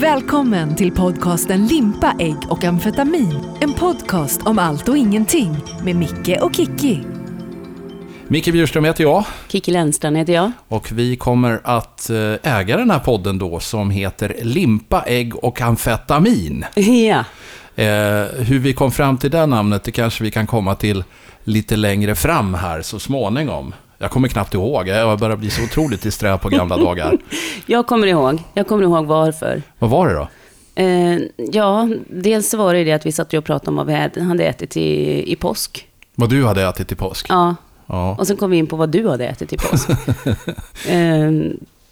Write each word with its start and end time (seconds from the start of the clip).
Välkommen 0.00 0.76
till 0.76 0.92
podcasten 0.92 1.66
Limpa, 1.66 2.14
ägg 2.18 2.36
och 2.48 2.64
amfetamin. 2.64 3.40
En 3.60 3.72
podcast 3.72 4.46
om 4.46 4.58
allt 4.58 4.88
och 4.88 4.96
ingenting 4.96 5.56
med 5.84 5.96
Micke 5.96 6.42
och 6.42 6.54
Kikki. 6.54 7.00
Micke 8.28 8.52
Bjurström 8.52 8.84
heter 8.84 9.04
jag 9.04 9.24
Kikki 9.48 9.70
Lennstrand 9.70 10.16
heter 10.16 10.32
jag. 10.32 10.52
och 10.68 10.92
vi 10.92 11.16
kommer 11.16 11.60
att 11.64 12.10
eh, 12.10 12.58
äga 12.58 12.76
den 12.76 12.90
här 12.90 12.98
podden 12.98 13.38
då 13.38 13.60
som 13.60 13.90
heter 13.90 14.36
Limpa, 14.42 15.02
ägg 15.02 15.36
och 15.44 15.60
amfetamin. 15.60 16.64
Ja, 16.74 17.24
Eh, 17.74 18.26
hur 18.38 18.58
vi 18.58 18.72
kom 18.72 18.92
fram 18.92 19.18
till 19.18 19.30
det 19.30 19.46
namnet, 19.46 19.84
det 19.84 19.92
kanske 19.92 20.24
vi 20.24 20.30
kan 20.30 20.46
komma 20.46 20.74
till 20.74 21.04
lite 21.44 21.76
längre 21.76 22.14
fram 22.14 22.54
här 22.54 22.82
så 22.82 22.98
småningom. 22.98 23.74
Jag 24.02 24.10
kommer 24.10 24.28
knappt 24.28 24.54
ihåg, 24.54 24.88
jag 24.88 25.18
börjar 25.18 25.36
bli 25.36 25.50
så 25.50 25.62
otroligt 25.62 26.02
disträ 26.02 26.38
på 26.38 26.48
gamla 26.48 26.76
dagar. 26.76 27.18
jag 27.66 27.86
kommer 27.86 28.06
ihåg. 28.06 28.42
Jag 28.54 28.66
kommer 28.66 28.82
ihåg 28.82 29.06
varför. 29.06 29.62
Vad 29.78 29.90
var 29.90 30.08
det 30.08 30.14
då? 30.14 30.28
Eh, 30.74 31.18
ja, 31.52 31.88
dels 32.08 32.54
var 32.54 32.74
det 32.74 32.84
det 32.84 32.92
att 32.92 33.06
vi 33.06 33.12
satt 33.12 33.34
och 33.34 33.44
pratade 33.44 33.70
om 33.70 33.76
vad 33.76 33.86
vi 33.86 34.20
hade 34.22 34.44
ätit 34.44 34.76
i, 34.76 35.32
i 35.32 35.36
påsk. 35.36 35.86
Vad 36.14 36.30
du 36.30 36.44
hade 36.46 36.62
ätit 36.68 36.88
till 36.88 36.96
påsk? 36.96 37.26
Ja, 37.28 37.54
Ja. 37.86 38.16
och 38.18 38.26
sen 38.26 38.36
kom 38.36 38.50
vi 38.50 38.56
in 38.56 38.66
på 38.66 38.76
vad 38.76 38.88
du 38.88 39.08
hade 39.08 39.26
ätit 39.26 39.52
i 39.52 39.56
påsk. 39.56 39.88
eh, 40.88 41.30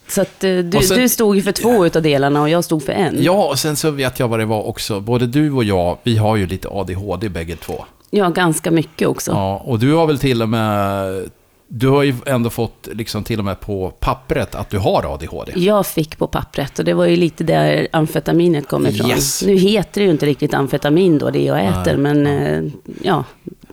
så 0.07 0.21
att 0.21 0.43
eh, 0.43 0.57
du, 0.57 0.81
sen- 0.81 0.97
du 0.97 1.09
stod 1.09 1.43
för 1.43 1.51
två 1.51 1.85
utav 1.85 2.01
delarna 2.01 2.41
och 2.41 2.49
jag 2.49 2.63
stod 2.63 2.83
för 2.83 2.91
en. 2.93 3.17
Ja, 3.23 3.45
och 3.47 3.59
sen 3.59 3.75
så 3.75 3.91
vet 3.91 4.19
jag 4.19 4.27
vad 4.27 4.39
det 4.39 4.45
var 4.45 4.63
också. 4.67 4.99
Både 4.99 5.27
du 5.27 5.51
och 5.51 5.63
jag, 5.63 5.97
vi 6.03 6.17
har 6.17 6.35
ju 6.35 6.47
lite 6.47 6.67
ADHD 6.71 7.29
bägge 7.29 7.55
två. 7.55 7.85
Ja, 8.09 8.29
ganska 8.29 8.71
mycket 8.71 9.07
också. 9.07 9.31
Ja, 9.31 9.57
och 9.65 9.79
du 9.79 9.93
har 9.93 10.07
väl 10.07 10.19
till 10.19 10.41
och 10.41 10.49
med... 10.49 11.29
Du 11.71 11.87
har 11.87 12.03
ju 12.03 12.15
ändå 12.25 12.49
fått 12.49 12.87
liksom 12.93 13.23
till 13.23 13.39
och 13.39 13.45
med 13.45 13.59
på 13.59 13.89
pappret 13.99 14.55
att 14.55 14.69
du 14.69 14.77
har 14.77 15.13
ADHD. 15.13 15.51
Jag 15.55 15.85
fick 15.87 16.17
på 16.17 16.27
pappret 16.27 16.79
och 16.79 16.85
det 16.85 16.93
var 16.93 17.05
ju 17.05 17.15
lite 17.15 17.43
där 17.43 17.87
amfetaminet 17.91 18.67
kom 18.67 18.87
ifrån. 18.87 19.09
Yes. 19.09 19.43
Nu 19.45 19.55
heter 19.55 20.01
det 20.01 20.05
ju 20.05 20.11
inte 20.11 20.25
riktigt 20.25 20.53
amfetamin 20.53 21.17
då, 21.17 21.29
det 21.29 21.43
jag 21.43 21.65
äter, 21.65 21.97
men 21.97 22.27
eh, 22.27 22.63
ja, 23.03 23.23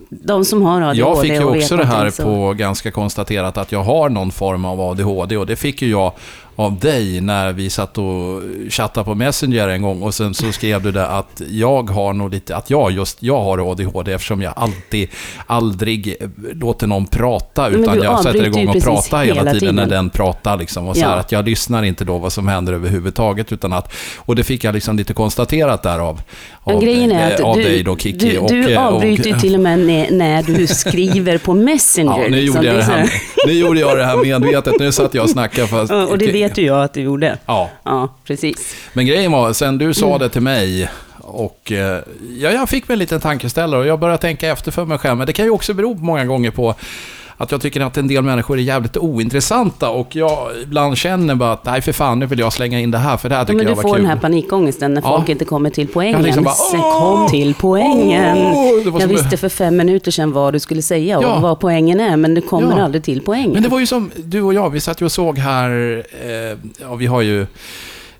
de 0.09 0.45
som 0.45 0.61
har 0.61 0.81
ADHD 0.81 0.99
Jag 0.99 1.21
fick 1.21 1.31
ju 1.31 1.43
också 1.43 1.77
det 1.77 1.85
här 1.85 2.09
så- 2.09 2.23
på 2.23 2.53
ganska 2.53 2.91
konstaterat 2.91 3.57
att 3.57 3.71
jag 3.71 3.83
har 3.83 4.09
någon 4.09 4.31
form 4.31 4.65
av 4.65 4.81
ADHD 4.81 5.37
och 5.37 5.45
det 5.45 5.55
fick 5.55 5.81
ju 5.81 5.89
jag 5.89 6.11
av 6.59 6.79
dig 6.79 7.21
när 7.21 7.53
vi 7.53 7.69
satt 7.69 7.97
och 7.97 8.41
chattade 8.69 9.03
på 9.05 9.15
Messenger 9.15 9.67
en 9.67 9.81
gång 9.81 10.01
och 10.01 10.13
sen 10.13 10.33
så 10.33 10.51
skrev 10.51 10.81
du 10.83 10.91
det 10.91 11.07
att 11.07 11.41
jag 11.49 11.89
har 11.89 12.13
nog 12.13 12.31
lite, 12.33 12.55
att 12.55 12.69
jag 12.69 12.91
just, 12.91 13.23
jag 13.23 13.39
har 13.43 13.71
ADHD 13.71 14.11
eftersom 14.13 14.41
jag 14.41 14.53
alltid, 14.55 15.09
aldrig 15.45 16.15
låter 16.53 16.87
någon 16.87 17.05
prata 17.07 17.67
utan 17.69 18.01
jag 18.01 18.23
sätter 18.23 18.45
igång 18.45 18.67
och 18.67 18.83
pratar 18.83 19.23
hela 19.25 19.39
hela 19.41 19.51
tiden, 19.59 19.75
när 19.75 19.85
den 19.85 20.09
pratar 20.09 20.57
liksom 20.57 20.87
och 20.87 20.95
så 20.95 21.01
Ja. 21.01 21.07
här 21.09 21.17
att 21.17 21.31
jag 21.31 21.45
lyssnar 21.45 21.83
inte 21.83 22.05
då 22.05 22.17
vad 22.17 22.33
som 22.33 22.47
händer 22.47 22.73
överhuvudtaget 22.73 23.51
utan 23.51 23.73
att, 23.73 23.93
och 24.17 24.35
det 24.35 24.43
fick 24.43 24.63
jag 24.63 24.73
liksom 24.75 24.97
lite 24.97 25.13
konstaterat 25.13 25.83
där 25.83 25.99
av, 25.99 26.21
Men 26.65 26.75
av, 26.75 26.81
grejen 26.81 27.11
är 27.11 27.29
eh, 27.29 27.35
att 27.35 27.41
av 27.41 27.55
du, 27.55 27.63
dig 27.63 27.83
då 27.83 27.97
Kiki. 27.97 28.29
du, 28.29 28.37
och, 28.37 28.49
du 28.49 28.73
eh, 28.73 28.87
och- 28.87 28.93
avbryter 28.93 29.29
ju 29.29 29.39
till 29.39 29.55
och 29.55 29.61
med 29.61 29.79
när, 29.79 30.11
när 30.11 30.43
du 30.43 30.67
skriver 30.87 31.37
på 31.37 31.53
Messenger. 31.53 32.11
Ja, 32.23 32.29
nu 32.29 32.41
liksom. 32.41 32.55
gjorde, 32.63 32.67
jag 32.67 32.77
Det 32.77 32.83
här, 32.83 33.09
nu 33.47 33.53
gjorde 33.53 33.79
jag 33.79 33.97
det 33.97 34.05
här 34.05 34.17
medvetet. 34.17 34.73
Nu 34.79 34.91
satt 34.91 35.13
jag 35.13 35.23
och 35.23 35.29
snackade 35.29 35.67
fast... 35.67 35.91
Och 35.91 36.17
det 36.17 36.31
vet 36.49 36.57
ju 36.57 36.65
jag 36.65 36.83
att 36.83 36.93
du 36.93 37.01
gjorde. 37.01 37.37
Ja, 37.45 37.69
Ja, 37.83 38.07
precis. 38.23 38.75
men 38.93 39.05
grejen 39.05 39.31
var, 39.31 39.53
sen 39.53 39.77
du 39.77 39.93
sa 39.93 40.05
Mm. 40.07 40.19
det 40.19 40.29
till 40.29 40.41
mig 40.41 40.89
och 41.19 41.71
eh, 41.71 41.99
ja, 42.39 42.51
jag 42.51 42.69
fick 42.69 42.87
mig 42.87 42.95
en 42.95 42.99
liten 42.99 43.19
tankeställare 43.21 43.79
och 43.79 43.87
jag 43.87 43.99
började 43.99 44.21
tänka 44.21 44.49
efter 44.49 44.71
för 44.71 44.85
mig 44.85 44.97
själv. 44.97 45.17
Men 45.17 45.27
det 45.27 45.33
kan 45.33 45.45
ju 45.45 45.51
också 45.51 45.73
bero 45.73 45.93
många 45.93 46.25
gånger 46.25 46.51
på 46.51 46.75
att 47.39 47.51
jag 47.51 47.61
tycker 47.61 47.81
att 47.81 47.97
en 47.97 48.07
del 48.07 48.23
människor 48.23 48.57
är 48.57 48.61
jävligt 48.61 48.97
ointressanta 48.97 49.89
och 49.89 50.15
jag 50.15 50.47
ibland 50.63 50.97
känner 50.97 51.35
bara 51.35 51.51
att 51.51 51.65
nej 51.65 51.81
för 51.81 51.91
fan, 51.91 52.19
nu 52.19 52.25
vill 52.25 52.39
jag 52.39 52.53
slänga 52.53 52.79
in 52.79 52.91
det 52.91 52.97
här 52.97 53.17
för 53.17 53.29
det 53.29 53.35
här 53.35 53.41
Ja, 53.41 53.45
tycker 53.45 53.57
men 53.57 53.65
du 53.65 53.71
jag 53.71 53.75
var 53.75 53.81
får 53.83 53.93
kul. 53.93 54.01
den 54.01 54.09
här 54.11 54.17
panikångesten 54.17 54.93
när 54.93 55.01
Ja. 55.01 55.17
folk 55.17 55.29
inte 55.29 55.45
kommer 55.45 55.69
till 55.69 55.87
poängen. 55.87 56.21
Liksom 56.23 56.43
bara, 56.43 56.99
kom 56.99 57.27
till 57.29 57.53
poängen. 57.59 58.37
Åh! 58.37 58.99
Jag 59.01 59.07
visste 59.07 59.37
för 59.37 59.49
fem 59.49 59.77
minuter 59.77 60.11
sedan 60.11 60.31
vad 60.31 60.53
du 60.53 60.59
skulle 60.59 60.81
säga 60.81 61.17
och 61.17 61.23
Ja. 61.23 61.39
vad 61.39 61.59
poängen 61.59 61.99
är, 61.99 62.17
men 62.17 62.33
du 62.33 62.41
kommer 62.41 62.77
Ja. 62.77 62.83
aldrig 62.83 63.03
till 63.03 63.21
poängen. 63.21 63.51
Men 63.51 63.63
det 63.63 63.69
var 63.69 63.79
ju 63.79 63.87
som 63.87 64.11
du 64.15 64.41
och 64.41 64.53
jag, 64.53 64.69
vi 64.69 64.79
satt 64.79 65.01
ju 65.01 65.05
och 65.05 65.11
såg 65.11 65.37
här, 65.37 66.03
eh, 66.25 66.57
ja 66.81 66.95
vi 66.95 67.05
har 67.05 67.21
ju 67.21 67.45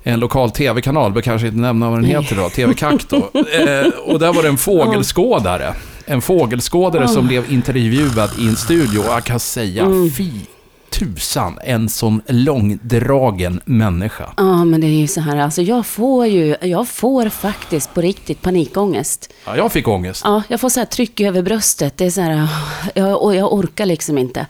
en 0.04 0.20
lokal 0.20 0.52
tv-kanal, 0.52 1.12
bör 1.12 1.22
kanske 1.22 1.48
inte 1.48 1.60
nämna 1.60 1.90
vad 1.90 1.98
den 1.98 2.06
heter 2.06 2.36
då, 2.36 2.50
TV-kack 2.50 3.10
då. 3.10 3.18
Eh, 3.34 3.88
och 4.06 4.20
där 4.20 4.34
var 4.34 4.44
det 4.44 4.50
en 4.50 4.58
fågelskådare. 4.58 5.74
En 6.10 6.22
fågelskådare 6.22 7.08
som 7.08 7.28
blev 7.28 7.52
intervjuad 7.52 8.30
i 8.40 8.48
en 8.48 8.56
studio 8.56 9.00
och 9.00 9.06
jag 9.06 9.24
kan 9.24 9.40
säga, 9.40 9.86
fy 10.18 10.32
tusan, 10.90 11.60
en 11.64 11.90
sån 11.90 12.22
långdragen 12.28 13.62
människa. 13.66 14.34
Ja, 14.38 14.66
men 14.66 14.82
det 14.82 14.88
är 14.88 15.00
ju 15.00 15.08
så 15.08 15.22
här, 15.22 15.38
alltså 15.38 15.62
jag 15.62 15.86
får 15.86 16.28
ju, 16.28 16.56
jag 16.62 16.88
får 16.88 17.30
faktiskt 17.30 17.94
på 17.94 18.02
riktigt 18.02 18.42
panikångest. 18.42 19.34
Ja, 19.46 19.58
jag 19.58 19.72
fick 19.72 19.88
ångest. 19.88 20.22
Ja, 20.26 20.44
jag 20.48 20.60
får 20.60 20.70
så 20.70 20.80
här 20.80 20.88
tryck 20.88 21.20
över 21.20 21.42
bröstet. 21.42 21.98
Det 21.98 22.06
är 22.06 22.10
så 22.10 22.22
här, 22.22 22.48
jag, 22.94 23.24
och 23.24 23.36
jag 23.36 23.54
orkar 23.54 23.86
liksom 23.86 24.18
inte. 24.18 24.48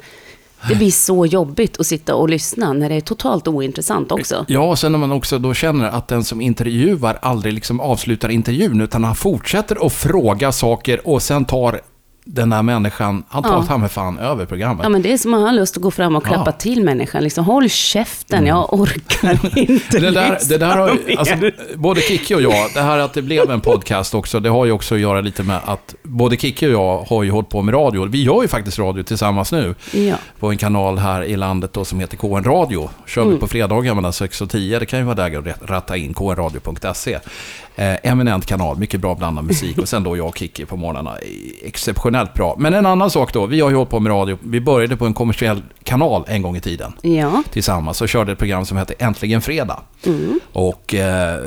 Det 0.69 0.75
blir 0.75 0.91
så 0.91 1.25
jobbigt 1.25 1.79
att 1.79 1.87
sitta 1.87 2.15
och 2.15 2.29
lyssna 2.29 2.73
när 2.73 2.89
det 2.89 2.95
är 2.95 3.01
totalt 3.01 3.47
ointressant 3.47 4.11
också. 4.11 4.45
Ja, 4.47 4.61
och 4.61 4.79
sen 4.79 4.91
när 4.91 4.99
man 4.99 5.11
också 5.11 5.39
då 5.39 5.53
känner 5.53 5.89
att 5.89 6.07
den 6.07 6.23
som 6.23 6.41
intervjuar 6.41 7.19
aldrig 7.21 7.53
liksom 7.53 7.79
avslutar 7.79 8.29
intervjun, 8.29 8.81
utan 8.81 9.03
han 9.03 9.15
fortsätter 9.15 9.85
att 9.85 9.93
fråga 9.93 10.51
saker 10.51 11.07
och 11.07 11.21
sen 11.21 11.45
tar 11.45 11.81
den 12.29 12.51
här 12.53 12.61
människan, 12.63 13.23
han 13.29 13.43
tar 13.43 13.49
Ja. 13.51 13.63
ta 13.81 13.87
fan 13.87 14.19
över 14.19 14.45
programmet. 14.45 14.83
Ja, 14.83 14.89
men 14.89 15.01
det 15.01 15.13
är 15.13 15.17
som 15.17 15.33
att 15.33 15.41
ha 15.41 15.51
lust 15.51 15.77
att 15.77 15.83
gå 15.83 15.91
fram 15.91 16.15
och 16.15 16.25
klappa 16.25 16.43
Ja. 16.45 16.51
till 16.51 16.83
människan. 16.83 17.23
Liksom, 17.23 17.45
håll 17.45 17.69
käften, 17.69 18.45
jag 18.45 18.73
orkar 18.73 19.57
inte 19.59 19.99
Det 19.99 20.11
där, 20.11 20.37
det 20.49 20.57
där 20.57 20.77
har, 20.77 20.97
alltså, 21.17 21.35
både 21.75 22.01
Kikki 22.01 22.35
och 22.35 22.41
jag, 22.41 22.69
det 22.73 22.81
här 22.81 22.99
att 22.99 23.13
det 23.13 23.21
blev 23.21 23.51
en 23.51 23.61
podcast 23.61 24.15
också, 24.15 24.39
det 24.39 24.49
har 24.49 24.65
ju 24.65 24.71
också 24.71 24.95
att 24.95 25.01
göra 25.01 25.21
lite 25.21 25.43
med 25.43 25.59
att 25.65 25.95
både 26.03 26.37
Kikki 26.37 26.67
och 26.67 26.71
jag 26.71 26.97
har 27.09 27.23
ju 27.23 27.31
hållit 27.31 27.49
på 27.49 27.61
med 27.61 27.73
radio. 27.73 28.05
Vi 28.05 28.23
gör 28.23 28.41
ju 28.41 28.47
faktiskt 28.47 28.79
radio 28.79 29.03
tillsammans 29.03 29.51
nu 29.51 29.75
Ja. 29.93 30.15
på 30.39 30.49
en 30.49 30.57
kanal 30.57 30.97
här 30.97 31.23
i 31.23 31.35
landet 31.35 31.73
då 31.73 31.85
som 31.85 31.99
heter 31.99 32.17
KN 32.17 32.43
Radio. 32.43 32.89
Kör 33.07 33.21
Mm. 33.21 33.33
vi 33.33 33.39
på 33.39 33.47
fredagar 33.47 33.95
mellan 33.95 34.13
6 34.13 34.41
och 34.41 34.49
10. 34.49 34.79
Det 34.79 34.85
kan 34.85 34.99
ju 34.99 35.05
vara 35.05 35.15
där 35.15 35.49
att 35.49 35.69
ratta 35.69 35.97
in 35.97 36.13
knradio.se. 36.13 37.19
Eh, 37.79 37.95
eminent 38.03 38.45
kanal, 38.45 38.77
mycket 38.77 38.99
bra 39.01 39.15
blandad 39.15 39.45
musik 39.45 39.77
och 39.77 39.89
sen 39.89 40.03
då 40.03 40.17
jag 40.17 40.27
och 40.27 40.37
Kikki 40.37 40.65
på 40.65 40.77
morgnarna. 40.77 41.17
Exceptionellt 41.63 42.33
bra. 42.33 42.55
Men 42.59 42.73
en 42.73 42.85
annan 42.85 43.11
sak 43.11 43.33
då, 43.33 43.45
vi 43.45 43.59
har 43.61 43.69
ju 43.69 43.75
hållit 43.75 43.89
på 43.89 43.99
med 43.99 44.09
radio. 44.11 44.37
Vi 44.43 44.61
började 44.61 44.97
på 44.97 45.05
en 45.05 45.13
kommersiell 45.13 45.61
kanal 45.83 46.23
en 46.27 46.41
gång 46.41 46.55
i 46.57 46.59
tiden 46.61 46.93
Ja. 47.01 47.43
tillsammans 47.51 48.01
och 48.01 48.09
körde 48.09 48.31
ett 48.31 48.37
program 48.37 48.65
som 48.65 48.77
hette 48.77 48.93
Äntligen 48.99 49.41
Fredag. 49.41 49.79
Mm. 50.05 50.39
Och 50.53 50.93
eh, 50.93 51.39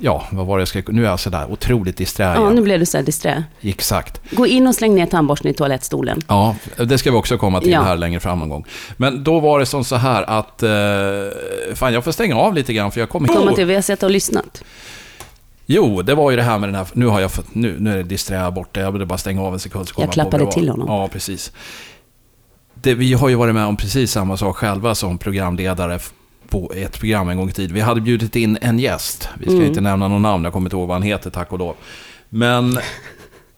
ja, 0.00 0.24
vad 0.30 0.46
var 0.46 0.58
det 0.58 0.60
jag 0.60 0.68
skulle... 0.68 0.84
Nu 0.88 1.04
är 1.06 1.10
jag 1.10 1.20
sådär 1.20 1.46
otroligt 1.52 1.96
disträ 1.96 2.24
ja, 2.34 2.50
nu 2.50 2.60
blev 2.62 2.80
du 2.80 2.86
så 2.86 2.96
här 2.96 3.04
disträ. 3.04 3.44
Exakt. 3.60 4.20
Gå 4.30 4.46
in 4.46 4.66
och 4.66 4.74
släng 4.74 4.94
ner 4.94 5.06
tandborsten 5.06 5.50
i 5.50 5.54
toalettstolen. 5.54 6.20
Ja, 6.28 6.56
det 6.76 6.98
ska 6.98 7.10
vi 7.10 7.16
också 7.16 7.38
komma 7.38 7.60
till 7.60 7.70
Ja. 7.72 7.82
här 7.82 7.96
längre 7.96 8.20
fram 8.20 8.38
någon 8.38 8.48
gång. 8.48 8.64
Men 8.96 9.24
då 9.24 9.40
var 9.40 9.58
det 9.58 9.66
som 9.66 9.84
så 9.84 9.96
här 9.96 10.22
att... 10.22 10.62
Eh, 10.62 11.74
fan, 11.74 11.92
jag 11.94 12.04
får 12.04 12.12
stänga 12.12 12.36
av 12.36 12.54
lite 12.54 12.72
grann 12.72 12.90
för 12.92 13.00
jag 13.00 13.08
kommer 13.08 13.28
Komma 13.28 13.40
ihåg... 13.46 13.54
till, 13.54 13.64
vi 13.66 13.74
har 13.74 13.82
sett 13.82 14.02
och 14.02 14.10
lyssnat. 14.10 14.62
Jo, 15.66 16.02
det 16.02 16.14
var 16.14 16.30
ju 16.30 16.36
det 16.36 16.42
här 16.42 16.58
med 16.58 16.68
den 16.68 16.74
här... 16.76 16.86
Nu 16.92 17.06
har 17.06 17.20
jag 17.20 17.30
fått... 17.32 17.54
Nu, 17.54 17.76
nu 17.80 17.92
är 17.92 17.96
det 17.96 18.02
disträ 18.02 18.50
borta. 18.50 18.80
Jag 18.80 18.92
ville 18.92 19.06
bara 19.06 19.18
stänga 19.18 19.42
av 19.42 19.52
en 19.52 19.60
sekund 19.60 19.88
så 19.88 19.94
Jag 20.02 20.12
klappade 20.12 20.52
till 20.52 20.68
honom. 20.68 20.86
Ja, 20.88 21.08
precis. 21.08 21.52
Det, 22.74 22.94
vi 22.94 23.12
har 23.12 23.28
ju 23.28 23.34
varit 23.34 23.54
med 23.54 23.64
om 23.66 23.76
precis 23.76 24.12
samma 24.12 24.36
sak 24.36 24.56
själva 24.56 24.94
som 24.94 25.18
programledare 25.18 25.98
på 26.48 26.72
ett 26.76 26.98
program 26.98 27.28
en 27.28 27.36
gång 27.36 27.48
i 27.48 27.52
tiden. 27.52 27.74
Vi 27.74 27.80
hade 27.80 28.00
bjudit 28.00 28.36
in 28.36 28.58
en 28.60 28.78
gäst. 28.78 29.28
Vi 29.38 29.44
ska 29.44 29.54
Mm. 29.54 29.66
inte 29.66 29.80
nämna 29.80 30.08
någon 30.08 30.22
namn, 30.22 30.44
jag 30.44 30.52
kommer 30.52 30.66
inte 30.66 30.76
ihåg 30.76 30.88
vad 30.88 30.94
han 30.94 31.02
heter, 31.02 31.30
tack 31.30 31.52
och 31.52 31.58
lov. 31.58 31.74
Men 32.28 32.78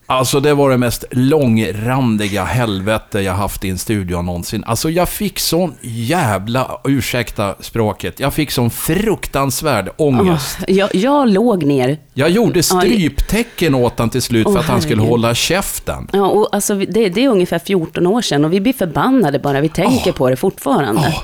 Alltså 0.07 0.41
det 0.41 0.55
var 0.55 0.71
det 0.71 0.77
mest 0.79 1.05
långrandiga 1.11 2.45
helvete 2.45 3.21
jag 3.21 3.33
haft 3.33 3.65
i 3.65 3.71
en 3.71 3.79
studio 3.79 4.23
någonsin. 4.23 4.65
Alltså 4.67 4.91
jag 4.91 5.09
fick 5.09 5.39
sån 5.39 5.75
jävla, 5.83 6.81
ursäkta 6.85 7.55
språket, 7.61 8.21
jag 8.21 8.35
fick 8.35 8.51
sån 8.51 8.71
fruktansvärd 8.71 9.91
ångest. 9.97 10.59
Åh, 10.69 10.75
jag, 10.75 10.95
jag 10.95 11.29
låg 11.29 11.65
ner. 11.65 11.99
Jag 12.15 12.31
gjorde 12.31 12.59
Ja, 12.59 12.63
stryptecken 12.63 13.75
åt 13.75 13.99
han 13.99 14.11
till 14.11 14.23
slut 14.23 14.45
för 14.47 14.53
Åh, 14.55 14.61
att 14.61 14.67
han 14.67 14.81
skulle 14.83 14.97
herregud. 14.97 15.11
hålla 15.11 15.35
käften. 15.35 16.09
Ja, 16.13 16.27
och 16.27 16.49
alltså, 16.53 16.75
det, 16.75 17.09
det 17.09 17.25
är 17.25 17.29
ungefär 17.29 17.59
14 17.59 18.07
år 18.07 18.23
sedan 18.23 18.45
och 18.45 18.53
vi 18.53 18.61
blir 18.61 18.73
förbannade 18.73 19.39
bara 19.39 19.61
vi 19.61 19.69
tänker 19.69 20.13
på 20.13 20.31
det 20.31 20.37
fortfarande. 20.37 21.01
Åh, 21.15 21.23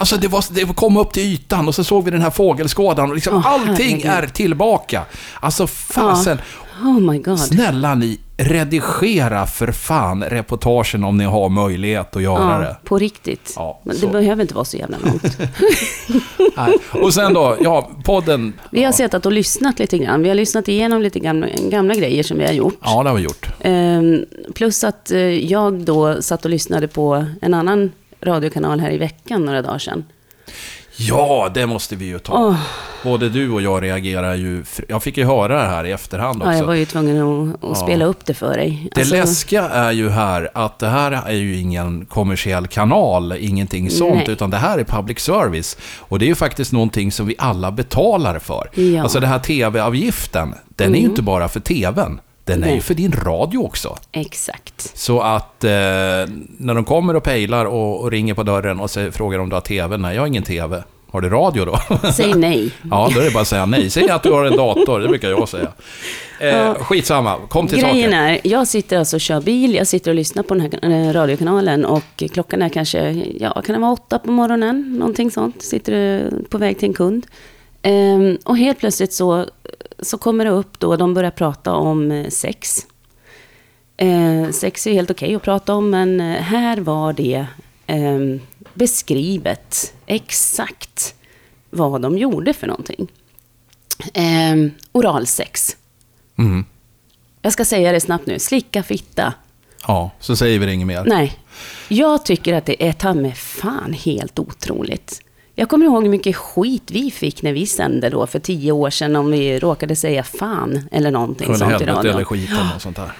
Alltså 0.00 0.16
det, 0.16 0.28
var, 0.28 0.44
det 0.50 0.74
kom 0.76 0.96
upp 0.96 1.12
till 1.12 1.22
ytan 1.22 1.68
och 1.68 1.74
så 1.74 1.84
såg 1.84 2.04
vi 2.04 2.10
den 2.10 2.22
här 2.22 2.30
fågelskådan 2.30 3.08
och 3.08 3.14
liksom 3.14 3.36
Åh, 3.36 3.46
allting 3.46 4.02
herregud. 4.04 4.06
är 4.06 4.26
tillbaka. 4.26 5.02
Alltså 5.40 5.66
fasen, 5.66 6.38
Oh 6.84 7.00
my 7.00 7.18
god. 7.18 7.38
snälla 7.40 7.94
ni, 7.94 8.18
redigera 8.36 9.46
för 9.46 9.72
fan 9.72 10.24
reportagen 10.24 11.04
om 11.04 11.16
ni 11.18 11.24
har 11.24 11.48
möjlighet 11.48 12.16
att 12.16 12.22
göra 12.22 12.52
Ja, 12.52 12.58
det. 12.58 12.76
på 12.84 12.98
riktigt. 12.98 13.52
Ja, 13.56 13.80
Men 13.84 14.00
det 14.00 14.06
behöver 14.06 14.42
inte 14.42 14.54
vara 14.54 14.64
så 14.64 14.76
jävla 14.76 14.98
långt. 14.98 15.38
Och 17.02 17.14
sen 17.14 17.34
då, 17.34 17.56
ja, 17.60 17.90
podden. 18.04 18.52
Vi 18.70 18.84
har 18.84 18.92
suttit 18.92 19.26
och 19.26 19.32
lyssnat 19.32 19.78
lite 19.78 19.98
grann. 19.98 20.22
Vi 20.22 20.28
har 20.28 20.36
lyssnat 20.36 20.68
igenom 20.68 21.02
lite 21.02 21.18
gamla, 21.18 21.46
gamla 21.70 21.94
grejer 21.94 22.22
som 22.22 22.38
vi 22.38 22.44
har 22.46 22.52
gjort. 22.52 22.78
Ja, 22.82 23.02
det 23.02 23.08
har 23.10 23.16
vi 23.16 23.22
gjort. 23.22 23.46
Ehm, 23.60 24.24
plus 24.54 24.84
att 24.84 25.10
eh, 25.10 25.18
jag 25.20 25.74
då 25.74 26.22
satt 26.22 26.44
och 26.44 26.50
lyssnade 26.50 26.88
på 26.88 27.26
en 27.42 27.54
annan 27.54 27.92
radiokanal 28.20 28.80
här 28.80 28.90
i 28.90 28.98
veckan 28.98 29.44
några 29.44 29.62
dagar 29.62 29.78
sedan. 29.78 30.04
Ja, 31.00 31.50
det 31.54 31.66
måste 31.66 31.96
vi 31.96 32.04
ju 32.04 32.18
ta. 32.18 32.32
Åh. 32.32 32.56
Både 33.02 33.28
du 33.28 33.50
och 33.50 33.62
jag 33.62 33.82
reagerar 33.82 34.34
ju... 34.34 34.64
Jag 34.88 35.02
fick 35.02 35.16
ju 35.16 35.24
höra 35.24 35.62
det 35.62 35.68
här 35.68 35.84
i 35.84 35.92
efterhand 35.92 36.42
också. 36.42 36.52
Ja, 36.52 36.58
jag 36.58 36.64
var 36.64 36.74
ju 36.74 36.84
tvungen 36.84 37.52
att, 37.54 37.64
att 37.64 37.78
spela 37.78 38.04
upp 38.04 38.26
det 38.26 38.34
för 38.34 38.56
dig. 38.56 38.88
Det 38.94 39.00
Alltså, 39.00 39.14
läskiga 39.14 39.68
är 39.68 39.92
ju 39.92 40.08
här 40.08 40.48
att 40.54 40.78
det 40.78 40.88
här 40.88 41.12
är 41.12 41.32
ju 41.32 41.56
ingen 41.56 42.06
kommersiell 42.06 42.66
kanal, 42.66 43.34
ingenting 43.38 43.90
sånt, 43.90 44.14
Nej. 44.14 44.30
utan 44.30 44.50
det 44.50 44.56
här 44.56 44.78
är 44.78 44.84
public 44.84 45.18
service. 45.18 45.76
Och 45.98 46.18
det 46.18 46.24
är 46.24 46.28
ju 46.28 46.34
faktiskt 46.34 46.72
någonting 46.72 47.12
som 47.12 47.26
vi 47.26 47.34
alla 47.38 47.70
betalar 47.70 48.38
för. 48.38 48.70
Ja. 48.74 48.82
Mm. 48.82 49.02
Alltså 49.02 49.20
den 49.20 49.28
här 49.30 49.38
tv-avgiften, 49.38 50.54
den 50.68 50.94
är 50.94 50.98
ju 50.98 51.04
inte 51.04 51.22
bara 51.22 51.48
för 51.48 51.60
tvn, 51.60 52.20
den 52.52 52.64
är 52.64 52.74
ju 52.74 52.80
för 52.80 52.94
din 52.94 53.12
radio 53.12 53.58
också. 53.58 53.98
Exakt. 54.12 54.96
Så 54.96 55.20
att 55.20 55.64
eh, 55.64 55.70
när 56.56 56.74
de 56.74 56.84
kommer 56.84 57.16
och 57.16 57.22
pejlar 57.22 57.64
och, 57.64 58.00
och 58.00 58.10
ringer 58.10 58.34
på 58.34 58.42
dörren 58.42 58.80
och 58.80 58.90
säger, 58.90 59.10
frågar 59.10 59.38
om 59.38 59.48
du 59.48 59.56
har 59.56 59.60
tv, 59.60 59.96
nej 59.96 60.14
jag 60.14 60.22
har 60.22 60.26
ingen 60.26 60.42
tv. 60.42 60.82
Har 61.10 61.20
du 61.20 61.28
radio 61.28 61.64
då? 61.64 61.78
Säg 62.12 62.34
nej. 62.34 62.70
ja, 62.90 63.10
då 63.14 63.20
är 63.20 63.24
det 63.24 63.30
bara 63.30 63.40
att 63.40 63.48
säga 63.48 63.66
nej. 63.66 63.90
Säg 63.90 64.10
att 64.10 64.22
du 64.22 64.32
har 64.32 64.44
en 64.44 64.56
dator, 64.56 65.00
det 65.00 65.08
brukar 65.08 65.28
jag 65.28 65.48
säga. 65.48 65.72
Eh, 66.40 66.74
skitsamma, 66.74 67.36
kom 67.48 67.66
till 67.66 67.78
Grejen 67.78 68.10
saken. 68.10 68.12
är, 68.12 68.40
jag 68.44 68.68
sitter 68.68 68.98
alltså 68.98 69.16
och 69.16 69.20
kör 69.20 69.40
bil, 69.40 69.74
jag 69.74 69.86
sitter 69.86 70.10
och 70.10 70.14
lyssnar 70.14 70.42
på 70.42 70.54
den 70.54 70.60
här 70.60 71.08
eh, 71.08 71.12
radiokanalen 71.12 71.84
och 71.84 72.22
klockan 72.32 72.62
är 72.62 72.68
kanske, 72.68 73.10
ja, 73.40 73.62
kan 73.62 73.74
det 73.74 73.80
vara 73.80 73.92
åtta 73.92 74.18
på 74.18 74.30
morgonen, 74.30 74.96
någonting 74.98 75.30
sånt. 75.30 75.62
Sitter 75.62 76.24
eh, 76.24 76.48
på 76.48 76.58
väg 76.58 76.78
till 76.78 76.88
en 76.88 76.94
kund. 76.94 77.26
Ehm, 77.82 78.38
och 78.44 78.56
helt 78.56 78.78
plötsligt 78.78 79.12
så, 79.12 79.46
så 80.00 80.18
kommer 80.18 80.44
det 80.44 80.50
upp 80.50 80.78
då, 80.78 80.96
de 80.96 81.14
börjar 81.14 81.30
prata 81.30 81.72
om 81.72 82.10
eh, 82.10 82.28
sex. 82.28 82.86
Eh, 83.96 84.50
sex 84.50 84.86
är 84.86 84.92
helt 84.92 85.10
okej 85.10 85.34
att 85.34 85.42
prata 85.42 85.74
om, 85.74 85.90
men 85.90 86.20
eh, 86.20 86.42
här 86.42 86.76
var 86.76 87.12
det 87.12 87.46
ehm, 87.86 88.40
beskrivet 88.74 89.94
exakt 90.06 91.14
vad 91.70 92.02
de 92.02 92.18
gjorde 92.18 92.52
för 92.52 92.66
någonting. 92.66 93.08
Ehm, 94.14 94.70
oralsex. 94.92 95.76
Mm. 96.38 96.64
Jag 97.42 97.52
ska 97.52 97.64
säga 97.64 97.92
det 97.92 98.00
snabbt 98.00 98.26
nu. 98.26 98.38
Slicka 98.38 98.82
fitta. 98.82 99.34
Ja, 99.86 100.10
så 100.20 100.36
säger 100.36 100.58
vi 100.58 100.66
det 100.66 100.72
inget 100.72 100.86
mer. 100.86 101.04
Nej. 101.06 101.38
Jag 101.88 102.24
tycker 102.24 102.54
att 102.54 102.66
det 102.66 102.88
är 102.88 102.92
ta 102.92 103.14
med 103.14 103.36
fan 103.36 103.92
helt 103.92 104.38
otroligt. 104.38 105.22
Jag 105.58 105.68
kommer 105.68 105.86
ihåg 105.86 106.02
hur 106.02 106.10
mycket 106.10 106.36
skit 106.36 106.90
vi 106.90 107.10
fick 107.10 107.42
när 107.42 107.52
vi 107.52 107.66
sände 107.66 108.10
då 108.10 108.26
för 108.26 108.38
tio 108.38 108.72
år 108.72 108.90
sedan 108.90 109.16
om 109.16 109.30
vi 109.30 109.58
råkade 109.58 109.96
säga 109.96 110.22
fan 110.22 110.88
eller 110.90 111.10
någonting 111.10 111.46
Eller 111.46 111.58
sånt 111.58 111.80
i 111.80 111.84
radion. 111.84 112.14
eller 112.14 112.24
skiten 112.24 112.66
och 112.76 112.82
sånt 112.82 112.96
där. 112.96 113.12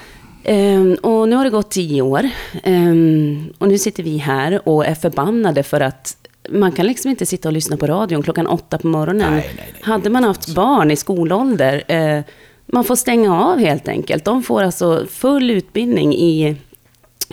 Ehm, 0.44 0.94
och 0.94 1.28
nu 1.28 1.36
har 1.36 1.44
det 1.44 1.50
gått 1.50 1.70
tio 1.70 2.02
år. 2.02 2.28
Ehm, 2.62 3.52
och 3.58 3.68
nu 3.68 3.78
sitter 3.78 4.02
vi 4.02 4.18
här 4.18 4.68
och 4.68 4.86
är 4.86 4.94
förbannade 4.94 5.62
för 5.62 5.80
att 5.80 6.16
man 6.50 6.72
kan 6.72 6.86
liksom 6.86 7.10
inte 7.10 7.26
sitta 7.26 7.48
och 7.48 7.52
lyssna 7.52 7.76
på 7.76 7.86
radion 7.86 8.22
klockan 8.22 8.46
åtta 8.46 8.78
på 8.78 8.86
morgonen. 8.86 9.32
Nej, 9.32 9.52
nej, 9.56 9.72
nej. 9.72 9.82
Hade 9.82 10.10
man 10.10 10.24
haft 10.24 10.54
barn 10.54 10.90
i 10.90 10.96
skolålder, 10.96 11.82
eh, 11.88 12.24
man 12.66 12.84
får 12.84 12.96
stänga 12.96 13.44
av 13.44 13.58
helt 13.58 13.88
enkelt. 13.88 14.24
De 14.24 14.42
får 14.42 14.62
alltså 14.62 15.06
full 15.10 15.50
utbildning 15.50 16.14
i 16.14 16.56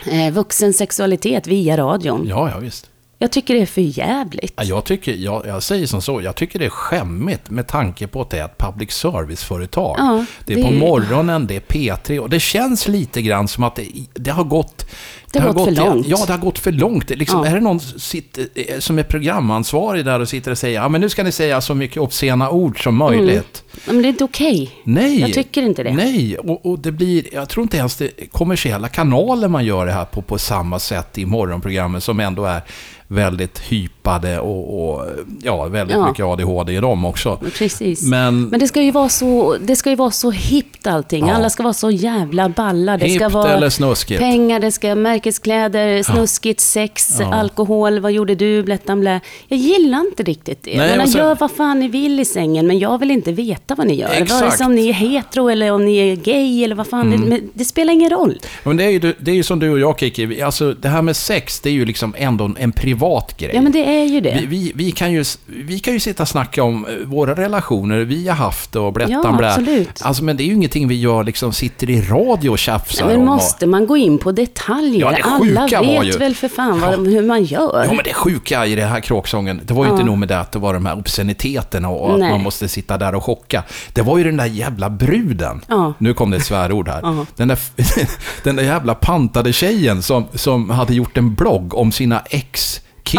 eh, 0.06 0.34
vuxen 0.34 0.74
sexualitet 0.74 1.48
via 1.48 1.78
radion. 1.78 2.26
Ja, 2.30 2.50
ja 2.50 2.60
visst. 2.60 2.90
Jag 3.20 3.32
tycker 3.32 3.54
det 3.54 3.62
är 3.62 3.66
för 3.66 3.82
jävligt. 3.82 4.54
Ja, 4.58 4.64
Jag, 4.64 4.84
tycker, 4.86 5.14
jag, 5.14 5.46
jag 5.48 5.64
säger 5.64 5.88
som 5.88 6.02
så, 6.02 6.22
jag 6.22 6.36
tycker 6.36 6.60
det 6.60 6.66
är 6.66 6.70
skämmigt 6.70 7.50
med 7.50 7.68
tanke 7.68 8.08
på 8.08 8.22
att 8.22 8.30
det 8.30 8.40
är 8.40 8.46
ett 8.46 8.58
public 8.58 8.92
service-företag. 8.92 9.96
Ja, 10.00 10.26
det 10.46 10.54
är 10.54 10.58
det 10.58 10.64
på 10.64 10.70
är- 10.70 10.74
morgonen, 10.80 11.48
det 11.48 11.56
är 11.56 11.60
P3 11.60 12.20
och 12.20 12.30
det 12.30 12.40
känns 12.40 12.88
lite 12.88 13.22
grann 13.22 13.48
som 13.48 13.64
att 13.64 13.76
det, 13.76 13.88
det 14.14 14.32
har 14.32 14.44
gått... 14.44 14.86
Det 15.32 15.40
har 15.40 15.54
gått 15.54 15.66
för 15.66 15.86
långt. 15.86 16.08
Ja, 16.08 16.18
det 16.28 16.32
har 16.34 16.40
gått 16.40 16.60
för 16.60 16.72
långt. 16.72 17.08
Det 17.08 17.16
Liksom, 17.16 17.40
Ja. 17.40 17.48
Är 17.48 17.54
det 17.56 17.60
någon 17.62 17.80
sitter, 17.80 18.48
eh, 18.56 18.80
som 18.80 19.00
är 19.00 19.04
programansvarig 19.04 20.06
där 20.06 20.20
och 20.20 20.30
sitter 20.30 20.52
och 20.52 20.58
säger 20.58 20.82
ja 20.82 20.90
men 20.90 21.02
nu 21.02 21.10
ska 21.10 21.24
ni 21.24 21.32
säga 21.32 21.62
så 21.62 21.76
mycket 21.76 21.98
obscena 21.98 22.50
ord 22.50 22.84
som 22.84 22.96
möjligt. 22.96 23.64
Men 23.86 24.02
det 24.02 24.08
är 24.08 24.10
inte 24.10 24.24
okej. 24.24 24.72
Nej. 24.84 25.20
Jag 25.22 25.34
tycker 25.34 25.62
inte 25.62 25.84
det. 25.84 25.94
Nej, 25.94 26.38
och, 26.38 26.66
och 26.66 26.80
det 26.80 26.92
blir, 26.92 27.34
jag 27.34 27.50
tror 27.50 27.64
inte 27.64 27.78
ens 27.78 27.96
det 27.96 28.32
kommersiella 28.32 28.88
kanaler 28.88 29.48
man 29.48 29.66
gör 29.66 29.86
det 29.86 29.92
här 29.92 30.06
på, 30.06 30.22
på 30.22 30.38
samma 30.38 30.80
sätt 30.80 31.18
i 31.18 31.26
morgonprogrammen 31.26 32.02
som 32.02 32.20
ändå 32.20 32.46
är 32.46 32.62
väldigt 33.08 33.60
hypade 33.60 34.40
och, 34.40 34.90
och 34.96 35.06
ja, 35.44 35.64
väldigt 35.66 35.98
Ja. 35.98 36.08
mycket 36.08 36.26
ADHD 36.26 36.74
i 36.74 36.78
dem 36.78 37.06
också. 37.06 37.40
Precis. 37.58 38.04
Men, 38.04 38.44
Men 38.46 38.60
det 38.60 38.68
ska 38.68 38.82
ju 38.82 38.92
vara 38.92 39.10
så, 39.10 39.58
det 39.62 39.76
ska 39.76 39.90
ju 39.90 39.96
vara 39.96 40.12
så 40.12 40.32
hippt 40.32 40.88
allting. 40.88 41.28
Ja. 41.28 41.34
Alla 41.34 41.50
ska 41.50 41.64
vara 41.64 41.74
så 41.74 41.92
jävla 41.92 42.50
balla. 42.50 42.98
Det 42.98 43.10
ska 43.10 43.24
Hippt 43.24 43.34
vara 43.34 43.54
eller 43.54 43.70
snuskigt? 43.70 44.20
pengar, 44.20 44.60
det 44.60 44.72
ska 44.72 44.96
märkeskläder, 44.96 46.04
snuskigt, 46.04 46.60
sex, 46.62 47.20
alkohol, 47.22 48.00
vad 48.00 48.12
gjorde 48.12 48.36
du, 48.36 48.64
blättan 48.64 49.00
blä. 49.00 49.20
Jag 49.48 49.60
gillar 49.60 50.00
inte 50.00 50.24
riktigt 50.24 50.64
det. 50.64 50.78
Nej, 50.78 51.00
och 51.00 51.10
sen- 51.10 51.22
Gör 51.22 51.36
vad 51.40 51.52
fan 51.52 51.80
ni 51.80 51.88
vill 51.88 52.20
i 52.20 52.26
sängen, 52.26 52.68
men 52.68 52.80
jag 52.80 52.98
vill 52.98 53.12
inte 53.12 53.32
veta 53.32 53.76
vad 53.76 53.88
ni 53.88 53.94
gör. 53.96 54.08
Vare 54.08 54.18
Exakt. 54.18 54.58
sig 54.58 54.66
om 54.66 54.76
ni 54.76 54.90
är 54.90 54.94
hetero 54.94 55.50
eller 55.50 55.72
om 55.72 55.86
ni 55.86 55.98
är 55.98 56.16
gay 56.16 56.64
eller 56.64 56.76
vad 56.76 56.88
fan, 56.88 57.08
Mm. 57.08 57.22
det, 57.22 57.28
men 57.28 57.50
det 57.54 57.66
spelar 57.66 57.94
ingen 57.94 58.10
roll. 58.10 58.40
men 58.64 58.78
det, 58.78 58.84
är 58.84 58.90
ju, 58.90 59.00
det 59.20 59.32
är 59.32 59.36
ju 59.36 59.44
som 59.44 59.60
du 59.60 59.70
och 59.72 59.80
jag 59.80 60.00
Kiki, 60.00 60.42
alltså 60.42 60.74
det 60.74 60.90
här 60.90 61.02
med 61.02 61.16
sex, 61.16 61.60
det 61.60 61.70
är 61.70 61.74
ju 61.74 61.86
liksom 61.86 62.16
ändå 62.18 62.52
en 62.60 62.72
privat 62.72 62.95
grej. 63.38 63.52
Ja, 63.54 63.62
men 63.62 63.72
det 63.72 64.00
är 64.02 64.06
ju 64.06 64.22
det. 64.22 64.38
Vi, 64.42 64.46
vi, 64.46 64.72
vi, 64.76 64.92
kan 64.92 65.12
ju, 65.12 65.24
vi 65.46 65.80
kan 65.80 65.94
ju 65.94 66.00
sitta 66.00 66.24
och 66.24 66.30
snacka 66.30 66.64
om 66.64 66.86
eh, 66.86 66.92
våra 67.08 67.34
relationer 67.36 67.98
vi 68.00 68.28
har 68.28 68.36
haft 68.36 68.76
och 68.76 68.94
blättan 68.94 69.22
Ja, 69.24 69.32
blä. 69.38 69.48
absolut. 69.50 70.02
Alltså, 70.02 70.24
men 70.24 70.38
det 70.38 70.44
är 70.44 70.46
ju 70.46 70.54
ingenting 70.54 70.88
vi 70.88 71.00
gör, 71.00 71.24
liksom 71.24 71.54
sitter 71.54 71.90
i 71.90 72.02
radio 72.02 72.50
och 72.50 72.60
tjafsar 72.60 73.06
men 73.06 73.16
om. 73.16 73.22
och- 73.22 73.36
måste 73.36 73.66
man 73.68 73.88
gå 73.88 73.98
in 73.98 74.18
på 74.18 74.32
detaljer? 74.32 75.00
Ja, 75.02 75.12
det 75.12 75.22
Alla 75.24 75.82
vet 75.82 76.06
ju- 76.16 76.18
väl 76.18 76.36
för 76.36 76.48
fan 76.48 76.80
vad, 76.82 76.94
Ja. 76.94 76.98
hur 76.98 77.22
man 77.24 77.44
gör? 77.44 77.84
Ja, 77.84 77.94
men 77.94 78.04
det 78.04 78.14
sjuka 78.14 78.66
i 78.66 78.76
den 78.76 78.90
här 78.90 79.00
kråksången, 79.00 79.62
det 79.66 79.74
var 79.74 79.84
ju 79.86 79.90
Ja. 79.90 79.94
inte 79.94 80.06
nog 80.06 80.18
med 80.18 80.28
det 80.28 80.40
att 80.40 80.52
det 80.52 80.60
var 80.60 80.74
de 80.74 80.86
här 80.86 80.98
obsceniteterna 80.98 81.90
och 81.90 82.14
att 82.14 82.20
Nej. 82.20 82.30
man 82.32 82.42
måste 82.42 82.68
sitta 82.68 82.98
där 82.98 83.16
och 83.16 83.24
chocka. 83.24 83.64
Det 83.94 84.02
var 84.02 84.18
ju 84.18 84.24
den 84.24 84.38
där 84.38 84.46
jävla 84.46 84.90
bruden. 84.90 85.62
Ja. 85.68 85.94
Nu 85.98 86.14
kom 86.14 86.32
det 86.32 86.38
ett 86.38 86.46
svärord 86.46 86.88
här. 86.90 87.26
Den, 87.36 87.48
där, 87.48 87.60
den 88.44 88.56
där 88.56 88.64
jävla 88.64 88.96
pantade 88.96 89.54
tjejen 89.54 90.02
som, 90.02 90.26
som 90.34 90.70
hade 90.70 90.94
gjort 90.94 91.18
en 91.18 91.34
blogg 91.36 91.74
om 91.74 91.92
sina 91.92 92.20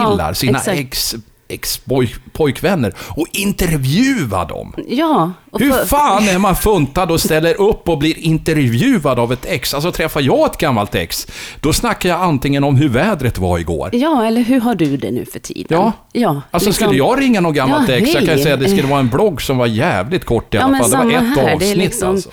ex-killar, 0.02 0.28
Ja, 0.28 0.34
sina 0.34 0.58
exakt. 0.58 0.78
ex 0.78 1.14
ex-pojkvänner 1.48 2.92
och 2.98 3.26
intervjua 3.32 4.44
dem. 4.44 4.72
Ja. 4.88 5.32
Hur 5.52 5.72
fan 5.86 6.28
är 6.28 6.38
man 6.38 6.56
funtad 6.56 7.10
och 7.10 7.20
ställer 7.20 7.60
upp 7.60 7.88
och 7.88 7.98
blir 7.98 8.18
intervjuad 8.18 9.18
av 9.18 9.32
ett 9.32 9.46
ex? 9.46 9.74
Alltså 9.74 9.92
träffar 9.92 10.20
jag 10.20 10.50
ett 10.50 10.58
gammalt 10.58 10.94
ex, 10.94 11.26
då 11.60 11.72
snackar 11.72 12.08
jag 12.08 12.20
antingen 12.20 12.64
om 12.64 12.76
hur 12.76 12.88
vädret 12.88 13.38
var 13.38 13.58
igår. 13.58 13.90
Ja, 13.92 14.24
eller 14.26 14.40
hur 14.40 14.60
har 14.60 14.74
du 14.74 14.96
det 14.96 15.10
nu 15.10 15.24
för 15.24 15.38
tiden? 15.38 15.66
Ja. 15.68 15.92
ja 16.12 16.28
Alltså 16.50 16.68
liksom- 16.68 16.86
skulle 16.86 16.98
jag 16.98 17.20
ringa 17.20 17.40
någon 17.40 17.54
gammalt 17.54 17.88
Ja, 17.88 17.94
ex, 17.94 18.08
jag 18.14 18.20
kan 18.24 18.28
hej. 18.34 18.42
säga 18.42 18.54
att 18.54 18.60
det 18.60 18.68
skulle 18.68 18.88
vara 18.88 19.00
en 19.00 19.08
blogg 19.08 19.42
som 19.42 19.56
var 19.58 19.66
jävligt 19.66 20.24
kort 20.24 20.54
i 20.54 20.56
Ja, 20.56 20.62
alla 20.62 20.72
men 20.72 20.80
fall. 20.90 20.90
Det 20.90 21.14
var 21.14 21.22
ett 21.32 21.38
här. 21.38 21.54
avsnitt 21.54 21.76
liksom, 21.76 22.08
alltså. 22.10 22.28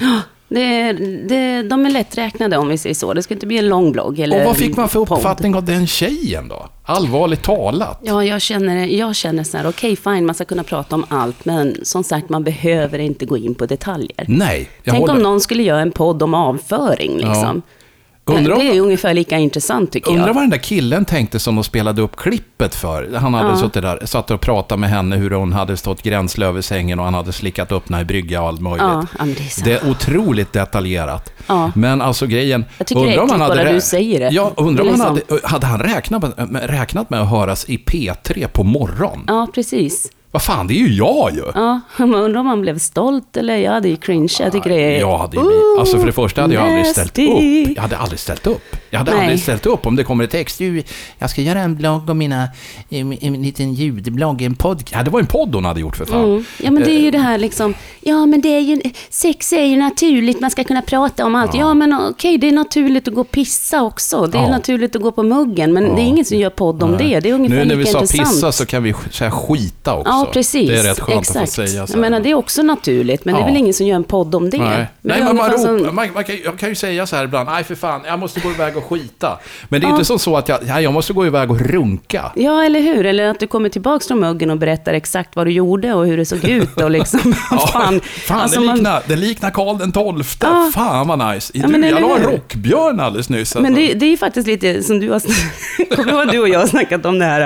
Det 0.54 0.94
det, 1.28 1.62
de 1.62 1.86
är 1.86 1.90
lätträknade 1.90 2.58
om 2.58 2.68
vi 2.68 2.78
säger 2.78 2.96
så. 2.96 3.14
Det 3.14 3.24
ska 3.24 3.34
inte 3.34 3.48
bli 3.48 3.58
en 3.58 3.70
lång 3.70 3.92
blogg 3.92 4.20
eller 4.20 4.40
Och 4.40 4.46
vad 4.46 4.58
fick 4.58 4.78
man 4.78 4.90
för 4.90 5.00
uppfattning 5.00 5.56
av 5.56 5.64
den 5.66 5.88
tjejen 5.88 6.48
då? 6.48 6.70
Allvarligt 6.86 7.44
talat. 7.44 8.00
Ja, 8.04 8.24
jag 8.24 8.42
känner, 8.42 8.86
jag 8.86 9.16
känner 9.16 9.44
så 9.44 9.58
här, 9.58 9.68
okej 9.68 9.96
fine, 9.96 10.26
man 10.26 10.36
ska 10.36 10.46
kunna 10.46 10.64
prata 10.64 10.96
om 10.96 11.06
allt, 11.10 11.46
men 11.46 11.78
som 11.84 12.04
sagt, 12.04 12.30
man 12.30 12.44
behöver 12.44 13.00
inte 13.00 13.26
gå 13.26 13.38
in 13.38 13.56
på 13.56 13.66
detaljer. 13.66 14.26
Nej, 14.28 14.70
jag 14.84 14.94
Tänk 14.94 15.02
håller... 15.02 15.14
om 15.14 15.24
någon 15.24 15.42
skulle 15.42 15.64
göra 15.64 15.82
en 15.82 15.92
podd 15.92 16.24
om 16.24 16.34
avföring, 16.34 17.18
liksom. 17.18 17.36
Undrar 17.38 17.62
om- 18.26 18.44
det 18.44 18.52
är 18.78 18.80
ungefär 18.82 19.14
lika 19.14 19.38
intressant, 19.38 19.92
tycker 19.92 20.12
Undrar 20.12 20.28
jag. 20.28 20.34
vad 20.34 20.44
den 20.44 20.50
där 20.50 20.58
killen 20.58 21.06
tänkte 21.06 21.40
som 21.40 21.56
de 21.56 21.64
spelade 21.64 22.02
upp 22.02 22.16
klippet 22.16 22.76
för. 22.76 23.14
Han 23.16 23.34
hade 23.34 23.50
Ja. 23.50 23.58
suttit 23.58 23.82
där, 23.82 24.06
satt 24.06 24.32
och 24.32 24.42
pratat 24.42 24.80
med 24.80 24.90
henne 24.90 25.16
hur 25.16 25.32
hon 25.32 25.54
hade 25.54 25.78
stått 25.78 26.02
gränsle 26.04 26.46
över 26.46 26.62
sängen 26.62 27.00
och 27.00 27.06
han 27.06 27.14
hade 27.14 27.32
slickat 27.34 27.72
upp 27.72 27.90
henne 27.90 28.02
i 28.02 28.06
brygga 28.06 28.42
och 28.42 28.48
allt 28.48 28.62
möjligt. 28.62 28.82
Ja, 28.82 29.06
det 29.20 29.32
är. 29.32 29.64
Det 29.64 29.72
är 29.74 29.90
otroligt 29.90 30.54
detaljerat. 30.54 31.34
Ja. 31.48 31.72
Men 31.76 32.02
alltså 32.02 32.28
grejen... 32.28 32.66
Jag 32.78 32.88
tycker 32.88 33.02
det 33.02 33.08
är 33.14 33.20
undrar 33.20 33.24
om 33.24 33.30
han 33.30 33.42
äckligt 33.42 33.58
hade 33.60 33.70
bara 33.70 33.74
du 33.76 33.82
säger 33.82 34.20
det. 34.20 34.30
Ja, 34.32 34.52
undrar 34.58 34.84
om 34.84 34.94
är 34.94 34.98
han 34.98 35.16
liksom- 35.16 35.38
hade, 35.42 35.48
hade 35.48 35.66
han 35.68 35.80
räknat 35.80 36.50
med, 36.52 36.70
räknat 36.70 37.10
med 37.10 37.22
att 37.22 37.30
höras 37.30 37.66
i 37.70 37.78
P3 37.78 38.48
på 38.48 38.64
morgon? 38.64 39.24
Ja, 39.28 39.48
precis. 39.56 40.12
Vad 40.34 40.42
fan, 40.42 40.68
det 40.68 40.74
är 40.74 40.78
ju 40.78 40.94
jag 40.94 41.32
ju! 41.34 41.44
Ja, 41.56 41.80
man 41.98 42.16
undrar 42.16 42.40
om 42.40 42.46
man 42.46 42.62
blev 42.62 42.78
stolt 42.80 43.38
eller 43.38 43.58
jag 43.58 43.72
hade 43.72 43.90
ju 43.90 43.96
cringe. 43.96 44.34
Jag 44.40 44.52
tycker 44.52 44.70
det 44.70 44.96
är... 44.96 45.00
Jag 45.00 45.18
hade 45.18 45.38
ju 45.38 45.44
blivit, 45.44 45.80
alltså 45.80 45.98
för 45.98 46.06
det 46.06 46.12
första 46.12 46.42
hade 46.42 46.54
jag 46.54 46.64
aldrig 46.64 46.88
ställt 46.88 47.20
upp. 47.20 47.76
Jag 47.76 47.82
hade 47.82 47.98
aldrig 47.98 48.20
ställt 48.20 48.48
upp. 48.48 48.76
Jag 48.94 49.00
hade 49.00 49.12
Nej. 49.12 49.20
aldrig 49.22 49.40
ställt 49.40 49.66
upp 49.66 49.86
om 49.86 49.96
det 49.96 50.04
kommer 50.04 50.24
ett 50.24 50.30
text. 50.32 50.58
Du, 50.58 50.84
jag 51.18 51.30
ska 51.30 51.42
göra 51.42 51.60
en 51.60 51.76
blogg 51.76 52.10
om 52.10 52.18
mina, 52.18 52.48
en, 52.90 53.18
en 53.22 53.42
liten 53.44 53.74
ljudblogg, 53.74 54.42
en 54.42 54.56
podd. 54.56 54.84
Ja, 54.92 55.04
det 55.04 55.10
var 55.10 55.20
en 55.20 55.26
podd 55.26 55.56
hon 55.56 55.66
hade 55.66 55.80
gjort 55.80 55.96
för 55.98 56.06
fan. 56.06 56.24
Mm. 56.24 56.46
Ja, 56.58 56.72
men 56.72 56.84
det 56.84 56.92
är 56.92 56.98
Eh. 56.98 57.04
ju 57.04 57.12
det 57.12 57.18
här 57.20 57.38
liksom, 57.38 57.74
ja 58.02 58.26
men 58.26 58.42
det 58.42 58.50
är 58.56 58.60
ju, 58.60 58.82
sex 59.10 59.54
är 59.54 59.64
ju 59.64 59.78
naturligt, 59.78 60.40
man 60.40 60.52
ska 60.52 60.64
kunna 60.64 60.82
prata 60.82 61.26
om 61.26 61.36
allt. 61.36 61.54
Ja, 61.56 61.74
men 61.74 61.94
okej, 62.10 62.38
det 62.38 62.48
är 62.48 62.52
naturligt 62.52 63.08
att 63.08 63.14
gå 63.14 63.22
och 63.22 63.32
pissa 63.32 63.82
också. 63.84 64.28
Det 64.28 64.38
är 64.38 64.42
Ja. 64.42 64.50
naturligt 64.50 64.96
att 64.96 65.02
gå 65.02 65.12
på 65.12 65.24
muggen, 65.24 65.74
men 65.74 65.96
det 65.96 66.02
är 66.02 66.06
ingen 66.06 66.26
som 66.26 66.38
gör 66.38 66.50
podd 66.50 66.84
om 66.84 66.98
det. 66.98 67.20
Det 67.20 67.30
är 67.30 67.34
ungefär 67.34 67.56
Nu 67.58 67.66
när 67.66 67.76
vi 67.76 67.86
sa 67.86 68.00
intressant. 68.02 68.30
pissa 68.30 68.52
så 68.52 68.66
kan 68.66 68.84
vi 68.84 68.94
säga 69.12 69.32
skita 69.32 69.96
också. 69.96 70.10
Ja, 70.12 70.30
precis. 70.34 70.70
Det 70.70 70.80
är 70.80 70.84
rätt 70.84 71.00
skönt 71.00 71.22
Exakt. 71.22 71.36
att 71.44 71.50
få 71.50 71.68
säga 71.68 71.88
så 71.88 71.94
Jag 71.94 72.00
menar, 72.02 72.20
det 72.20 72.32
är 72.32 72.36
också 72.36 72.62
naturligt, 72.62 73.26
men 73.26 73.34
det 73.34 73.40
är 73.40 73.42
Ja. 73.42 73.48
väl 73.48 73.58
ingen 73.58 73.74
som 73.74 73.88
gör 73.88 73.96
en 73.96 74.04
podd 74.04 74.36
om 74.36 74.50
det. 74.50 74.58
Nej, 74.58 74.68
Men 74.70 74.88
Nej 75.02 75.24
men 75.24 75.36
man, 75.36 75.46
ropar, 75.52 75.58
som- 75.58 75.96
man, 75.96 76.14
man 76.14 76.24
kan, 76.24 76.36
jag 76.46 76.60
kan 76.60 76.70
ju 76.70 76.76
säga 76.76 77.08
så 77.08 77.16
här 77.16 77.24
ibland, 77.24 77.50
nej 77.50 77.64
för 77.64 77.76
fan, 77.76 78.02
jag 78.06 78.20
måste 78.20 78.40
gå 78.40 78.52
iväg 78.52 78.78
och 78.78 78.83
och 78.84 78.90
skita. 78.90 79.40
Men 79.70 79.82
det 79.82 79.86
är 79.88 79.90
Ja. 79.90 79.94
inte 79.96 80.06
som 80.06 80.20
så 80.20 80.38
att 80.38 80.50
jag, 80.50 80.60
ja, 80.68 80.82
jag 80.82 80.94
måste 80.94 81.14
gå 81.14 81.26
iväg 81.28 81.52
och 81.52 81.60
runka. 81.62 82.32
Ja, 82.36 82.64
eller 82.64 82.80
hur? 82.80 83.06
Eller 83.06 83.28
att 83.30 83.40
du 83.40 83.48
kommer 83.48 83.70
tillbaka 83.70 84.06
från 84.08 84.20
muggen 84.20 84.50
och 84.50 84.58
berättar 84.58 84.94
exakt 84.94 85.36
vad 85.36 85.48
du 85.48 85.52
gjorde 85.52 85.94
och 85.94 86.06
hur 86.08 86.18
det 86.18 86.26
såg 86.26 86.44
ut 86.46 86.82
och 86.82 86.92
liksom, 86.92 87.20
fan. 87.74 88.00
fan 88.02 88.40
Alltså, 88.40 88.60
det, 88.60 88.66
man- 88.66 88.76
liknar, 88.76 89.02
det 89.08 89.16
liknar 89.16 89.50
Karl 89.52 89.78
den 89.78 89.92
tolfte. 89.92 90.46
Ja. 90.50 90.72
Fan 90.74 91.08
vad 91.08 91.34
nice. 91.34 91.52
Ja, 91.56 91.68
men 91.68 91.84
jag 91.84 92.02
la 92.02 92.18
en 92.18 92.24
rockbjörn 92.24 93.00
alldeles 93.00 93.30
nyss. 93.30 93.56
Men 93.56 93.66
alltså. 93.66 93.82
det, 93.82 93.94
det 93.94 94.06
är 94.06 94.10
ju 94.10 94.18
faktiskt 94.18 94.48
lite 94.48 94.84
som 94.84 95.00
du 95.00 95.10
har... 95.10 95.20
Kommer 95.96 96.12
du 96.12 96.18
ihåg 96.22 96.32
du 96.32 96.40
och 96.40 96.50
jag 96.50 96.60
har 96.60 96.68
snackat 96.68 97.06
om 97.06 97.20
det 97.20 97.26
här? 97.26 97.40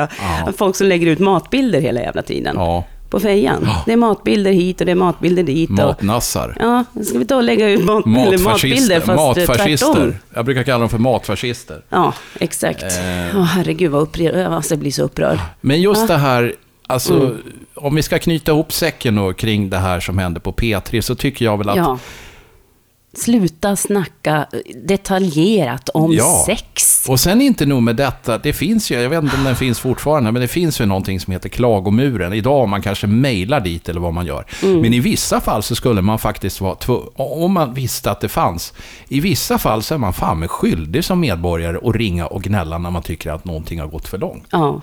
Ja. 0.45 0.51
Folk 0.57 0.75
som 0.75 0.87
lägger 0.87 1.07
ut 1.07 1.19
matbilder 1.19 1.81
hela 1.81 1.99
jävla 2.01 2.21
tiden. 2.21 2.55
Ja, 2.57 2.83
På 3.09 3.19
fejan. 3.19 3.61
Ja. 3.65 3.83
Det 3.85 3.93
är 3.93 3.97
matbilder 3.97 4.51
hit 4.51 4.79
och 4.79 4.85
det 4.85 4.91
är 4.91 4.95
matbilder 4.95 5.43
dit. 5.43 5.69
Och, 5.69 5.75
matnassar. 5.77 6.57
ja, 6.59 6.83
ska 7.03 7.19
vi 7.19 7.25
ta 7.25 7.35
och 7.35 7.43
lägga 7.43 7.69
ut 7.69 7.85
mat, 7.85 8.05
matbilder 8.05 8.99
fast 8.99 9.37
eh, 9.37 9.45
tvärtom? 9.45 9.55
Matfascister. 9.57 10.19
Jag 10.33 10.45
brukar 10.45 10.63
kalla 10.63 10.79
dem 10.79 10.89
för 10.89 10.97
matfascister. 10.97 11.81
Ja, 11.89 12.13
exakt. 12.39 12.83
Eh. 12.83 13.37
Åh, 13.37 13.43
herregud 13.43 13.91
vad 13.91 14.01
upprörd. 14.01 14.35
Jag 14.35 14.53
alltså, 14.53 14.75
blir 14.75 14.91
så 14.91 15.03
upprörd. 15.03 15.39
Men 15.61 15.81
just 15.81 16.01
Ja. 16.01 16.07
det 16.07 16.17
här, 16.17 16.53
alltså, 16.87 17.13
Mm. 17.19 17.37
om 17.75 17.95
vi 17.95 18.01
ska 18.03 18.19
knyta 18.19 18.51
ihop 18.51 18.73
säcken 18.73 19.15
då 19.15 19.33
kring 19.33 19.69
det 19.69 19.77
här 19.77 19.99
som 19.99 20.17
hände 20.17 20.39
på 20.39 20.51
P3, 20.51 21.01
så 21.01 21.15
tycker 21.15 21.45
jag 21.45 21.57
väl 21.57 21.69
att 21.69 21.77
Ja. 21.77 21.97
Sluta 23.17 23.75
snacka 23.75 24.47
detaljerat 24.85 25.89
om 25.89 26.13
Ja. 26.13 26.43
sex. 26.45 27.05
Och 27.09 27.19
sen 27.19 27.41
inte 27.41 27.65
nog 27.65 27.83
med 27.83 27.95
detta, 27.95 28.37
det 28.37 28.53
finns 28.53 28.91
ju, 28.91 28.95
jag 29.01 29.09
vet 29.09 29.23
inte 29.23 29.35
om 29.37 29.43
den 29.43 29.55
finns 29.55 29.79
fortfarande, 29.79 30.31
men 30.31 30.41
det 30.41 30.47
finns 30.47 30.81
ju 30.81 30.85
någonting 30.85 31.19
som 31.19 31.33
heter 31.33 31.49
klagomuren. 31.49 32.33
Idag 32.33 32.69
man 32.69 32.81
kanske 32.81 33.07
mejlar 33.07 33.59
dit 33.59 33.89
eller 33.89 33.99
vad 33.99 34.13
man 34.13 34.25
gör. 34.25 34.45
Mm. 34.63 34.81
Men 34.81 34.93
i 34.93 34.99
vissa 34.99 35.41
fall 35.41 35.63
så 35.63 35.75
skulle 35.75 36.01
man 36.01 36.19
faktiskt 36.19 36.61
vara 36.61 36.77
om 37.15 37.53
man 37.53 37.73
visste 37.73 38.11
att 38.11 38.21
det 38.21 38.29
fanns, 38.29 38.73
i 39.07 39.19
vissa 39.19 39.57
fall 39.57 39.83
så 39.83 39.93
är 39.93 39.97
man 39.97 40.13
fan 40.13 40.39
med 40.39 40.51
skyldig 40.51 41.03
som 41.03 41.19
medborgare 41.19 41.77
att 41.89 41.95
ringa 41.95 42.27
och 42.27 42.43
gnälla 42.43 42.77
när 42.77 42.89
man 42.91 43.01
tycker 43.01 43.31
att 43.31 43.45
någonting 43.45 43.79
har 43.79 43.87
gått 43.87 44.07
för 44.07 44.17
långt. 44.17 44.47
Ja. 44.51 44.81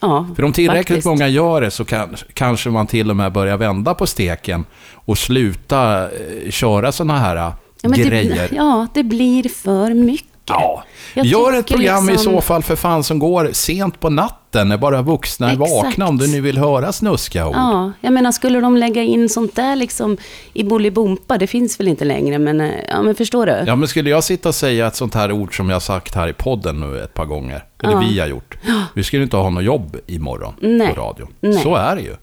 Ja, 0.00 0.26
För 0.36 0.44
om 0.44 0.52
tillräckligt 0.52 0.86
faktiskt. 0.88 1.06
många 1.06 1.28
gör 1.28 1.60
det 1.60 1.70
så 1.70 1.84
kan, 1.84 2.16
kanske 2.32 2.70
man 2.70 2.86
till 2.86 3.10
och 3.10 3.16
med 3.16 3.32
börjar 3.32 3.56
vända 3.56 3.94
på 3.94 4.06
steken 4.06 4.64
och 4.92 5.18
sluta 5.18 6.02
eh, 6.04 6.50
köra 6.50 6.92
sådana 6.92 7.18
här 7.18 7.52
ja, 7.82 7.90
grejer. 7.90 8.48
Det, 8.50 8.56
ja, 8.56 8.86
det 8.94 9.02
blir 9.02 9.48
för 9.48 9.94
mycket. 9.94 10.35
Ja, 10.48 10.84
Jag 11.14 11.26
gör 11.26 11.52
ett 11.58 11.66
program 11.66 12.08
i 12.08 12.12
liksom- 12.12 12.32
så 12.34 12.40
fall 12.40 12.62
för 12.62 12.76
fan 12.76 13.04
som 13.04 13.18
går 13.18 13.50
sent 13.52 14.00
på 14.00 14.10
natten 14.10 14.68
när 14.68 14.76
bara 14.76 15.02
vuxna 15.02 15.48
är 15.50 15.52
Exakt. 15.52 15.70
vakna 15.70 16.08
om 16.08 16.18
du 16.18 16.26
nu 16.26 16.40
vill 16.40 16.58
höra 16.58 16.92
snuskiga 16.92 17.46
ord. 17.48 17.54
Ja, 17.56 17.92
jag 18.00 18.12
menar 18.12 18.32
skulle 18.32 18.60
de 18.60 18.76
lägga 18.76 19.02
in 19.02 19.28
sånt 19.28 19.56
där 19.56 19.76
liksom 19.76 20.16
i 20.52 20.64
Bolibompa, 20.64 21.38
det 21.38 21.46
finns 21.46 21.80
väl 21.80 21.88
inte 21.88 22.04
längre, 22.04 22.38
men, 22.38 22.60
eh, 22.60 22.70
ja, 22.88 23.02
men 23.02 23.14
förstår 23.14 23.46
du? 23.46 23.62
Ja, 23.66 23.76
men 23.76 23.88
skulle 23.88 24.10
jag 24.10 24.24
sitta 24.24 24.48
och 24.48 24.54
säga 24.54 24.86
ett 24.86 24.96
sånt 24.96 25.14
här 25.14 25.32
ord 25.32 25.56
som 25.56 25.70
jag 25.70 25.82
sagt 25.82 26.14
här 26.14 26.28
i 26.28 26.32
podden 26.32 26.80
nu 26.80 27.00
ett 27.00 27.14
par 27.14 27.24
gånger, 27.24 27.64
eller 27.82 27.92
Ja. 27.92 27.98
vi 28.10 28.20
har 28.20 28.26
gjort, 28.26 28.56
vi 28.94 29.04
skulle 29.04 29.22
inte 29.22 29.36
ha 29.36 29.50
något 29.50 29.64
jobb 29.64 29.96
imorgon 30.06 30.54
Nej. 30.60 30.94
på 30.94 31.00
radio. 31.00 31.28
Nej. 31.40 31.62
Så 31.62 31.74
är 31.76 31.96
det 31.96 32.02
ju. 32.02 32.14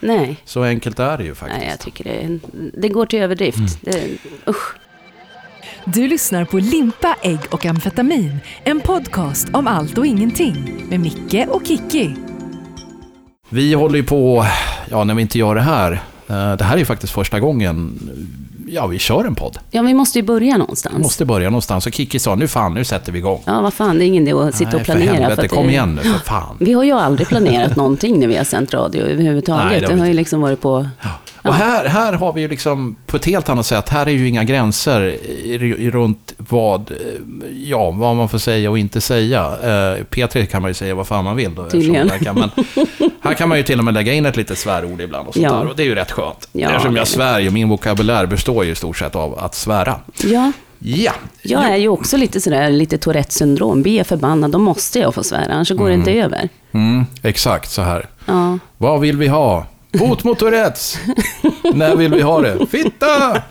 Nej, 0.00 0.36
Så 0.44 0.62
enkelt 0.62 0.98
är 0.98 1.18
det 1.18 1.24
ju 1.24 1.34
faktiskt. 1.34 1.60
nej 1.60 1.68
jag 1.70 1.78
tycker 1.80 2.04
det, 2.04 2.38
det 2.80 2.88
går 2.88 3.06
till 3.06 3.18
överdrift. 3.18 3.58
Mm. 3.58 3.70
Det, 3.80 4.02
usch. 4.50 4.74
Du 5.94 6.08
lyssnar 6.08 6.44
på 6.44 6.58
Limpa, 6.58 7.16
ägg 7.22 7.38
och 7.50 7.66
amfetamin. 7.66 8.38
En 8.64 8.80
podcast 8.80 9.48
om 9.52 9.66
allt 9.66 9.98
och 9.98 10.06
ingenting. 10.06 10.84
Med 10.88 11.00
Micke 11.00 11.46
och 11.48 11.62
Kikki. 11.66 12.14
Vi 13.48 13.74
håller 13.74 13.96
ju 13.96 14.04
på, 14.04 14.46
ja 14.90 15.04
när 15.04 15.14
vi 15.14 15.22
inte 15.22 15.38
gör 15.38 15.54
det 15.54 15.60
här, 15.60 15.92
eh, 16.28 16.52
det 16.56 16.64
här 16.64 16.74
är 16.74 16.78
ju 16.78 16.84
faktiskt 16.84 17.12
första 17.12 17.40
gången, 17.40 17.98
ja 18.68 18.86
vi 18.86 18.98
kör 18.98 19.24
en 19.24 19.34
podd. 19.34 19.58
Ja, 19.70 19.82
vi 19.82 19.94
måste 19.94 20.18
ju 20.18 20.24
börja 20.24 20.52
Vi 20.54 20.58
någonstans. 20.58 20.98
måste 20.98 21.24
börja 21.24 21.50
någonstans. 21.50 21.86
Och 21.86 21.92
Kiki 21.94 22.18
sa, 22.18 22.34
nu 22.34 22.48
fan, 22.48 22.74
nu 22.74 22.84
sätter 22.84 23.12
vi 23.12 23.18
igång. 23.18 23.42
Ja, 23.46 23.60
vad 23.60 23.74
fan, 23.74 23.98
det 23.98 24.04
är 24.04 24.06
ingen 24.06 24.28
idé 24.28 24.32
att 24.38 24.54
sitta 24.54 24.70
Nej, 24.70 24.80
och 24.80 24.86
för 24.86 24.92
planera. 24.92 25.12
helvete, 25.12 25.32
att 25.32 25.40
det- 25.40 25.48
kom 25.48 25.68
igen 25.70 25.94
nu, 25.94 26.02
för 26.02 26.18
fan. 26.18 26.56
Vi 26.60 26.72
har 26.72 26.84
ju 26.84 26.92
aldrig 26.92 27.28
planerat 27.28 27.76
någonting 27.76 28.20
när 28.20 28.26
vi 28.26 28.36
har 28.36 28.44
sänt 28.44 28.74
radio 28.74 29.02
överhuvudtaget. 29.02 29.64
Nej, 29.70 29.80
det 29.80 29.86
har 29.86 29.90
det 29.90 29.94
vi 29.94 30.00
har 30.00 30.06
ju 30.08 30.14
liksom 30.14 30.40
varit 30.40 30.60
på... 30.60 30.88
Och 31.48 31.54
här, 31.54 31.84
här 31.84 32.12
har 32.12 32.32
vi 32.32 32.40
ju 32.40 32.48
liksom 32.48 32.96
på 33.06 33.16
ett 33.16 33.24
helt 33.24 33.48
annat 33.48 33.66
sätt, 33.66 33.88
här 33.88 34.06
är 34.06 34.10
ju 34.10 34.28
inga 34.28 34.44
gränser 34.44 35.00
i, 35.02 35.54
i, 35.78 35.90
runt 35.90 36.34
vad, 36.36 36.90
eh, 36.90 36.96
ja, 37.64 37.90
vad 37.90 38.16
man 38.16 38.28
får 38.28 38.38
säga 38.38 38.70
och 38.70 38.78
inte 38.78 39.00
säga. 39.00 39.40
Eh, 39.62 40.04
P3 40.10 40.46
kan 40.46 40.62
man 40.62 40.70
ju 40.70 40.74
säga 40.74 40.94
vad 40.94 41.06
fan 41.06 41.24
man 41.24 41.36
vill 41.36 41.54
då. 41.54 41.70
Tydligen. 41.70 42.08
Kan, 42.08 42.34
men 42.38 42.50
här 43.20 43.34
kan 43.34 43.48
man 43.48 43.58
ju 43.58 43.64
till 43.64 43.78
och 43.78 43.84
med 43.84 43.94
lägga 43.94 44.12
in 44.12 44.26
ett 44.26 44.36
litet 44.36 44.58
svärord 44.58 45.00
ibland 45.00 45.28
och 45.28 45.34
sånt 45.34 45.44
Ja. 45.44 45.52
där. 45.52 45.66
Och 45.66 45.76
det 45.76 45.82
är 45.82 45.86
ju 45.86 45.94
rätt 45.94 46.10
skönt. 46.10 46.48
Ja, 46.52 46.68
eftersom 46.70 46.96
jag 46.96 47.08
svär 47.08 47.38
ju, 47.38 47.50
min 47.50 47.68
vokabulär 47.68 48.26
består 48.26 48.64
ju 48.64 48.70
i 48.72 48.74
stort 48.74 48.96
sett 48.96 49.16
av 49.16 49.38
att 49.38 49.54
svära. 49.54 49.94
Ja, 50.24 50.52
Ja. 50.80 51.12
jag 51.42 51.64
är 51.64 51.76
ju 51.76 51.88
också 51.88 52.16
lite 52.16 52.40
sådär, 52.40 52.70
lite 52.70 52.98
Tourettes 52.98 53.34
syndrom. 53.34 53.82
Blir 53.82 53.96
jag 53.96 54.06
förbannad, 54.06 54.50
då 54.50 54.58
måste 54.58 54.98
jag 54.98 55.14
få 55.14 55.22
svära, 55.22 55.52
annars 55.52 55.70
går 55.70 55.88
det 55.88 55.94
inte 55.94 56.12
över. 56.12 56.48
Mm, 56.72 57.04
exakt 57.22 57.70
så 57.70 57.82
här. 57.82 58.06
Ja, 58.26 58.58
Vad 58.78 59.00
vill 59.00 59.16
vi 59.16 59.26
ha? 59.28 59.66
Bot 59.92 60.24
mot 60.24 60.38
Tourettes! 60.38 60.98
När 61.74 61.96
vill 61.96 62.14
vi 62.14 62.22
ha 62.22 62.40
det? 62.40 62.66
Fitta! 62.66 63.42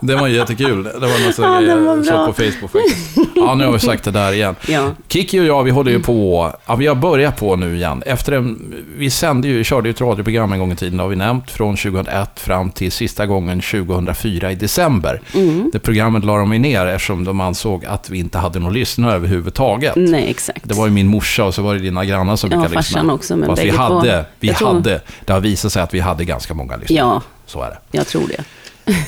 Det 0.00 0.14
var 0.14 0.28
jättekul. 0.28 0.82
Det 0.84 0.90
var 0.98 1.26
något 1.26 1.38
Ja, 1.38 1.60
den 1.74 1.84
jag 1.86 2.04
såg 2.06 2.26
på 2.26 2.32
Facebook 2.32 2.70
faktiskt. 2.72 3.18
Ja, 3.36 3.54
nu 3.54 3.64
har 3.64 3.72
vi 3.72 3.78
sagt 3.78 4.04
det 4.04 4.10
där 4.10 4.32
igen. 4.32 4.56
ja. 4.68 4.90
Kiki 5.08 5.40
och 5.40 5.44
jag, 5.44 5.62
vi 5.64 5.70
håller 5.70 5.90
ju 5.92 6.02
på, 6.02 6.52
ja, 6.66 6.74
vi 6.76 6.86
har 6.86 6.94
börjat 6.94 7.36
på 7.36 7.56
nu 7.56 7.76
igen. 7.76 8.02
Efter 8.06 8.32
en, 8.32 8.74
vi 8.96 9.10
sände 9.10 9.48
ju, 9.48 9.64
körde 9.64 9.88
ju 9.88 9.90
ett 9.90 10.00
radioprogram 10.00 10.52
en 10.52 10.58
gång 10.58 10.72
i 10.72 10.76
tiden, 10.76 10.98
har 10.98 11.08
vi 11.08 11.16
nämnt, 11.16 11.50
från 11.50 11.76
2001 11.76 12.40
fram 12.40 12.70
till 12.70 12.92
sista 12.92 13.26
gången 13.26 13.60
2004 13.60 14.52
i 14.52 14.54
december. 14.54 15.20
Mm. 15.34 15.70
Det 15.72 15.78
programmet 15.78 16.24
la 16.24 16.36
de 16.38 16.52
ju 16.52 16.58
ner 16.58 16.86
eftersom 16.86 17.24
de 17.24 17.40
ansåg 17.40 17.84
att 17.84 18.10
vi 18.10 18.18
inte 18.18 18.38
hade 18.38 18.58
någon 18.58 18.72
lyssnare 18.72 19.14
överhuvudtaget. 19.14 19.92
Nej, 19.96 20.30
exakt. 20.30 20.60
Det 20.68 20.74
var 20.74 20.86
ju 20.86 20.92
min 20.92 21.06
morsa 21.06 21.44
och 21.44 21.54
så 21.54 21.62
var 21.62 21.74
det 21.74 21.80
dina 21.80 22.04
grannar 22.04 22.36
som 22.36 22.50
Ja, 22.50 22.56
brukade 22.56 22.74
farsan 22.74 23.00
lyssna. 23.02 23.14
också, 23.14 23.36
men 23.36 23.48
Fast 23.48 23.62
vi 23.64 23.70
hade, 23.70 24.24
vi 24.40 24.50
hade, 24.50 25.00
det 25.24 25.32
har 25.32 25.40
visat 25.40 25.72
sig 25.72 25.82
att 25.82 25.94
vi 25.94 26.00
hade 26.00 26.24
ganska 26.24 26.54
många 26.54 26.76
lyssnare. 26.76 26.98
Ja, 26.98 27.22
Så 27.46 27.62
är 27.62 27.68
det. 27.70 27.78
jag 27.98 28.06
tror 28.06 28.22
det. 28.28 28.44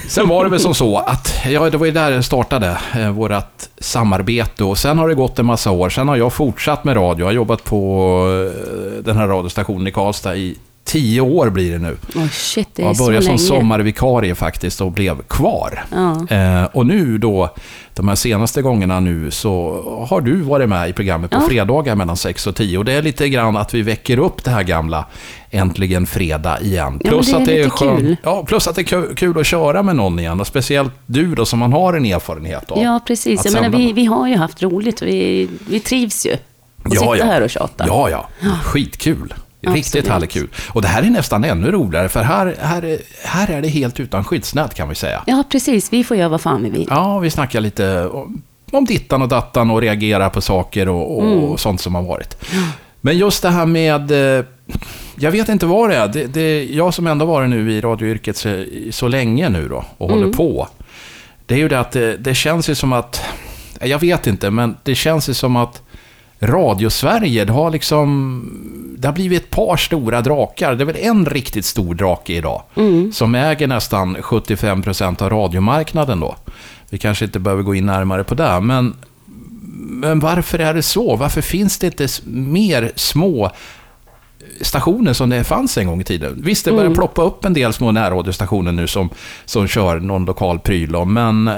Sen 0.08 0.28
var 0.28 0.44
det 0.44 0.50
väl 0.50 0.60
som 0.60 0.74
så 0.74 0.98
att, 0.98 1.34
ja 1.46 1.70
det 1.70 1.76
var 1.76 1.86
ju 1.86 1.92
där 1.92 2.10
det 2.10 2.22
startade, 2.22 2.78
eh, 2.94 3.10
vårt 3.10 3.32
samarbete. 3.78 4.64
Och 4.64 4.78
sen 4.78 4.98
har 4.98 5.08
det 5.08 5.14
gått 5.14 5.38
en 5.38 5.46
massa 5.46 5.70
år. 5.70 5.88
Sen 5.88 6.08
har 6.08 6.16
jag 6.16 6.32
fortsatt 6.32 6.84
med 6.84 6.96
radio. 6.96 7.20
Jag 7.20 7.26
har 7.26 7.32
jobbat 7.32 7.64
på 7.64 8.16
eh, 8.28 9.04
den 9.04 9.16
här 9.16 9.28
radiostationen 9.28 9.86
i 9.86 9.92
Karlstad 9.92 10.36
i 10.36 10.56
tio 10.90 11.20
år 11.20 11.50
blir 11.50 11.72
det 11.72 11.78
nu. 11.78 11.96
Åh 12.16 12.28
shit, 12.28 12.68
det 12.74 12.82
är 12.82 12.86
Jag 12.86 12.96
så 12.96 13.04
började 13.04 13.26
länge. 13.26 13.38
som 13.38 13.46
sommarvikarie 13.56 14.34
faktiskt 14.34 14.80
och 14.80 14.92
blev 14.92 15.22
kvar. 15.22 15.84
Ja. 15.90 16.36
Eh, 16.36 16.64
och 16.64 16.86
nu 16.86 17.18
då, 17.18 17.54
de 17.94 18.08
här 18.08 18.14
senaste 18.14 18.62
gångerna 18.62 19.00
nu, 19.00 19.30
så 19.30 19.82
har 20.10 20.20
du 20.20 20.36
varit 20.36 20.68
med 20.68 20.90
i 20.90 20.92
programmet 20.92 21.30
på 21.30 21.36
Ja. 21.36 21.48
fredagar 21.48 21.94
mellan 21.94 22.16
6 22.16 22.46
och 22.46 22.56
10. 22.56 22.78
Och 22.78 22.84
det 22.84 22.92
är 22.92 23.02
lite 23.02 23.28
grann 23.28 23.56
att 23.56 23.74
vi 23.74 23.82
väcker 23.82 24.18
upp 24.18 24.44
det 24.44 24.50
här 24.50 24.62
gamla 24.62 25.06
Äntligen 25.50 26.06
fredag 26.06 26.60
igen. 26.60 27.00
Ja, 27.04 27.10
men 27.10 27.24
det 27.24 27.36
att 27.36 27.46
det 27.46 27.60
är 27.62 27.68
skön- 27.70 27.96
kul. 27.96 28.16
Ja, 28.22 28.44
plus 28.46 28.68
att 28.68 28.74
det 28.74 28.80
är 28.92 29.14
kul, 29.14 29.38
att 29.40 29.46
köra 29.46 29.82
med 29.82 29.96
någon 29.96 30.18
igen. 30.18 30.40
Och 30.40 30.46
speciellt 30.46 30.92
du 31.06 31.34
då, 31.34 31.44
som 31.44 31.58
man 31.58 31.72
har 31.72 31.94
en 31.94 32.04
erfarenhet 32.04 32.70
av. 32.70 32.82
Ja, 32.82 33.00
precis. 33.06 33.44
Jag 33.44 33.54
menar, 33.54 33.68
vi, 33.78 33.92
vi 33.92 34.04
har 34.04 34.28
ju 34.28 34.36
haft 34.36 34.62
roligt. 34.62 35.02
Vi, 35.02 35.48
vi 35.68 35.80
trivs 35.80 36.26
ju. 36.26 36.32
Och 36.32 36.38
Ja, 36.94 37.00
sitta 37.00 37.16
ja. 37.18 37.24
här 37.24 37.42
och 37.42 37.50
tjata. 37.50 37.84
Ja, 37.86 38.10
ja. 38.10 38.28
Skitkul. 38.64 39.34
Riktigt 39.62 40.08
härligt 40.08 40.30
kul. 40.30 40.48
Och 40.68 40.82
det 40.82 40.88
här 40.88 41.02
är 41.02 41.10
nästan 41.10 41.44
ännu 41.44 41.70
roligare, 41.70 42.08
för 42.08 42.22
här, 42.22 42.56
här, 42.60 42.82
är- 42.84 43.00
här 43.24 43.50
är 43.50 43.62
det 43.62 43.68
helt 43.68 44.00
utan 44.00 44.24
skyddsnät 44.24 44.74
kan 44.74 44.88
vi 44.88 44.94
säga. 44.94 45.22
Ja, 45.26 45.44
precis. 45.50 45.92
Vi 45.92 46.04
får 46.04 46.16
göra 46.16 46.28
vad 46.28 46.40
fan 46.40 46.62
vi 46.62 46.70
vill. 46.70 46.86
Ja, 46.90 47.18
vi 47.18 47.30
snackar 47.30 47.60
lite 47.60 48.06
om, 48.06 48.42
om 48.72 48.84
dittan 48.84 49.22
och 49.22 49.28
dattan 49.28 49.70
och 49.70 49.80
reagerar 49.80 50.28
på 50.30 50.40
saker 50.40 50.88
och, 50.88 51.18
och 51.18 51.24
Mm. 51.24 51.56
sånt 51.58 51.80
som 51.80 51.94
har 51.94 52.02
varit. 52.02 52.44
Men 53.00 53.18
just 53.18 53.42
det 53.42 53.50
här 53.50 53.66
med... 53.66 54.38
eh, 54.38 54.44
Jag 55.16 55.30
vet 55.30 55.48
inte 55.48 55.66
vad 55.66 55.90
det 55.90 55.96
är. 55.96 56.08
Det, 56.08 56.26
det, 56.26 56.64
jag 56.64 56.94
som 56.94 57.06
ändå 57.06 57.24
varit 57.26 57.50
nu 57.50 57.72
i 57.72 57.80
radioyrket 57.80 58.36
så, 58.36 58.64
så 58.90 59.08
länge 59.08 59.48
nu 59.48 59.68
då 59.68 59.84
och 59.98 60.10
Mm. 60.10 60.20
håller 60.20 60.32
på. 60.36 60.68
Det 61.46 61.54
är 61.54 61.58
ju 61.58 61.68
det 61.68 61.80
att 61.80 61.92
det, 61.92 62.16
det 62.16 62.34
känns 62.34 62.70
ju 62.70 62.74
som 62.74 62.92
att... 62.92 63.22
Jag 63.80 63.98
vet 63.98 64.26
inte, 64.26 64.50
men 64.50 64.76
det 64.82 64.94
känns 64.94 65.28
ju 65.28 65.34
som 65.34 65.56
att 65.56 65.82
Radio-Sverige, 66.40 67.44
det 67.44 67.52
har 67.52 67.70
liksom... 67.70 68.66
Det 68.98 69.08
har 69.08 69.12
blivit 69.12 69.42
ett 69.42 69.50
par 69.50 69.76
stora 69.76 70.20
drakar. 70.20 70.74
Det 70.74 70.84
är 70.84 70.86
väl 70.86 70.96
en 70.96 71.26
riktigt 71.26 71.64
stor 71.64 71.94
drake 71.94 72.32
idag. 72.32 72.62
Mm. 72.76 73.12
Som 73.12 73.34
äger 73.34 73.66
nästan 73.66 74.16
75% 74.16 75.22
av 75.22 75.30
radiomarknaden 75.30 76.20
då. 76.20 76.36
Vi 76.90 76.98
kanske 76.98 77.24
inte 77.24 77.38
behöver 77.38 77.62
gå 77.62 77.74
in 77.74 77.86
närmare 77.86 78.24
på 78.24 78.34
det, 78.34 78.60
men... 78.60 78.94
Men 79.92 80.20
varför 80.20 80.58
är 80.58 80.74
det 80.74 80.82
så? 80.82 81.16
Varför 81.16 81.40
finns 81.40 81.78
det 81.78 81.86
inte 81.86 82.08
mer 82.26 82.92
små 82.94 83.50
stationer 84.60 85.12
som 85.12 85.30
det 85.30 85.44
fanns 85.44 85.78
en 85.78 85.86
gång 85.86 86.00
i 86.00 86.04
tiden? 86.04 86.42
Visst, 86.44 86.64
det 86.64 86.70
börjar 86.70 86.84
Mm. 86.84 86.94
ploppa 86.96 87.22
upp 87.22 87.44
en 87.44 87.52
del 87.54 87.72
små 87.72 87.92
närradiostationer 87.92 88.72
nu 88.72 88.86
som, 88.86 89.08
som 89.44 89.68
kör 89.68 90.00
någon 90.00 90.24
lokal 90.24 90.58
pryl 90.58 90.96
om, 90.96 91.12
men... 91.12 91.50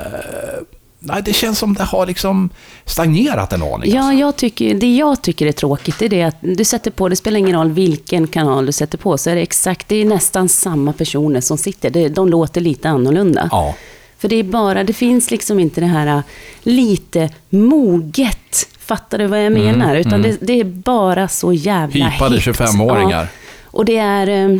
Nej, 1.05 1.23
det 1.25 1.33
känns 1.33 1.59
som 1.59 1.75
det 1.75 1.85
har 1.85 2.07
liksom 2.07 2.51
stagnerat 2.85 3.53
en 3.53 3.63
aning. 3.63 3.93
Ja, 3.93 4.01
alltså. 4.01 4.21
jag 4.21 4.37
tycker, 4.37 4.75
det 4.75 4.97
jag 4.97 5.23
tycker 5.23 5.47
är 5.47 5.53
tråkigt 5.53 6.03
är 6.03 6.09
det 6.09 6.23
att 6.23 6.37
du 6.41 6.65
sätter 6.65 6.91
på, 6.91 7.09
det 7.09 7.17
spelar 7.17 7.39
ingen 7.39 7.57
roll 7.57 7.73
vilken 7.73 8.27
kanal 8.27 8.67
du 8.67 8.73
sätter 8.73 8.99
på, 8.99 9.19
så 9.19 9.31
är 9.31 9.35
det 9.35 9.41
exakt, 9.41 9.89
det 9.89 9.97
är 9.97 10.05
nästan 10.05 10.49
samma 10.49 10.93
personer 10.93 11.41
som 11.41 11.59
sitter. 11.59 11.91
Det, 11.91 12.09
de 12.09 12.29
låter 12.29 12.61
lite 12.61 12.89
annorlunda. 12.89 13.49
ja. 13.51 13.75
För 14.19 14.29
det 14.29 14.37
är 14.37 14.43
bara, 14.43 14.85
det 14.85 14.93
finns 14.93 15.31
liksom 15.31 15.59
inte 15.61 15.81
det 15.81 15.87
här 15.87 16.23
lite 16.63 17.31
moget, 17.51 18.69
fattar 18.79 19.19
du 19.19 19.27
vad 19.27 19.45
jag 19.45 19.53
menar? 19.53 19.97
Utan 19.97 20.23
Det, 20.23 20.37
det 20.41 20.61
är 20.61 20.65
bara 20.65 21.29
så 21.29 21.53
jävla 21.53 21.97
Mm, 22.01 22.13
Hypade 22.13 22.37
hippt. 22.41 22.47
25-åringar. 22.61 23.23
Ja. 23.23 23.27
Och 23.65 23.85
det 23.85 23.97
är, 23.97 24.27
eh, 24.51 24.59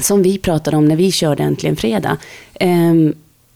som 0.00 0.22
vi 0.22 0.38
pratade 0.38 0.76
om 0.76 0.84
när 0.88 0.96
vi 0.96 1.12
körde 1.12 1.42
Äntligen 1.42 1.76
Fredag. 1.76 2.16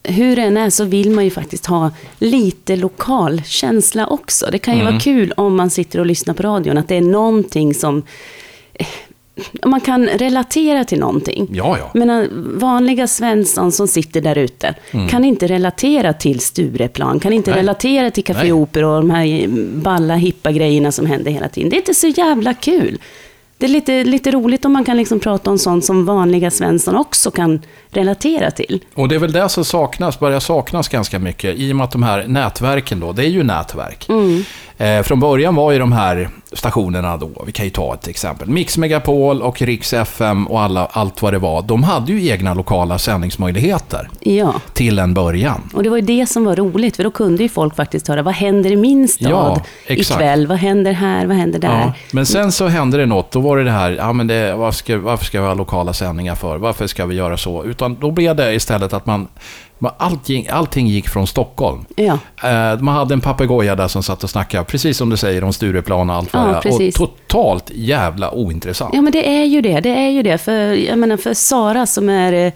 Eh, 0.07 0.15
hur 0.15 0.37
det 0.37 0.43
än 0.43 0.57
är 0.57 0.71
så 0.71 0.85
vill 0.85 1.11
man 1.11 1.25
ju 1.25 1.31
faktiskt 1.31 1.67
ha 1.67 1.91
lite 2.19 2.77
lokal 2.77 3.43
känsla 3.47 4.07
också. 4.07 4.49
Det 4.53 4.59
kan 4.59 4.75
ju 4.75 4.81
Mm. 4.81 4.93
vara 4.93 5.01
kul 5.01 5.33
om 5.37 5.57
man 5.57 5.71
sitter 5.71 5.99
och 5.99 6.07
lyssnar 6.07 6.35
på 6.35 6.43
radion, 6.43 6.79
att 6.79 6.89
det 6.89 6.97
är 6.97 7.01
någonting 7.01 7.75
som 7.75 8.03
eh, 8.75 8.87
man 9.67 9.81
kan 9.81 10.07
relatera 10.07 10.85
till 10.85 10.99
någonting. 10.99 11.49
Ja, 11.53 11.77
ja. 11.79 11.91
Men 11.95 12.11
äh, 12.11 12.27
vanliga 12.61 13.07
Svensson 13.07 13.73
som 13.73 13.89
sitter 13.89 14.21
där 14.21 14.39
ute 14.39 14.75
kan 15.11 15.25
inte 15.25 15.47
relatera 15.47 16.13
till 16.13 16.41
Stureplan, 16.41 17.21
kan 17.21 17.33
inte 17.33 17.51
Mm. 17.51 17.57
Nej. 17.57 17.63
relatera 17.63 18.11
till 18.11 18.25
Café 18.25 18.43
Nej. 18.43 18.53
Oper 18.53 18.85
och 18.85 18.97
de 19.01 19.11
här 19.11 19.47
balla, 19.77 20.15
hippa 20.17 20.53
grejerna 20.53 20.93
som 20.93 21.07
händer 21.07 21.31
hela 21.31 21.49
tiden. 21.49 21.71
Det 21.71 21.77
är 21.77 21.79
inte 21.79 21.95
så 21.95 22.07
jävla 22.07 22.55
kul. 22.55 22.99
Det 23.59 23.67
är 23.67 23.71
lite, 23.71 24.05
lite 24.05 24.31
roligt 24.31 24.65
om 24.65 24.73
man 24.73 24.85
kan 24.85 24.97
liksom 24.97 25.21
prata 25.21 25.51
om 25.51 25.59
sånt 25.59 25.85
som 25.85 26.05
vanliga 26.07 26.51
Svensson 26.51 26.97
också 26.97 27.31
kan 27.31 27.61
relatera 27.97 28.51
till. 28.51 28.81
Och 28.95 29.09
det 29.09 29.15
är 29.15 29.19
väl 29.19 29.33
det 29.33 29.49
som 29.49 29.65
saknas, 29.65 30.19
börjar 30.21 30.41
saknas 30.41 30.89
ganska 30.89 31.19
mycket, 31.19 31.57
i 31.57 31.73
och 31.73 31.77
med 31.77 31.85
att 31.85 31.91
de 31.93 32.03
här 32.03 32.25
nätverken 32.29 33.01
då, 33.01 33.13
det 33.13 33.23
är 33.25 33.29
ju 33.29 33.43
nätverk. 33.43 34.09
Eh, 34.79 35.03
från 35.03 35.21
början 35.21 35.55
var 35.55 35.73
ju 35.73 35.79
de 35.79 35.93
här 35.93 36.29
stationerna 36.53 37.17
då, 37.17 37.31
vi 37.47 37.53
kan 37.53 37.65
ju 37.65 37.71
ta 37.71 37.95
ett 37.95 38.09
exempel, 38.09 38.49
Mix 38.49 38.79
Megapol 38.79 39.43
och 39.43 39.63
Rix 39.63 39.93
FM 39.93 40.47
och 40.47 40.61
alla, 40.61 40.87
allt 40.93 41.23
vad 41.23 41.33
det 41.33 41.39
var, 41.39 41.63
de 41.63 41.83
hade 41.83 42.13
ju 42.13 42.29
egna 42.29 42.55
lokala 42.55 42.99
sändningsmöjligheter 42.99 44.09
Ja, 44.21 44.55
till 44.73 44.99
en 44.99 45.15
början. 45.15 45.71
och 45.75 45.83
det 45.83 45.89
var 45.89 45.97
ju 45.97 46.03
det 46.03 46.27
som 46.27 46.45
var 46.45 46.57
roligt, 46.57 46.97
för 46.97 47.05
då 47.05 47.11
kunde 47.11 47.43
ju 47.43 47.49
folk 47.49 47.77
faktiskt 47.77 48.09
höra, 48.09 48.23
vad 48.23 48.35
händer 48.35 48.73
i 48.73 48.77
min 48.77 49.09
stad 49.09 49.31
Ja, 49.31 49.63
ikväll? 49.87 50.47
Vad 50.47 50.59
händer 50.59 50.93
här? 50.93 51.27
Vad 51.27 51.37
händer 51.37 51.59
där? 51.59 51.69
Ja, 51.81 51.93
men 52.13 52.27
sen 52.27 52.53
så 52.53 52.67
hände 52.67 52.99
det 52.99 53.07
något, 53.07 53.31
då 53.31 53.41
var 53.41 53.57
det 53.57 53.65
det 53.65 53.71
här, 53.71 53.91
ja 53.91 54.13
men 54.13 54.27
det, 54.27 54.55
vad 54.55 54.75
ska, 54.75 54.99
varför 54.99 55.25
ska 55.25 55.41
vi 55.41 55.47
ha 55.47 55.55
lokala 55.55 55.93
sändningar 55.93 56.35
för? 56.35 56.57
Varför 56.59 56.87
ska 56.87 57.07
vi 57.07 57.15
göra 57.15 57.37
så? 57.37 57.65
Utan 57.65 57.86
då 57.89 58.11
blev 58.11 58.37
det 58.37 58.55
istället 58.55 58.93
att 58.93 59.07
man, 59.07 59.29
allting, 59.97 60.49
allting 60.49 60.87
gick 60.87 61.09
från 61.09 61.27
Stockholm. 61.27 61.85
Ja. 61.97 62.19
Eh, 62.43 62.79
Man 62.81 62.95
hade 62.95 63.15
en 63.15 63.21
papegoja 63.21 63.75
där 63.77 63.89
som 63.89 64.03
satt 64.03 64.25
och 64.25 64.31
snackade, 64.31 64.65
precis 64.65 64.97
som 64.97 65.11
du 65.11 65.17
säger, 65.17 65.45
om 65.45 65.53
Stureplan 65.53 66.11
och 66.11 66.17
allt 66.17 66.33
vad 66.33 66.43
Ja, 66.43 66.61
det. 66.63 66.69
Och. 66.69 66.77
Totalt 67.27 67.71
jävla 67.75 68.31
ointressant. 68.31 68.95
Ja, 68.95 69.03
men 69.03 69.13
det 69.13 69.29
är 69.29 69.45
ju 69.45 69.61
det. 69.61 69.81
Det 69.81 69.91
är 69.91 70.09
ju 70.09 70.23
det. 70.23 70.39
För, 70.39 70.73
jag 70.73 70.99
menar, 70.99 71.17
för 71.17 71.35
Sara 71.35 71.87
som 71.87 72.09
är 72.09 72.33
eh, 72.33 72.53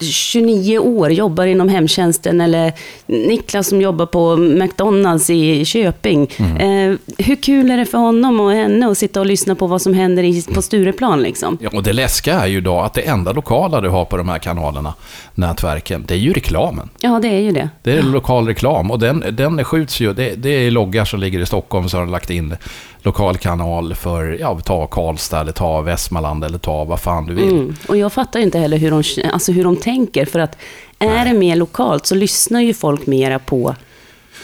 29 0.00 0.78
år, 0.78 1.12
jobbar 1.12 1.46
inom 1.46 1.68
hemtjänsten, 1.68 2.40
eller 2.40 2.72
Niklas 3.06 3.68
som 3.68 3.80
jobbar 3.80 4.06
på 4.06 4.36
McDonalds 4.36 5.30
i 5.30 5.64
Köping. 5.64 6.30
Mm. 6.36 6.56
Eh, 6.56 6.98
hur 7.18 7.36
kul 7.36 7.70
är 7.70 7.76
det 7.76 7.86
för 7.86 7.98
honom 7.98 8.40
och 8.40 8.52
henne 8.52 8.90
att 8.90 8.98
sitta 8.98 9.20
och 9.20 9.26
lyssna 9.26 9.54
på 9.54 9.66
vad 9.66 9.82
som 9.82 9.94
händer 9.94 10.22
i, 10.22 10.42
på 10.54 10.62
Stureplan? 10.62 11.22
Liksom? 11.22 11.58
Ja, 11.60 11.70
och 11.72 11.82
det 11.82 11.92
läskiga 11.92 12.40
är 12.40 12.46
ju 12.46 12.60
då 12.60 12.80
att 12.80 12.94
det 12.94 13.00
enda 13.00 13.32
lokala 13.32 13.80
du 13.80 13.88
har 13.88 14.04
på 14.04 14.16
de 14.16 14.28
här 14.28 14.38
kanalerna, 14.38 14.94
nätverken, 15.34 16.04
det 16.08 16.14
är 16.14 16.18
ju 16.18 16.32
reklamen. 16.32 16.88
Ja, 17.00 17.18
det 17.22 17.28
är 17.28 17.40
ju 17.40 17.52
det. 17.52 17.68
Det 17.82 17.92
är 17.92 18.02
lokal 18.02 18.46
reklam 18.46 18.90
och 18.90 18.98
den, 18.98 19.24
den 19.30 19.64
skjuts 19.64 20.00
ju, 20.00 20.12
det, 20.12 20.34
det 20.36 20.50
är 20.50 20.70
loggar 20.70 21.04
som 21.04 21.20
ligger 21.20 21.40
i 21.40 21.46
Stockholm 21.46 21.88
så 21.88 21.96
har 21.96 22.04
de 22.04 22.12
lagt 22.12 22.30
in 22.30 22.56
lokal 23.02 23.36
kanal 23.38 23.94
för, 23.94 24.36
ja, 24.40 24.60
ta 24.64 24.86
Karlstad 24.86 25.40
eller 25.40 25.52
ta 25.52 25.80
Västmanland 25.80 26.44
eller 26.44 26.58
ta 26.58 26.84
vad 26.84 27.00
fan 27.00 27.26
du 27.26 27.34
vill. 27.34 27.48
Mm. 27.52 27.74
Och 27.88 27.96
jag 27.96 28.12
fattar 28.12 28.40
inte 28.40 28.58
heller 28.58 28.76
hur 28.76 28.90
de, 28.90 29.02
alltså 29.32 29.52
hur 29.52 29.64
de 29.64 29.76
tänker, 29.76 30.24
för 30.26 30.38
att 30.38 30.56
är 30.98 31.24
det 31.24 31.32
mer 31.32 31.56
lokalt 31.56 32.06
så 32.06 32.14
lyssnar 32.14 32.60
ju 32.60 32.74
folk 32.74 33.06
mera 33.06 33.38
på, 33.38 33.74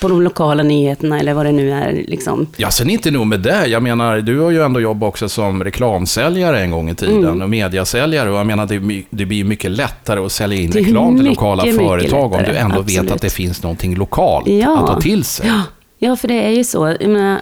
på 0.00 0.08
de 0.08 0.22
lokala 0.22 0.62
nyheterna, 0.62 1.20
eller 1.20 1.34
vad 1.34 1.46
det 1.46 1.52
nu 1.52 1.72
är. 1.72 1.92
Liksom. 2.08 2.46
Ja, 2.56 2.70
sen 2.70 2.90
inte 2.90 3.10
nog 3.10 3.26
med 3.26 3.40
det. 3.40 3.66
Jag 3.66 3.82
menar, 3.82 4.16
du 4.20 4.40
har 4.40 4.50
ju 4.50 4.62
ändå 4.62 4.80
jobbat 4.80 5.08
också 5.08 5.28
som 5.28 5.64
reklamsäljare 5.64 6.60
en 6.60 6.70
gång 6.70 6.90
i 6.90 6.94
tiden 6.94 7.24
Mm. 7.24 7.42
och 7.42 7.50
mediasäljare. 7.50 8.30
Och 8.30 8.38
jag 8.38 8.46
menar, 8.46 8.66
det, 8.66 9.02
det 9.10 9.26
blir 9.26 9.44
mycket 9.44 9.70
lättare 9.70 10.20
att 10.20 10.32
sälja 10.32 10.58
in 10.58 10.72
reklam 10.72 11.06
till 11.16 11.24
mycket, 11.24 11.36
lokala 11.36 11.64
mycket 11.64 11.78
företag 11.80 12.32
om 12.32 12.42
du 12.42 12.56
ändå 12.56 12.80
absolut. 12.80 13.04
vet 13.04 13.12
att 13.14 13.20
det 13.22 13.30
finns 13.30 13.62
någonting 13.62 13.94
lokalt 13.96 14.48
Ja. 14.48 14.78
att 14.78 14.86
ta 14.86 15.00
till 15.00 15.24
sig. 15.24 15.46
Ja, 15.46 15.62
ja, 15.98 16.16
för 16.16 16.28
det 16.28 16.42
är 16.44 16.50
ju 16.50 16.64
så. 16.64 16.96
Jag 17.00 17.10
menar, 17.10 17.40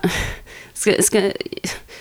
ska, 0.76 1.02
ska, 1.02 1.30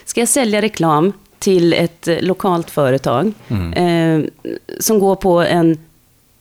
ska 0.05 0.19
jag 0.21 0.29
sälja 0.29 0.61
reklam 0.61 1.13
till 1.39 1.73
ett 1.73 2.07
eh, 2.07 2.17
lokalt 2.21 2.71
företag 2.71 3.33
Mm. 3.47 3.73
eh, 3.73 4.29
som 4.79 4.99
går 4.99 5.15
på 5.15 5.39
en 5.41 5.77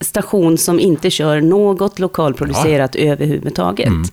station 0.01 0.59
som 0.59 0.81
inte 0.81 1.11
kör 1.11 1.41
något 1.41 1.99
lokalproducerat 1.99 2.97
överhuvudtaget? 2.97 3.87
Mm. 3.87 4.05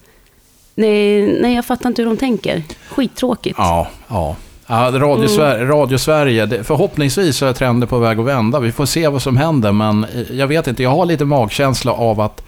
Nej, 0.76 1.38
nej, 1.42 1.56
jag 1.56 1.66
fattar 1.66 1.90
inte 1.90 2.02
hur 2.02 2.10
de 2.10 2.18
tänker. 2.18 2.64
Skittråkigt. 2.90 3.56
Ja, 3.58 3.88
ja. 4.08 4.36
Ja, 4.68 4.92
Radio, 4.94 5.16
Mm. 5.16 5.28
Sverige, 5.28 5.66
Radio 5.66 5.98
Sverige, 5.98 6.64
förhoppningsvis 6.64 7.38
så 7.38 7.46
är 7.46 7.54
trenden 7.54 7.90
på 7.90 8.00
väg 8.00 8.20
att 8.20 8.26
vända. 8.26 8.60
Vi 8.60 8.72
får 8.72 8.86
se 8.86 9.08
vad 9.08 9.22
som 9.22 9.38
händer, 9.38 9.72
men 9.72 10.04
eh, 10.04 10.32
jag 10.32 10.48
vet 10.48 10.68
inte, 10.68 10.84
jag 10.84 10.90
har 10.90 11.06
lite 11.06 11.26
magkänsla 11.26 11.92
av 11.94 12.22
att 12.22 12.44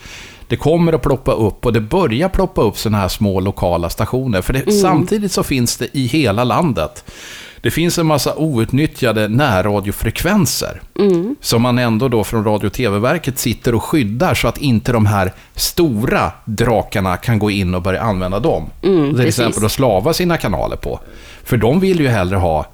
det 0.54 0.58
kommer 0.58 0.94
att 0.94 1.02
ploppa 1.02 1.32
upp 1.32 1.66
och 1.66 1.74
det 1.74 1.82
börjar 1.82 2.30
ploppa 2.30 2.62
upp 2.62 2.78
sådana 2.78 2.98
här 2.98 3.08
små 3.08 3.40
lokala 3.40 3.90
stationer. 3.90 4.42
För 4.42 4.54
det, 4.54 4.72
samtidigt 4.72 5.32
så 5.32 5.44
finns 5.44 5.78
det 5.78 5.98
i 5.98 6.06
hela 6.06 6.44
landet, 6.44 7.06
det 7.62 7.72
finns 7.72 7.98
en 7.98 8.06
massa 8.06 8.36
outnyttjade 8.36 9.28
närradiofrekvenser. 9.28 10.82
Som 11.42 11.62
man 11.62 11.80
ändå 11.80 12.08
då 12.08 12.24
från 12.24 12.44
Radio 12.44 12.68
och 12.68 12.74
TV-verket 12.74 13.40
sitter 13.40 13.76
och 13.76 13.84
skyddar 13.84 14.34
så 14.34 14.48
att 14.48 14.58
inte 14.58 14.92
de 14.92 15.06
här 15.06 15.34
stora 15.56 16.32
drakarna 16.46 17.18
kan 17.18 17.40
gå 17.40 17.52
in 17.52 17.76
och 17.76 17.82
börja 17.82 18.02
använda 18.02 18.40
dem. 18.40 18.70
till 18.82 19.16
precis. 19.16 19.40
exempel 19.40 19.66
att 19.66 19.72
slava 19.72 20.14
sina 20.14 20.38
kanaler 20.38 20.76
på. 20.76 21.00
För 21.44 21.58
de 21.58 21.80
vill 21.80 22.00
ju 22.00 22.08
hellre 22.08 22.36
ha 22.36 22.66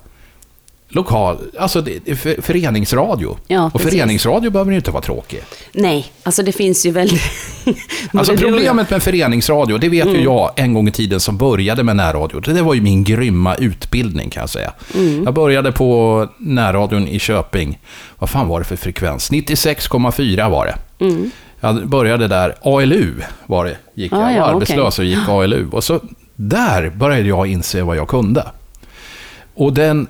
lokal, 0.92 1.38
alltså 1.60 1.84
för, 2.16 2.42
föreningsradio. 2.42 3.38
Ja, 3.48 3.72
och 3.74 3.82
föreningsradio 3.82 4.52
behöver 4.52 4.72
ju 4.72 4.78
inte 4.78 4.92
vara 4.92 5.04
tråkig. 5.04 5.42
Nej, 5.72 6.06
alltså 6.24 6.44
det 6.44 6.52
finns 6.52 6.86
ju 6.86 6.92
väldigt... 6.92 7.22
Alltså 8.14 8.34
jag- 8.34 8.42
problemet 8.42 8.90
med 8.90 9.04
föreningsradio, 9.04 9.78
det 9.78 9.90
vet 9.90 10.08
ju 10.08 10.24
jag 10.24 10.52
en 10.56 10.74
gång 10.74 10.88
i 10.88 10.92
tiden 10.92 11.20
som 11.20 11.38
började 11.38 11.84
med 11.84 11.96
närradio. 11.96 12.40
Det 12.40 12.62
var 12.62 12.74
ju 12.74 12.82
min 12.82 13.04
grymma 13.04 13.56
utbildning 13.56 14.30
kan 14.30 14.42
jag 14.42 14.50
säga. 14.50 14.74
Jag 15.26 15.34
började 15.34 15.72
på 15.72 16.28
närradion 16.38 17.08
i 17.08 17.20
Köping. 17.20 17.80
Vad 18.20 18.30
fan 18.30 18.48
var 18.48 18.60
det 18.60 18.66
för 18.66 18.76
frekvens? 18.76 19.32
96,4 19.32 20.50
var 20.50 20.66
det. 20.66 20.76
Jag 21.60 21.88
började 21.88 22.28
där, 22.28 22.56
ALU 22.62 23.14
var 23.46 23.66
det. 23.66 23.78
Gick 23.94 24.12
jag 24.12 24.20
Ah, 24.20 24.24
var 24.24 24.32
ja, 24.32 24.44
arbetslös 24.46 25.00
och 25.00 25.06
gick 25.06 25.30
ALU. 25.30 25.68
Och 25.72 25.84
så 25.84 26.00
där 26.36 26.90
började 26.90 27.28
jag 27.28 27.48
inse 27.48 27.82
vad 27.82 27.98
jag 27.98 28.08
kunde. 28.08 28.46
Och 29.56 29.74
den... 29.74 30.08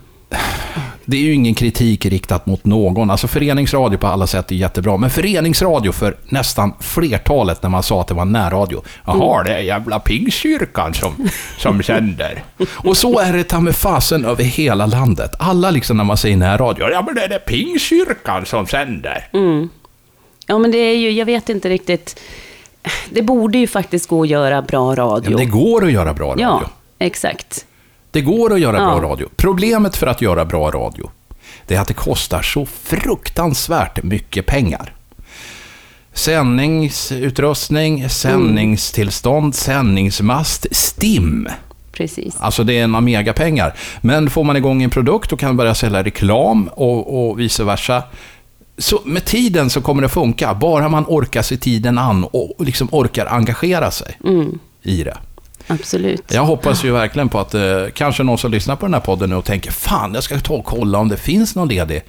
Det 1.05 1.17
är 1.17 1.21
ju 1.21 1.33
ingen 1.33 1.53
kritik 1.55 2.05
riktat 2.05 2.45
mot 2.45 2.65
någon. 2.65 3.09
Alltså 3.11 3.27
föreningsradio 3.27 3.97
på 3.97 4.07
alla 4.07 4.27
sätt 4.27 4.51
är 4.51 4.55
jättebra. 4.55 4.97
Men 4.97 5.09
föreningsradio 5.09 5.91
för 5.91 6.17
nästan 6.29 6.73
flertalet 6.79 7.63
när 7.63 7.69
man 7.69 7.83
sa 7.83 8.01
att 8.01 8.07
det 8.07 8.13
var 8.13 8.25
närradio. 8.25 8.83
Jaha, 9.05 9.43
det 9.43 9.53
är 9.53 9.59
jävla 9.59 9.99
pingkyrkan 9.99 10.93
som, 10.93 11.29
som 11.57 11.83
sänder. 11.83 12.43
Och 12.71 12.97
så 12.97 13.19
är 13.19 13.33
det 13.33 13.43
ta 13.43 13.59
med 13.59 13.75
fasen 13.75 14.25
över 14.25 14.43
hela 14.43 14.85
landet. 14.85 15.31
Alla 15.39 15.71
liksom 15.71 15.97
när 15.97 16.03
man 16.03 16.17
säger 16.17 16.37
närradio. 16.37 16.89
Ja, 16.91 17.01
men 17.05 17.15
det 17.15 17.21
är 17.23 17.29
det 17.29 17.39
pingkyrkan 17.39 18.45
som 18.45 18.67
sänder. 18.67 19.27
Ja, 20.47 20.57
men 20.59 20.71
det 20.71 20.77
är 20.77 20.95
ju, 20.97 21.11
jag 21.11 21.25
vet 21.25 21.49
inte 21.49 21.69
riktigt. 21.69 22.19
Det 23.09 23.21
borde 23.21 23.57
ju 23.57 23.67
faktiskt 23.67 24.07
gå 24.09 24.21
att 24.23 24.29
göra 24.29 24.61
bra 24.61 24.91
Ja, 24.91 25.03
radio. 25.03 25.29
men 25.29 25.39
det 25.39 25.45
går 25.51 25.85
att 25.85 25.91
göra 25.91 26.13
bra 26.13 26.29
radio. 26.31 26.43
Ja, 26.43 26.61
exakt. 26.99 27.65
Det 28.11 28.21
går 28.21 28.53
att 28.53 28.59
göra 28.59 28.77
Ja. 28.77 28.85
bra 28.99 29.09
radio. 29.09 29.29
Problemet 29.35 29.95
för 29.97 30.07
att 30.07 30.21
göra 30.21 30.45
bra 30.45 30.71
radio, 30.71 31.09
det 31.67 31.75
är 31.75 31.79
att 31.81 31.87
det 31.87 31.93
kostar 31.93 32.41
så 32.41 32.65
fruktansvärt 32.65 34.03
mycket 34.03 34.45
pengar. 34.45 34.93
Sändningsutrustning, 36.13 38.09
sändningstillstånd, 38.09 39.55
sändningsmast, 39.55 40.67
STIM. 40.71 41.47
Precis. 41.91 42.35
Alltså 42.39 42.63
det 42.63 42.73
är 42.79 42.83
en 42.83 43.03
mega 43.03 43.33
pengar. 43.33 43.73
Men 44.01 44.29
får 44.29 44.43
man 44.43 44.57
igång 44.57 44.83
en 44.83 44.89
produkt 44.89 45.33
och 45.33 45.39
kan 45.39 45.57
börja 45.57 45.75
sälja 45.75 46.03
reklam 46.03 46.67
och, 46.73 47.29
och 47.29 47.39
vice 47.39 47.63
versa. 47.63 48.03
Så 48.77 49.01
med 49.05 49.25
tiden 49.25 49.69
så 49.69 49.81
kommer 49.81 50.01
det 50.01 50.09
funka, 50.09 50.53
bara 50.53 50.89
man 50.89 51.05
orkar 51.07 51.41
se 51.41 51.57
tiden 51.57 51.97
an 51.97 52.23
och 52.23 52.65
liksom 52.65 52.87
orkar 52.91 53.25
engagera 53.25 53.91
sig 53.91 54.17
i 54.83 55.03
det. 55.03 55.17
Absolut. 55.69 56.33
Jag 56.33 56.45
hoppas 56.45 56.83
ju 56.83 56.91
verkligen 56.91 57.29
på 57.29 57.39
att 57.39 57.53
eh, 57.53 57.61
kanske 57.93 58.23
någon 58.23 58.37
som 58.37 58.51
lyssnar 58.51 58.75
på 58.75 58.85
den 58.85 58.93
här 58.93 59.01
podden 59.01 59.29
nu 59.29 59.35
och 59.35 59.45
tänker 59.45 59.71
fan, 59.71 60.13
jag 60.13 60.23
ska 60.23 60.39
ta 60.39 60.53
och 60.53 60.65
kolla 60.65 60.97
om 60.97 61.09
det 61.09 61.17
finns 61.17 61.55
någon 61.55 61.67
ledig 61.67 62.03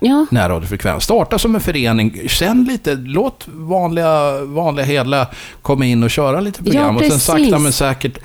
Ja, 0.00 0.26
närradiofrekvens. 0.30 1.04
Starta 1.04 1.38
som 1.38 1.54
en 1.54 1.60
förening, 1.60 2.28
känn 2.28 2.64
lite, 2.64 2.94
låt 2.94 3.44
vanliga, 3.46 4.40
vanliga 4.44 4.86
hela 4.86 5.26
komma 5.62 5.86
in 5.86 6.02
och 6.02 6.10
köra 6.10 6.40
lite 6.40 6.62
program 6.62 6.96
och 6.96 7.02
sen 7.02 7.20
sakta 7.20 7.58
men 7.58 7.72
säkert 7.72 8.18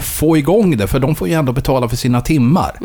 få 0.00 0.36
igång 0.36 0.76
det, 0.76 0.86
för 0.86 0.98
de 0.98 1.14
får 1.14 1.28
ju 1.28 1.34
ändå 1.34 1.52
betala 1.52 1.88
för 1.88 1.96
sina 1.96 2.20
timmar. 2.20 2.76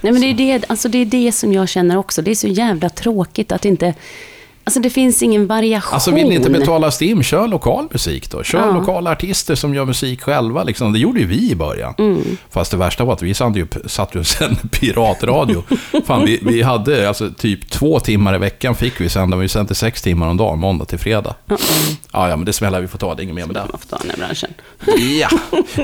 Nej, 0.00 0.12
men 0.12 0.20
det, 0.20 0.26
är 0.26 0.34
det, 0.34 0.64
alltså 0.68 0.88
det 0.88 0.98
är 0.98 1.06
det 1.06 1.32
som 1.32 1.52
jag 1.52 1.68
känner 1.68 1.96
också. 1.96 2.22
Det 2.22 2.30
är 2.30 2.34
så 2.34 2.48
jävla 2.48 2.88
tråkigt 2.88 3.52
att 3.52 3.64
inte... 3.64 3.94
Alltså 4.66 4.80
det 4.80 4.90
finns 4.90 5.22
ingen 5.22 5.46
variation. 5.46 5.94
Alltså 5.94 6.10
vill 6.10 6.28
ni 6.28 6.34
inte 6.34 6.50
betala 6.50 6.90
STIM, 6.90 7.22
kör 7.22 7.48
lokal 7.48 7.88
musik 7.92 8.30
då. 8.30 8.42
Kör 8.42 8.58
Ja. 8.66 8.72
lokala 8.72 9.10
artister 9.12 9.54
som 9.54 9.74
gör 9.74 9.84
musik 9.84 10.22
själva. 10.22 10.62
Liksom. 10.64 10.92
Det 10.92 10.98
gjorde 10.98 11.20
ju 11.20 11.26
vi 11.26 11.50
i 11.50 11.54
början. 11.54 11.94
Mm. 11.98 12.36
Fast 12.50 12.70
det 12.70 12.76
värsta 12.76 13.04
var 13.04 13.12
att 13.12 13.22
vi 13.22 13.34
satt 13.34 13.56
ju, 13.56 13.66
satt 13.86 14.14
ju 14.14 14.24
sände 14.24 14.60
piratradio. 14.70 15.62
Fan, 16.06 16.24
vi, 16.24 16.40
vi 16.42 16.62
hade 16.62 17.08
alltså 17.08 17.30
typ 17.38 17.70
två 17.70 18.00
timmar 18.00 18.34
i 18.34 18.38
veckan 18.38 18.74
fick 18.74 19.00
vi 19.00 19.08
sända. 19.08 19.36
Vi 19.36 19.48
sände 19.48 19.74
sex 19.74 20.02
timmar 20.02 20.28
om 20.28 20.36
dagen, 20.36 20.58
måndag 20.58 20.84
till 20.84 20.98
fredag. 20.98 21.34
Ja, 21.46 21.56
ja, 22.28 22.36
men 22.36 22.44
det 22.44 22.52
smällar 22.52 22.80
vi 22.80 22.88
får 22.88 22.98
ta. 22.98 23.14
Det 23.14 23.20
är 23.20 23.24
inget 23.24 23.34
mer 23.34 23.46
med 23.46 23.54
det. 23.54 23.60
Man 23.72 23.78
får 23.80 23.88
ta 23.88 23.96
den 24.02 24.10
här 24.10 24.16
branschen. 24.16 24.50
Ja. 25.20 25.28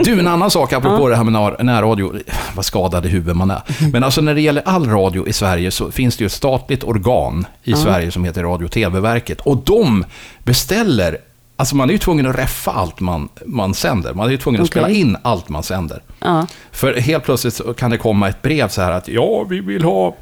Du, 0.05 0.19
en 0.21 0.27
annan 0.29 0.51
sak 0.51 0.73
apropå 0.73 1.09
det 1.09 1.17
här 1.17 1.25
med 1.25 1.33
när- 1.33 1.63
närradio. 1.63 2.13
Vad 2.55 2.65
skadad 2.65 3.07
i 3.07 3.09
huvudet 3.09 3.37
man 3.37 3.51
är. 3.51 3.63
Men 3.93 4.05
alltså 4.05 4.21
när 4.21 4.35
det 4.35 4.41
gäller 4.41 4.63
all 4.67 4.87
radio 4.91 5.29
i 5.29 5.33
Sverige 5.33 5.71
så 5.71 5.91
finns 5.91 6.17
det 6.17 6.23
ju 6.23 6.27
ett 6.27 6.33
statligt 6.33 6.85
organ 6.85 7.47
i 7.65 7.75
Sverige 7.75 8.11
som 8.11 8.25
heter 8.25 8.43
Radio 8.43 8.69
och 8.73 8.75
TV-verket. 8.75 9.41
Och 9.41 9.57
de 9.57 10.05
beställer, 10.45 11.19
alltså 11.57 11.77
man 11.77 11.89
är 11.89 11.93
ju 11.93 11.99
tvungen 11.99 12.27
att 12.27 12.39
reffa 12.39 12.71
allt 12.71 13.01
man, 13.01 13.29
man 13.47 13.75
sänder. 13.75 14.15
Man 14.15 14.27
är 14.27 14.31
ju 14.31 14.39
tvungen 14.39 14.63
att 14.63 14.69
Okej. 14.69 14.83
spela 14.83 14.91
in 14.91 15.17
allt 15.23 15.49
man 15.49 15.63
sänder. 15.63 16.03
Ja. 16.21 16.47
För 16.73 16.95
helt 16.95 17.25
plötsligt 17.25 17.55
så 17.55 17.75
kan 17.75 17.91
det 17.91 17.99
komma 17.99 18.29
ett 18.29 18.43
brev 18.43 18.69
så 18.69 18.83
här 18.83 18.93
att 18.93 19.09
ja, 19.09 19.45
vi 19.51 19.61
vill 19.61 19.85
ha 19.85 20.17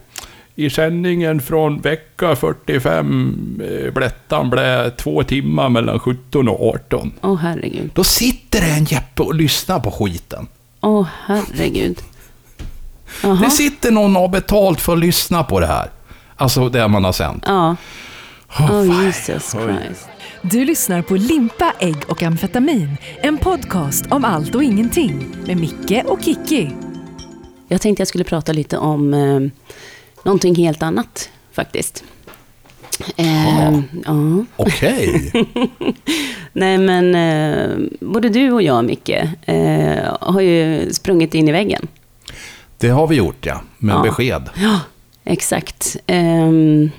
i 0.54 0.70
sändningen 0.70 1.40
från 1.40 1.80
vecka 1.80 2.36
45, 2.36 3.60
eh, 3.86 3.92
Blättan 3.92 4.50
blä, 4.50 4.90
två 4.90 5.22
timmar 5.22 5.68
mellan 5.68 5.98
17 5.98 6.48
och 6.48 6.74
18. 6.74 7.12
Åh 7.22 7.36
herregud. 7.36 7.90
Då 7.94 8.04
sitter 8.04 8.60
det 8.60 8.66
en 8.66 8.84
Jeppe 8.84 9.22
och 9.22 9.34
lyssnar 9.34 9.80
på 9.80 9.90
skiten. 9.90 10.48
Åh 10.80 11.06
herregud. 11.26 11.98
Jaha. 13.22 13.38
Det 13.44 13.50
sitter 13.50 13.90
någon 13.90 14.16
och 14.16 14.22
har 14.22 14.28
betalt 14.28 14.80
för 14.80 14.92
att 14.92 14.98
lyssna 14.98 15.44
på 15.44 15.60
det 15.60 15.66
här. 15.66 15.90
Alltså 16.36 16.68
det 16.68 16.88
man 16.88 17.04
har 17.04 17.12
sänt. 17.12 17.44
Ja. 17.46 17.76
Oh, 18.58 18.70
Oh. 18.80 19.04
Jesus 19.04 19.54
Oj. 19.54 19.62
Christ. 19.84 20.08
Du 20.42 20.64
lyssnar 20.64 21.02
på 21.02 21.14
Limpa, 21.16 21.72
ägg 21.78 21.96
och 22.08 22.22
amfetamin. 22.22 22.96
En 23.22 23.38
podcast 23.38 24.06
om 24.10 24.24
allt 24.24 24.54
och 24.54 24.62
ingenting 24.64 25.26
med 25.46 25.56
Micke 25.56 26.04
och 26.04 26.22
Kikki. 26.22 26.70
Jag 27.68 27.80
tänkte 27.80 28.00
jag 28.00 28.08
skulle 28.08 28.24
prata 28.24 28.52
lite 28.52 28.78
om 28.78 29.14
eh, 29.14 29.40
någonting 30.24 30.54
helt 30.54 30.82
annat 30.82 31.30
faktiskt. 31.52 32.04
Eh, 33.16 33.80
ja. 34.04 34.44
Okej. 34.56 35.32
Nej 36.52 36.78
men, 36.78 37.14
eh, 37.14 37.76
både 38.00 38.28
du 38.28 38.50
och 38.52 38.62
jag 38.62 38.84
Micke 38.84 39.10
eh, 39.46 40.16
har 40.20 40.40
ju 40.40 40.90
sprungit 40.92 41.34
in 41.34 41.48
i 41.48 41.52
väggen. 41.52 41.88
Det 42.78 42.88
har 42.88 43.06
vi 43.06 43.16
gjort 43.16 43.46
ja, 43.46 43.60
med 43.78 43.94
Ja. 43.94 44.02
besked. 44.02 44.50
Ja, 44.56 44.80
exakt. 45.24 45.96
Ehm, 46.06 46.90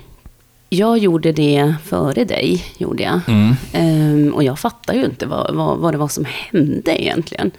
jag 0.73 0.97
gjorde 0.97 1.31
det 1.31 1.75
före 1.83 2.23
dig, 2.23 2.65
gjorde 2.77 3.03
jag. 3.03 3.19
Mm. 3.27 3.55
Ehm, 3.73 4.33
och 4.33 4.43
jag 4.43 4.59
fattar 4.59 4.93
ju 4.93 5.05
inte 5.05 5.25
vad, 5.25 5.55
vad, 5.55 5.77
vad 5.77 5.93
det 5.93 5.97
var 5.97 6.07
som 6.07 6.25
hände 6.25 7.01
egentligen. 7.01 7.51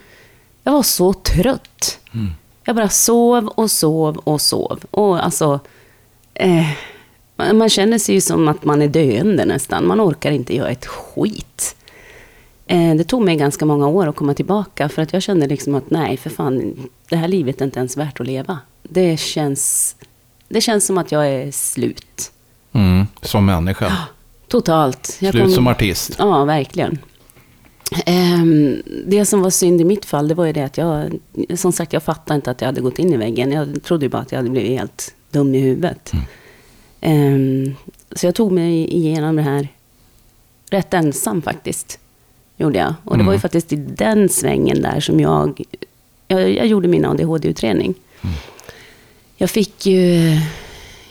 Jag 0.62 0.72
var 0.72 0.83
så 0.83 1.12
trött. 1.12 1.98
Jag 2.64 2.77
bara 2.77 2.88
sov 2.88 3.46
och 3.46 3.70
sov 3.70 4.16
och 4.16 4.40
sov. 4.40 4.81
Och 4.90 5.25
alltså, 5.25 5.61
eh, 6.35 6.66
man 7.37 7.59
man 7.59 7.68
känner 7.68 7.98
sig 7.98 8.14
ju 8.14 8.20
som 8.20 8.48
att 8.48 8.64
man 8.64 8.83
är 8.83 8.88
döende 8.88 9.44
nästan. 9.44 9.87
Man 9.87 10.01
orkar 10.01 10.31
inte 10.31 10.57
göra 10.57 10.70
ett 10.70 10.87
skit. 10.87 11.77
Eh, 12.66 12.94
det 12.94 13.05
tog 13.05 13.22
mig 13.22 13.37
ganska 13.37 13.64
många 13.64 13.88
år 13.88 14.07
att 14.07 14.16
komma 14.16 14.35
tillbaka. 14.35 14.88
För 14.88 15.03
att 15.03 15.12
jag 15.12 15.22
kände 15.22 15.46
liksom 15.46 15.75
att 15.75 15.90
nej, 15.90 16.16
för 16.16 16.31
fan, 16.31 16.88
det 17.09 17.16
här 17.16 17.29
livet 17.29 17.61
är 17.61 17.64
inte 17.64 17.79
ens 17.79 17.96
värt 17.96 18.20
att 18.20 18.27
leva. 18.27 18.59
Det 18.83 19.20
känns, 19.20 19.96
det 20.48 20.61
känns 20.61 20.87
som 20.87 20.98
att 20.98 21.12
jag 21.12 21.29
är 21.29 21.51
slut. 21.51 22.33
Mm. 22.72 23.01
Som 23.22 23.46
människa. 23.46 23.96
Totalt. 24.48 25.16
Jag 25.20 25.32
Slut 25.32 25.44
kom- 25.44 25.52
som 25.52 25.66
artist. 25.66 26.14
Ja, 26.18 26.44
verkligen. 26.44 26.98
Ehm, 28.06 28.82
det 29.06 29.24
som 29.26 29.42
var 29.42 29.50
synd 29.50 29.80
i 29.80 29.85
mitt 29.85 30.04
fall, 30.04 30.28
det 30.28 30.35
var 30.35 30.44
ju 30.46 30.52
det 30.52 30.62
att 30.64 30.78
jag, 30.78 31.18
som 31.54 31.72
sagt, 31.72 31.92
jag 31.92 32.02
fattade 32.02 32.35
inte 32.37 32.50
att 32.50 32.61
jag 32.61 32.68
hade 32.68 32.80
gått 32.80 32.98
in 32.98 33.12
i 33.12 33.16
väggen. 33.16 33.52
Jag 33.52 33.82
trodde 33.82 34.04
ju 34.04 34.08
bara 34.08 34.22
att 34.22 34.32
jag 34.32 34.38
hade 34.38 34.50
blivit 34.50 34.78
helt 34.78 35.14
dum 35.30 35.54
i 35.54 35.58
huvudet. 35.58 36.12
Ehm, 37.00 37.74
så 38.12 38.26
jag 38.26 38.35
tog 38.35 38.52
mig 38.52 38.94
igenom 38.96 39.37
det 39.37 39.42
här 39.42 39.68
rätt 40.70 40.94
ensam 40.94 41.42
faktiskt. 41.42 41.98
Gjorde 42.56 42.78
jag. 42.78 42.94
Och 43.04 43.18
det 43.18 43.24
var 43.24 43.32
ju 43.32 43.38
faktiskt 43.38 43.72
i 43.72 43.76
den 43.76 44.28
svängen 44.28 44.82
där 44.82 45.00
som 45.00 45.20
jag, 45.20 45.62
jag, 46.28 46.50
jag 46.50 46.66
gjorde 46.66 46.88
min 46.88 47.04
ADHD-utredning. 47.04 47.94
Jag 49.37 49.50
fick 49.50 49.87
ju, 49.87 50.30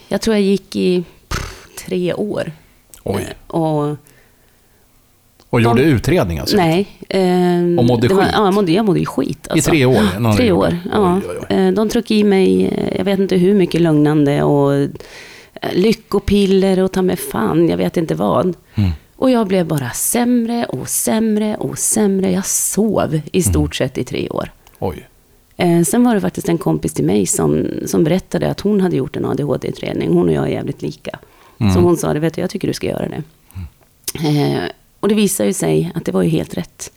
jag 0.07 0.21
tror 0.21 0.35
jag 0.35 0.43
gick 0.43 0.75
i 0.75 1.03
tre 1.85 2.13
år. 2.13 2.51
Oj. 3.03 3.21
Eh, 3.21 3.55
Och 3.55 3.97
Och 5.49 5.61
gjorde 5.61 5.81
utredning 5.83 6.39
alltså? 6.39 6.57
Nej. 6.57 6.87
ehm, 7.09 7.79
Och 7.79 7.85
mådde 7.85 8.07
det 8.07 8.13
var, 8.13 8.23
skit? 8.23 8.31
Ja, 8.35 8.45
jag 8.45 8.53
mådde, 8.53 8.71
jag 8.71 8.85
mådde 8.85 8.99
ju 8.99 9.05
skit. 9.05 9.47
I 9.55 9.61
tre 9.61 9.85
år? 9.85 10.19
Någon 10.19 10.35
Tre 10.35 10.51
år, 10.51 10.77
ja. 10.91 11.15
Oj, 11.23 11.29
oj, 11.29 11.45
oj. 11.49 11.55
Eh, 11.57 11.71
De 11.73 11.89
tryckte 11.89 12.15
i 12.15 12.23
mig, 12.23 12.65
eh, 12.67 12.97
jag 12.97 13.05
vet 13.05 13.19
inte 13.19 13.35
hur 13.37 13.53
mycket 13.53 13.81
lugnande 13.81 14.43
och 14.43 14.73
eh, 14.73 14.89
lyckopiller 15.73 16.79
och 16.79 16.91
ta 16.91 17.01
med 17.01 17.19
fan, 17.19 17.69
jag 17.69 17.77
vet 17.77 17.97
inte 17.97 18.15
vad. 18.15 18.55
Mm. 18.75 18.89
Och 19.15 19.31
jag 19.31 19.47
blev 19.47 19.65
bara 19.65 19.89
sämre 19.89 20.65
och 20.65 20.89
sämre 20.89 21.55
och 21.55 21.77
sämre. 21.77 22.31
Jag 22.31 22.45
sov 22.45 23.19
i 23.31 23.43
stort 23.43 23.55
Mm. 23.81 23.89
sett 23.89 23.97
i 23.97 24.03
tre 24.03 24.29
år. 24.29 24.51
Oj. 24.79 25.07
Eh, 25.57 25.81
sen 25.83 26.03
var 26.03 26.15
det 26.15 26.21
faktiskt 26.21 26.49
en 26.49 26.57
kompis 26.57 26.93
till 26.93 27.05
mig 27.05 27.25
som, 27.25 27.67
som 27.85 28.03
berättade 28.03 28.49
att 28.51 28.59
hon 28.61 28.81
hade 28.81 28.95
gjort 28.95 29.15
en 29.15 29.25
ADHD-utredning. 29.25 30.13
Hon 30.13 30.27
och 30.29 30.33
jag 30.33 30.43
är 30.43 30.51
jävligt 30.51 30.81
lika. 30.81 31.19
Så 31.73 31.79
hon 31.79 31.97
sa, 31.97 32.13
det 32.13 32.19
vet 32.19 32.33
du, 32.33 32.41
jag 32.41 32.49
tycker 32.49 32.67
du 32.67 32.73
ska 32.73 32.87
göra 32.87 33.07
det. 33.07 33.23
Eh, 34.27 34.63
och 34.99 35.07
det 35.07 35.15
visade 35.15 35.47
ju 35.47 35.53
sig 35.53 35.91
att 35.95 36.05
det 36.05 36.11
var 36.11 36.21
ju 36.21 36.29
helt 36.29 36.57
rätt. 36.57 36.91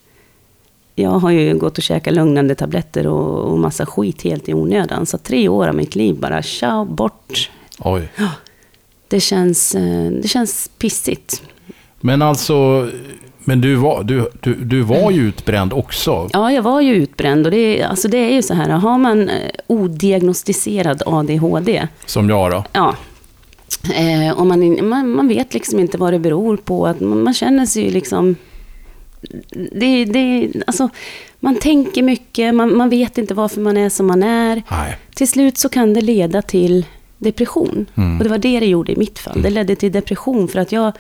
Jag 0.95 1.11
har 1.11 1.31
ju 1.31 1.55
gått 1.59 1.79
och 1.79 1.85
käkat 1.85 2.15
lugnande 2.15 2.55
tabletter 2.55 3.07
och, 3.07 3.53
och 3.53 3.59
massa 3.59 3.87
skit 3.87 4.23
helt 4.23 4.49
i 4.49 4.55
onödan. 4.55 5.07
Så 5.07 5.19
tre 5.19 5.49
år 5.49 5.69
av 5.69 5.75
mitt 5.75 5.95
liv 5.97 6.15
bara, 6.21 6.43
ciao, 6.43 6.85
bort. 6.85 7.51
Oj. 7.79 8.09
Det 9.09 9.21
känns, 9.21 9.75
eh, 9.75 10.11
det 10.11 10.29
känns 10.29 10.71
pissigt. 10.79 11.43
Men 12.01 12.23
alltså, 12.23 12.89
men 13.39 13.61
du 13.61 13.75
var, 13.75 14.03
du, 14.05 14.29
du, 14.41 14.55
du 14.55 14.81
var 14.83 15.11
ju 15.11 15.21
utbränd 15.29 15.73
också. 15.73 16.29
Ja, 16.33 16.53
jag 16.53 16.63
var 16.63 16.81
ju 16.81 16.95
utbränd 16.95 17.47
och 17.47 17.51
det, 17.51 17.81
är- 17.81 17.87
alltså 17.87 18.09
det 18.09 18.19
är 18.19 18.33
ju 18.33 18.43
så 18.43 18.55
här, 18.55 18.69
har 18.69 18.99
man 18.99 19.29
eh, 19.29 19.51
odiagnostiserad 19.67 21.03
ADHD, 21.07 21.89
Som 22.07 22.29
jag 22.29 22.51
då. 22.51 22.65
Ja. 22.73 22.95
Eh, 23.95 24.39
och 24.39 24.47
man, 24.47 24.89
man, 24.89 25.11
man 25.11 25.29
vet 25.29 25.55
liksom 25.55 25.81
inte 25.81 25.99
vad 25.99 26.13
det 26.13 26.19
beror 26.19 26.57
på. 26.57 26.87
Att 26.87 27.01
man, 27.01 27.23
man 27.23 27.35
känner 27.35 27.67
sig 27.67 27.85
ju 27.85 27.91
liksom... 27.91 28.37
Det, 29.73 30.05
det, 30.05 30.53
alltså, 30.67 30.89
man 31.41 31.57
tänker 31.57 32.03
mycket, 32.03 32.55
man, 32.55 32.77
man 32.77 32.89
vet 32.89 33.19
inte 33.19 33.35
varför 33.35 33.61
man 33.61 33.77
är 33.77 33.89
som 33.89 34.07
man 34.07 34.23
är. 34.23 34.63
Nej. 34.71 34.97
Till 35.15 35.29
slut 35.29 35.59
så 35.59 35.69
kan 35.69 35.95
det 35.95 36.01
leda 36.01 36.43
till 36.43 36.87
depression. 37.19 37.87
Och 38.19 38.25
det 38.25 38.31
var 38.31 38.39
det 38.39 38.61
det 38.61 38.67
gjorde 38.67 38.93
i 38.93 38.97
mitt 38.97 39.19
fall. 39.19 39.43
Det 39.43 39.51
ledde 39.51 39.77
till 39.77 39.93
depression 39.93 40.49
för 40.49 40.59
att 40.59 40.73
jag, 40.73 40.93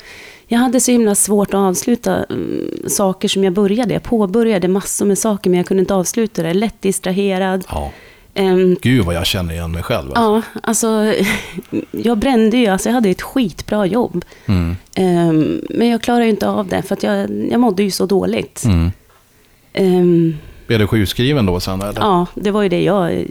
jag 0.46 0.58
hade 0.58 0.80
så 0.80 0.90
himla 0.90 1.14
svårt 1.14 1.48
att 1.48 1.54
avsluta 1.54 2.24
mm, 2.24 2.70
saker 2.88 3.28
som 3.28 3.44
jag 3.44 3.52
började. 3.52 3.92
Jag 3.92 4.02
påbörjade 4.02 4.68
massor 4.68 5.06
med 5.06 5.18
saker 5.18 5.50
men 5.50 5.56
jag 5.56 5.66
kunde 5.66 5.80
inte 5.80 5.94
avsluta 5.94 6.42
det. 6.42 6.54
Lätt 6.54 6.82
distraherad. 6.82 7.64
Ja. 7.68 7.92
Ehm, 8.34 8.76
Gud 8.82 9.04
vad 9.04 9.14
jag 9.14 9.26
känner 9.26 9.54
igen 9.54 9.72
mig 9.72 9.82
själv. 9.82 10.12
Alltså. 10.14 10.22
Ja, 10.54 10.60
alltså 10.62 11.14
jag 11.90 12.18
brände 12.18 12.56
ju, 12.56 12.66
alltså 12.66 12.88
jag 12.88 12.94
hade 12.94 13.10
ett 13.10 13.22
skitbra 13.22 13.86
jobb. 13.86 14.24
Mm. 14.46 14.76
Ehm, 14.94 15.60
men 15.70 15.88
jag 15.88 16.02
klarade 16.02 16.24
ju 16.24 16.30
inte 16.30 16.48
av 16.48 16.68
det 16.68 16.82
för 16.82 16.94
att 16.94 17.02
jag, 17.02 17.30
jag 17.50 17.60
mådde 17.60 17.82
ju 17.82 17.90
så 17.90 18.06
dåligt. 18.06 18.64
Mm. 18.64 18.92
Ehm, 19.72 20.36
Blev 20.66 20.78
du 20.78 20.86
sjukskriven 20.86 21.46
då 21.46 21.60
sen 21.60 21.82
eller? 21.82 22.00
ja, 22.00 22.26
det 22.34 22.50
var 22.50 22.62
ju 22.62 22.68
det 22.68 22.82
jag, 22.82 23.24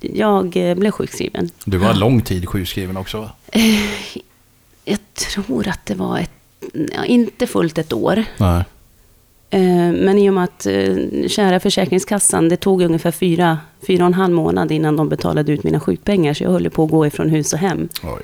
jag 0.00 0.56
eh, 0.56 0.74
blev 0.74 0.90
sjukskriven. 0.90 1.50
Du 1.64 1.78
var 1.78 1.94
lång 1.94 2.20
tid 2.22 2.48
sjukskriven 2.48 2.96
också 2.96 3.20
va? 3.20 3.30
Jag 4.84 4.98
tror 5.14 5.68
att 5.68 5.86
det 5.86 5.94
var 5.94 6.18
ett, 6.18 6.30
ja, 6.72 7.04
inte 7.04 7.46
fullt 7.46 7.78
ett 7.78 7.92
år. 7.92 8.24
Nej. 8.38 8.64
Ehm, 9.54 9.94
men 9.94 10.18
i 10.18 10.30
och 10.30 10.34
med 10.34 10.44
att 10.44 10.66
eh, 10.66 11.28
kära 11.28 11.60
Försäkringskassan, 11.60 12.48
det 12.48 12.56
tog 12.56 12.82
ungefär 12.82 13.10
fyra, 13.10 13.58
fyra 13.86 14.02
och 14.02 14.06
en 14.06 14.14
halv 14.14 14.34
månad 14.34 14.72
innan 14.72 14.96
de 14.96 15.08
betalade 15.08 15.52
ut 15.52 15.64
mina 15.64 15.80
sjukpengar. 15.80 16.34
Så 16.34 16.44
jag 16.44 16.50
höll 16.50 16.70
på 16.70 16.84
att 16.84 16.90
gå 16.90 17.06
ifrån 17.06 17.28
hus 17.30 17.52
och 17.52 17.58
hem. 17.58 17.88
Oj. 18.02 18.22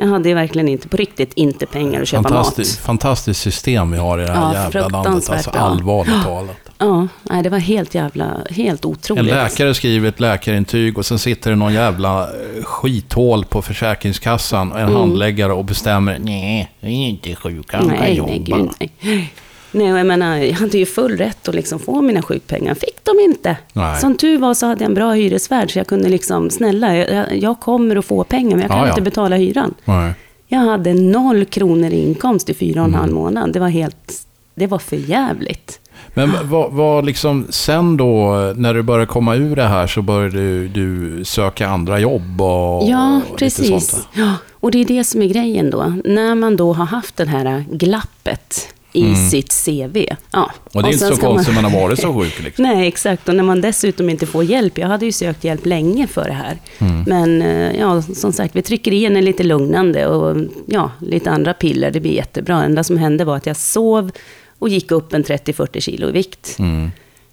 Jag 0.00 0.06
hade 0.06 0.34
verkligen 0.34 0.68
inte, 0.68 0.88
på 0.88 0.96
riktigt, 0.96 1.32
inte 1.34 1.66
pengar 1.66 2.02
att 2.02 2.08
köpa 2.08 2.22
Fantastiskt, 2.28 2.78
mat. 2.80 2.86
fantastiskt 2.86 3.40
system 3.40 3.90
vi 3.90 3.98
har 3.98 4.18
i 4.18 4.22
det 4.24 4.30
här 4.32 4.54
Ja, 4.54 4.62
jävla 4.62 4.88
landet. 4.88 5.30
Alltså 5.30 5.50
allvarligt 5.50 6.22
talat. 6.24 6.56
Ja, 6.78 7.08
nej, 7.22 7.42
det 7.42 7.48
var 7.48 7.58
helt 7.58 7.94
jävla, 7.94 8.36
helt 8.50 8.84
otroligt. 8.84 9.20
En 9.20 9.26
läkare 9.26 9.74
skriver 9.74 10.08
ett 10.08 10.20
läkarintyg 10.20 10.98
och 10.98 11.06
sen 11.06 11.18
sitter 11.18 11.50
det 11.50 11.56
någon 11.56 11.72
jävla 11.74 12.22
eh, 12.22 12.64
skithål 12.64 13.44
på 13.44 13.62
Försäkringskassan, 13.62 14.72
en 14.72 14.78
Mm. 14.78 14.94
handläggare 14.94 15.52
och 15.52 15.64
bestämmer 15.64 16.18
nej, 16.18 16.70
jag 16.80 16.90
är 16.90 16.94
inte 16.94 17.34
sjuk, 17.34 17.70
kan 17.70 17.86
Nej, 17.86 18.16
jobba. 18.16 18.30
nej, 18.30 18.38
gud 18.38 18.70
nej. 18.80 19.32
Nej, 19.72 19.86
jag 19.86 20.06
menar, 20.06 20.36
jag 20.36 20.52
hade 20.54 20.78
ju 20.78 20.86
full 20.86 21.16
rätt 21.16 21.48
att 21.48 21.54
liksom 21.54 21.78
få 21.78 22.02
mina 22.02 22.22
sjukpengar. 22.22 22.74
Fick 22.74 23.04
de 23.04 23.20
inte. 23.20 23.56
Nej. 23.72 24.00
Som 24.00 24.16
tur 24.16 24.38
var 24.38 24.54
så 24.54 24.66
hade 24.66 24.84
jag 24.84 24.88
en 24.88 24.94
bra 24.94 25.12
hyresvärd 25.12 25.72
så 25.72 25.78
jag 25.78 25.86
kunde 25.86 26.08
liksom, 26.08 26.50
snälla, 26.50 26.96
jag, 26.96 27.38
jag 27.38 27.60
kommer 27.60 27.96
att 27.96 28.04
få 28.04 28.24
pengar 28.24 28.50
men 28.50 28.60
jag 28.60 28.70
kan 28.70 28.78
Ja, 28.78 28.84
ja. 28.86 28.90
inte 28.90 29.02
betala 29.02 29.36
hyran. 29.36 29.74
Nej. 29.84 30.12
Jag 30.50 30.58
hade 30.58 30.94
noll 30.94 31.44
kronor 31.44 31.90
i 31.90 32.00
inkomst 32.06 32.50
i 32.50 32.54
fyra 32.54 32.80
och 32.80 32.84
en 32.88 32.94
Mm. 32.94 33.00
halv 33.00 33.12
månad. 33.12 33.52
Det 33.52 33.60
var 33.60 33.68
helt, 33.68 34.12
det 34.54 34.66
var 34.66 34.78
för 34.78 34.96
jävligt. 34.96 35.80
Men 36.14 36.30
vad, 36.44 36.72
vad 36.72 37.04
liksom, 37.06 37.46
sen 37.50 37.96
då, 37.96 38.32
när 38.56 38.74
du 38.74 38.82
började 38.82 39.06
komma 39.06 39.34
ur 39.34 39.56
det 39.56 39.62
här 39.68 39.86
så 39.86 40.02
började 40.02 40.36
du, 40.38 40.68
du 40.68 41.24
söka 41.24 41.68
andra 41.68 41.98
jobb 41.98 42.40
och 42.40 42.88
Ja, 42.88 43.20
och 43.32 43.42
lite 43.42 43.56
sånt 43.56 43.68
precis. 43.70 44.06
Ja, 44.14 44.32
och 44.52 44.70
det 44.70 44.78
är 44.78 44.84
det 44.84 45.04
som 45.04 45.22
är 45.22 45.26
grejen 45.26 45.70
då. 45.70 45.92
När 46.04 46.34
man 46.34 46.56
då 46.56 46.72
har 46.72 46.84
haft 46.84 47.16
det 47.16 47.24
här 47.26 47.64
glappet 47.72 48.74
i 48.92 49.14
sitt 49.14 49.64
CV. 49.64 49.96
Ja. 50.30 50.38
Mm. 50.38 50.50
Och 50.72 50.82
det 50.82 50.88
är 50.88 50.92
inte 50.92 50.98
sen 50.98 51.16
så 51.16 51.22
konstigt 51.22 51.54
man... 51.54 51.62
man 51.62 51.72
har 51.72 51.80
varit 51.80 52.00
så 52.00 52.14
sjuk. 52.14 52.40
Liksom. 52.44 52.62
Nej, 52.62 52.88
exakt. 52.88 53.28
Och 53.28 53.34
när 53.34 53.44
man 53.44 53.60
dessutom 53.60 54.10
inte 54.10 54.26
får 54.26 54.44
hjälp. 54.44 54.78
Jag 54.78 54.88
hade 54.88 55.04
ju 55.04 55.12
sökt 55.12 55.44
hjälp 55.44 55.66
länge 55.66 56.06
för 56.06 56.24
det 56.24 56.32
här. 56.32 56.58
Mm. 56.78 57.04
Men 57.06 57.42
eh, 57.42 57.80
ja, 57.80 58.02
som 58.02 58.32
sagt, 58.32 58.56
vi 58.56 58.62
trycker 58.62 58.92
i 58.92 59.04
en 59.04 59.24
lite 59.24 59.42
lugnande 59.42 60.06
och 60.06 60.36
ja, 60.66 60.90
lite 61.00 61.30
andra 61.30 61.54
piller. 61.54 61.90
Det 61.90 62.00
blir 62.00 62.12
jättebra. 62.12 62.58
Det 62.58 62.64
enda 62.64 62.84
som 62.84 62.96
hände 62.96 63.24
var 63.24 63.36
att 63.36 63.46
jag 63.46 63.56
sov 63.56 64.10
och 64.58 64.68
gick 64.68 64.90
upp 64.90 65.12
en 65.12 65.24
30-40 65.24 65.80
kilo 65.80 66.08
i 66.08 66.12
vikt. 66.12 66.56
Mm. 66.58 66.90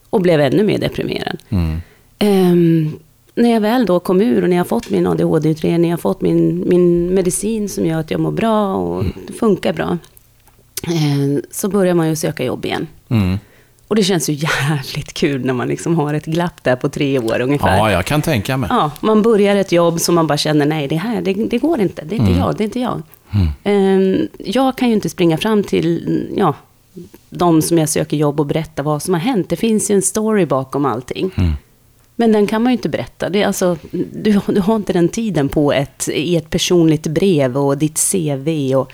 Och 0.09 0.21
blev 0.21 0.41
ännu 0.41 0.63
mer 0.63 0.77
deprimerad. 0.77 1.37
Mm. 1.49 1.81
Ehm, 2.19 2.91
när 3.35 3.51
jag 3.51 3.61
väl 3.61 3.85
då 3.85 3.99
kom 3.99 4.21
ur 4.21 4.43
och 4.43 4.49
när 4.49 4.57
jag 4.57 4.67
fått 4.67 4.89
min 4.89 5.07
ADHD-utredning, 5.07 5.89
jag 5.89 5.97
har 5.97 6.01
fått 6.01 6.21
min, 6.21 6.63
min 6.69 7.13
medicin 7.13 7.69
som 7.69 7.85
gör 7.85 7.99
att 7.99 8.11
jag 8.11 8.19
mår 8.19 8.31
bra 8.31 8.75
och 8.75 9.03
det 9.27 9.33
funkar 9.33 9.73
bra. 9.73 9.97
Eh, 10.87 11.41
så 11.51 11.69
börjar 11.69 11.93
man 11.93 12.09
ju 12.09 12.15
söka 12.15 12.43
jobb 12.43 12.65
igen. 12.65 12.87
Mm. 13.09 13.37
Och 13.87 13.95
det 13.95 14.03
känns 14.03 14.29
ju 14.29 14.33
jävligt 14.33 15.13
kul 15.13 15.45
när 15.45 15.53
man 15.53 15.67
liksom 15.67 15.95
har 15.95 16.13
ett 16.13 16.25
glapp 16.25 16.63
där 16.63 16.75
på 16.75 16.89
tre 16.89 17.19
år 17.19 17.41
ungefär. 17.41 17.77
Ja, 17.77 17.91
jag 17.91 18.05
kan 18.05 18.21
tänka 18.21 18.57
mig. 18.57 18.69
Ja, 18.73 18.91
man 18.99 19.21
börjar 19.21 19.55
ett 19.55 19.71
jobb 19.71 19.99
som 19.99 20.15
man 20.15 20.27
bara 20.27 20.37
känner, 20.37 20.65
nej 20.65 20.87
det 20.87 20.95
här, 20.95 21.21
det, 21.21 21.33
det 21.33 21.57
går 21.57 21.79
inte, 21.79 22.05
det 22.05 22.15
är 22.15 22.19
inte 22.19 22.31
jag, 22.31 22.55
det 22.55 22.63
är 22.63 22.65
inte 22.65 22.79
jag. 22.79 23.01
Ehm, 23.63 24.27
jag 24.37 24.77
kan 24.77 24.87
ju 24.87 24.93
inte 24.93 25.09
springa 25.09 25.37
fram 25.37 25.63
till, 25.63 26.27
ja, 26.37 26.53
de 27.29 27.61
som 27.61 27.77
jag 27.77 27.89
söker 27.89 28.17
jobb 28.17 28.39
och 28.39 28.45
berätta 28.45 28.83
vad 28.83 29.03
som 29.03 29.13
har 29.13 29.21
hänt. 29.21 29.49
Det 29.49 29.55
finns 29.55 29.91
ju 29.91 29.95
en 29.95 30.01
story 30.01 30.45
bakom 30.45 30.85
allting. 30.85 31.31
Men 32.15 32.31
den 32.31 32.47
kan 32.47 32.63
man 32.63 32.71
ju 32.71 32.77
inte 32.77 32.89
berätta. 32.89 33.29
Det 33.29 33.41
är 33.41 33.47
alltså, 33.47 33.77
du, 34.11 34.39
du 34.47 34.61
har 34.61 34.75
inte 34.75 34.93
den 34.93 35.09
tiden 35.09 35.49
på 35.49 35.73
ett, 35.73 36.09
i 36.13 36.35
ett 36.35 36.49
personligt 36.49 37.07
brev 37.07 37.57
och 37.57 37.77
ditt 37.77 38.11
CV. 38.11 38.75
Och, 38.75 38.91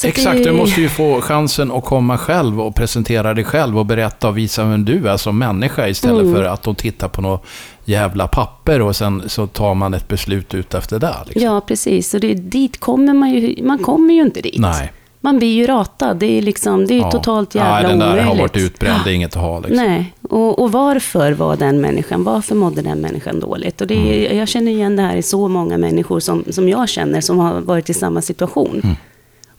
så 0.00 0.06
Exakt, 0.06 0.38
det- 0.38 0.44
du 0.44 0.52
måste 0.52 0.80
ju 0.80 0.88
få 0.88 1.20
chansen 1.20 1.72
att 1.72 1.84
komma 1.84 2.18
själv 2.18 2.60
och 2.60 2.74
presentera 2.74 3.34
dig 3.34 3.44
själv 3.44 3.78
och 3.78 3.86
berätta 3.86 4.28
och 4.28 4.38
visa 4.38 4.64
vem 4.64 4.84
du 4.84 5.08
är 5.08 5.16
som 5.16 5.38
människa 5.38 5.88
istället 5.88 6.20
Mm. 6.22 6.34
för 6.34 6.44
att 6.44 6.62
de 6.62 6.74
tittar 6.74 7.08
på 7.08 7.22
något 7.22 7.44
jävla 7.84 8.28
papper 8.28 8.80
och 8.82 8.96
sen 8.96 9.22
så 9.26 9.46
tar 9.46 9.74
man 9.74 9.94
ett 9.94 10.08
beslut 10.08 10.54
ut 10.54 10.74
efter 10.74 10.98
det. 10.98 11.14
Liksom. 11.26 11.42
Ja, 11.42 11.60
precis. 11.60 12.14
Och 12.14 12.20
det, 12.20 12.34
dit 12.34 12.80
kommer 12.80 13.14
man 13.14 13.30
ju, 13.30 13.62
man 13.64 13.78
kommer 13.78 14.14
ju 14.14 14.20
inte 14.22 14.40
dit. 14.40 14.58
Nej. 14.58 14.92
Man 15.22 15.38
blir 15.38 15.52
ju 15.54 15.66
ratad. 15.66 16.16
Det 16.16 16.38
är, 16.38 16.42
liksom, 16.42 16.86
det 16.86 16.94
är 16.94 17.04
ju 17.04 17.10
totalt 17.10 17.54
jävla 17.54 17.72
Nej, 17.72 17.82
den 17.82 17.98
där 17.98 18.06
omöjligt. 18.06 18.28
har 18.28 18.36
varit 18.36 18.56
utbränd, 18.56 19.00
det 19.04 19.10
är 19.10 19.14
inget 19.14 19.36
att 19.36 19.42
ha. 19.42 19.58
Liksom. 19.60 19.76
Nej, 19.76 20.12
och, 20.22 20.58
och 20.58 20.72
varför 20.72 21.32
var 21.32 21.56
den 21.56 21.80
människan, 21.80 22.24
varför 22.24 22.54
mådde 22.54 22.82
den 22.82 22.98
människan 23.00 23.40
dåligt? 23.40 23.80
Och 23.80 23.86
det 23.86 23.94
är, 23.94 24.26
Mm. 24.26 24.38
Jag 24.38 24.48
känner 24.48 24.72
igen 24.72 24.96
det 24.96 25.02
här 25.02 25.16
i 25.16 25.22
så 25.22 25.48
många 25.48 25.78
människor 25.78 26.20
som, 26.20 26.44
som 26.50 26.68
jag 26.68 26.88
känner 26.88 27.20
som 27.20 27.38
har 27.38 27.60
varit 27.60 27.90
i 27.90 27.94
samma 27.94 28.22
situation. 28.22 28.80
Mm. 28.84 28.96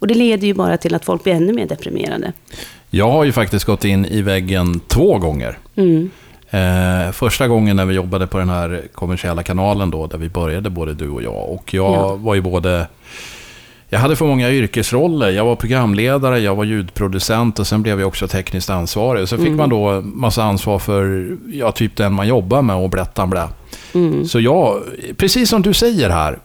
Och 0.01 0.07
det 0.07 0.13
leder 0.13 0.47
ju 0.47 0.53
bara 0.53 0.77
till 0.77 0.95
att 0.95 1.05
folk 1.05 1.23
blir 1.23 1.33
ännu 1.33 1.53
mer 1.53 1.67
deprimerade. 1.67 2.31
Jag 2.89 3.11
har 3.11 3.23
ju 3.23 3.31
faktiskt 3.31 3.65
gått 3.65 3.85
in 3.85 4.05
i 4.05 4.21
väggen 4.21 4.79
två 4.87 5.17
gånger. 5.17 5.57
Mm. 5.75 6.09
Eh, 6.49 7.11
första 7.11 7.47
gången 7.47 7.75
när 7.75 7.85
vi 7.85 7.93
jobbade 7.95 8.27
på 8.27 8.37
den 8.37 8.49
här 8.49 8.81
kommersiella 8.93 9.43
kanalen 9.43 9.89
då, 9.91 10.07
där 10.07 10.17
vi 10.17 10.29
började 10.29 10.69
både 10.69 10.93
du 10.93 11.09
och 11.09 11.23
jag. 11.23 11.49
Och 11.49 11.73
jag 11.73 11.93
Ja. 11.93 12.15
var 12.15 12.35
ju 12.35 12.41
både... 12.41 12.87
Jag 13.89 13.99
hade 13.99 14.15
för 14.15 14.25
många 14.25 14.51
yrkesroller. 14.51 15.29
Jag 15.29 15.45
var 15.45 15.55
programledare, 15.55 16.39
jag 16.39 16.55
var 16.55 16.63
ljudproducent 16.63 17.59
och 17.59 17.67
sen 17.67 17.81
blev 17.81 17.99
jag 17.99 18.07
också 18.07 18.27
tekniskt 18.27 18.69
ansvarig. 18.69 19.27
Så 19.27 19.37
fick 19.37 19.45
Mm. 19.47 19.57
man 19.57 19.69
då 19.69 20.01
massa 20.01 20.43
ansvar 20.43 20.79
för, 20.79 21.27
ja, 21.53 21.71
typ 21.71 21.95
den 21.95 22.13
man 22.13 22.27
jobbar 22.27 22.61
med 22.61 22.75
och 22.75 22.89
blättan 22.89 23.29
blä. 23.29 23.47
Mm. 23.93 24.25
Så 24.25 24.39
jag, 24.39 24.81
precis 25.17 25.49
som 25.49 25.61
du 25.61 25.73
säger 25.73 26.09
här, 26.09 26.39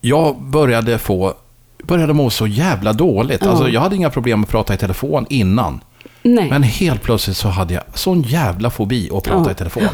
jag 0.00 0.42
började 0.42 0.98
få, 0.98 1.34
började 1.92 2.12
må 2.12 2.30
så 2.30 2.46
jävla 2.46 2.92
dåligt. 2.92 3.40
Ja. 3.44 3.50
Alltså, 3.50 3.68
jag 3.68 3.80
hade 3.80 3.96
inga 3.96 4.10
problem 4.10 4.42
att 4.42 4.48
prata 4.48 4.74
i 4.74 4.76
telefon 4.76 5.26
innan. 5.30 5.80
Nej. 6.22 6.50
Men 6.50 6.62
helt 6.62 7.02
plötsligt 7.02 7.36
så 7.36 7.48
hade 7.48 7.74
jag 7.74 7.82
sån 7.94 8.22
jävla 8.22 8.70
fobi 8.70 9.10
att 9.14 9.24
prata 9.24 9.44
Ja. 9.46 9.50
i 9.50 9.54
telefon. 9.54 9.88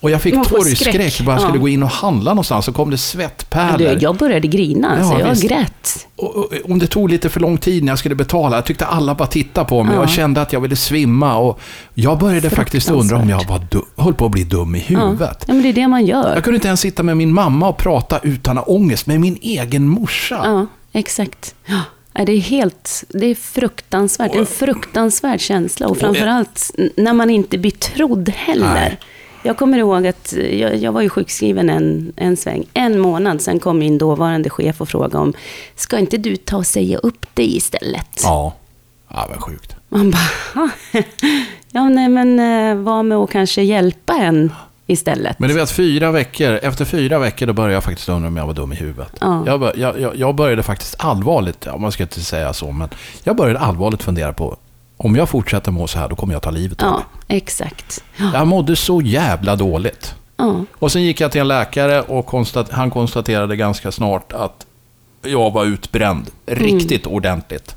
Och 0.00 0.10
jag 0.10 0.22
fick 0.22 0.34
torgskräck 0.48 1.20
bara 1.20 1.32
jag 1.32 1.40
skulle 1.42 1.58
Ja. 1.58 1.60
gå 1.60 1.68
in 1.68 1.82
och 1.82 1.88
handla 1.88 2.30
någonstans 2.30 2.64
så 2.64 2.72
kom 2.72 2.90
det 2.90 2.98
svettpärlor. 2.98 3.98
jag 4.00 4.16
började 4.16 4.48
grina, 4.48 4.96
Ja, 4.98 5.04
så 5.10 5.20
jag 5.20 5.30
visst. 5.30 5.42
grät. 5.42 6.06
Och, 6.16 6.36
och, 6.36 6.52
om 6.64 6.78
det 6.78 6.86
tog 6.86 7.10
lite 7.10 7.28
för 7.28 7.40
lång 7.40 7.58
tid 7.58 7.84
när 7.84 7.92
jag 7.92 7.98
skulle 7.98 8.14
betala, 8.14 8.56
jag 8.56 8.64
tyckte 8.64 8.86
alla 8.86 9.14
bara 9.14 9.28
tittade 9.28 9.68
på 9.68 9.82
mig. 9.82 9.94
Ja. 9.94 10.00
Jag 10.00 10.10
kände 10.10 10.42
att 10.42 10.52
jag 10.52 10.60
ville 10.60 10.76
svimma 10.76 11.36
och 11.36 11.60
jag 11.94 12.18
började 12.18 12.50
faktiskt 12.50 12.90
undra 12.90 13.16
om 13.16 13.28
jag 13.28 13.44
var 13.48 13.58
dum, 13.70 13.84
höll 13.96 14.14
på 14.14 14.24
att 14.26 14.32
bli 14.32 14.44
dum 14.44 14.74
i 14.74 14.78
huvudet. 14.78 15.44
ja, 15.46 15.54
men 15.54 15.62
det 15.62 15.68
är 15.68 15.72
det 15.72 15.88
man 15.88 16.06
gör. 16.06 16.34
Jag 16.34 16.44
kunde 16.44 16.56
inte 16.56 16.68
ens 16.68 16.80
sitta 16.80 17.02
med 17.02 17.16
min 17.16 17.32
mamma 17.32 17.68
och 17.68 17.76
prata 17.76 18.18
utan 18.22 18.58
att 18.58 18.64
ha 18.66 18.74
ångest 18.74 19.06
med 19.06 19.20
min 19.20 19.38
egen 19.42 19.88
morsa. 19.88 20.66
Exakt. 20.94 21.54
Ja. 21.66 21.82
Det 22.24 22.32
är 22.32 22.40
helt, 22.40 23.04
det 23.08 23.26
är 23.26 23.34
fruktansvärt. 23.34 24.34
Är 24.34 24.38
en 24.38 24.46
fruktansvärd 24.46 25.40
känsla. 25.40 25.88
Och 25.88 25.98
framförallt 25.98 26.70
när 26.96 27.12
man 27.12 27.30
inte 27.30 27.58
blir 27.58 27.70
trodd 27.70 28.28
heller. 28.28 28.74
Nej. 28.74 28.98
Jag 29.42 29.56
kommer 29.56 29.78
ihåg 29.78 30.06
att 30.06 30.32
jag, 30.52 30.76
jag 30.76 30.92
var 30.92 31.00
ju 31.00 31.08
sjukskriven 31.08 31.70
en, 31.70 32.12
en 32.16 32.36
sväng. 32.36 32.64
En 32.74 32.98
månad 32.98 33.40
sen 33.40 33.60
kom 33.60 33.78
min 33.78 33.98
dåvarande 33.98 34.50
chef 34.50 34.80
och 34.80 34.88
frågade 34.88 35.18
om, 35.18 35.32
ska 35.76 35.98
inte 35.98 36.16
du 36.16 36.36
ta 36.36 36.56
och 36.56 36.66
säga 36.66 36.98
upp 36.98 37.34
dig 37.34 37.56
istället? 37.56 38.20
Ja, 38.22 38.54
ja 39.08 39.26
vad 39.30 39.42
sjukt. 39.42 39.76
Man 39.88 40.10
bara, 40.10 40.70
ja 41.70 41.88
nej 41.88 42.08
men 42.08 42.40
eh, 42.40 42.76
var 42.84 43.02
med 43.02 43.18
och 43.18 43.30
kanske 43.30 43.62
hjälpa 43.62 44.14
en 44.14 44.52
istället. 44.86 45.38
Men 45.38 45.48
du 45.48 45.54
vet, 45.54 45.70
fyra 45.70 46.10
veckor, 46.10 46.52
efter 46.62 46.84
fyra 46.84 47.18
veckor 47.18 47.46
då 47.46 47.52
började 47.52 47.74
jag 47.74 47.84
faktiskt 47.84 48.08
undra 48.08 48.28
om 48.28 48.36
jag 48.36 48.46
var 48.46 48.54
dum 48.54 48.72
i 48.72 48.76
huvudet. 48.76 49.12
Ja. 49.20 49.42
Jag, 49.46 49.72
jag, 49.76 50.16
jag, 50.16 50.34
började 50.34 50.62
faktiskt 50.62 50.94
allvarligt, 50.98 51.58
ja, 51.66 51.76
man 51.76 51.92
ska 51.92 52.02
inte 52.02 52.20
säga 52.20 52.52
så, 52.52 52.72
men 52.72 52.88
jag 53.24 53.36
började 53.36 53.58
allvarligt 53.58 54.02
fundera 54.02 54.32
på 54.32 54.56
om 54.96 55.16
jag 55.16 55.28
fortsätter 55.28 55.70
må 55.72 55.86
så 55.86 55.98
här, 55.98 56.08
då 56.08 56.16
kommer 56.16 56.32
jag 56.32 56.42
ta 56.42 56.50
livet 56.50 56.82
av 56.82 56.88
Ja, 56.88 57.02
mig. 57.28 57.36
exakt. 57.38 58.04
Ja, 58.16 58.30
Jag 58.34 58.46
mådde 58.46 58.76
så 58.76 59.00
jävla 59.02 59.56
dåligt. 59.56 60.14
ja. 60.36 60.64
Och 60.78 60.92
sen 60.92 61.02
gick 61.02 61.20
jag 61.20 61.32
till 61.32 61.40
en 61.40 61.48
läkare 61.48 62.02
och 62.02 62.26
konstat, 62.26 62.70
han 62.70 62.90
konstaterade 62.90 63.56
ganska 63.56 63.92
snart 63.92 64.32
att 64.32 64.66
jag 65.22 65.50
var 65.52 65.64
utbränd. 65.64 66.30
Riktigt 66.46 67.06
ordentligt. 67.06 67.76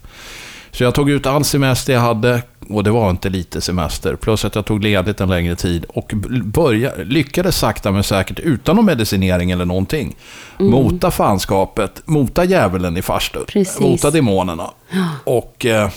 Så 0.78 0.84
jag 0.84 0.96
tog 0.96 1.10
ut 1.10 1.26
all 1.26 1.44
semester 1.44 1.94
jag 1.94 2.00
hade, 2.00 2.44
och 2.70 2.84
det 2.84 2.92
var 2.92 3.10
inte 3.10 3.30
lite 3.30 3.62
semester. 3.62 4.16
Plus 4.16 4.46
att 4.46 4.56
jag 4.56 4.66
tog 4.66 4.84
ledigt 4.84 5.22
en 5.22 5.30
längre 5.30 5.56
tid 5.56 5.86
och 5.90 6.14
börja, 6.44 6.92
lyckades 6.96 7.58
sakta 7.58 7.92
men 7.92 8.04
säkert, 8.04 8.40
utan 8.40 8.76
någon 8.76 8.86
medicinering 8.86 9.52
eller 9.52 9.66
någonting, 9.66 10.16
mota 10.58 11.12
fanskapet, 11.12 12.02
mota 12.06 12.44
djävulen 12.44 12.98
i 12.98 13.02
farstun, 13.02 13.46
mota 13.80 14.12
demonerna. 14.12 14.72
Och... 15.24 15.66
Eh, 15.66 15.90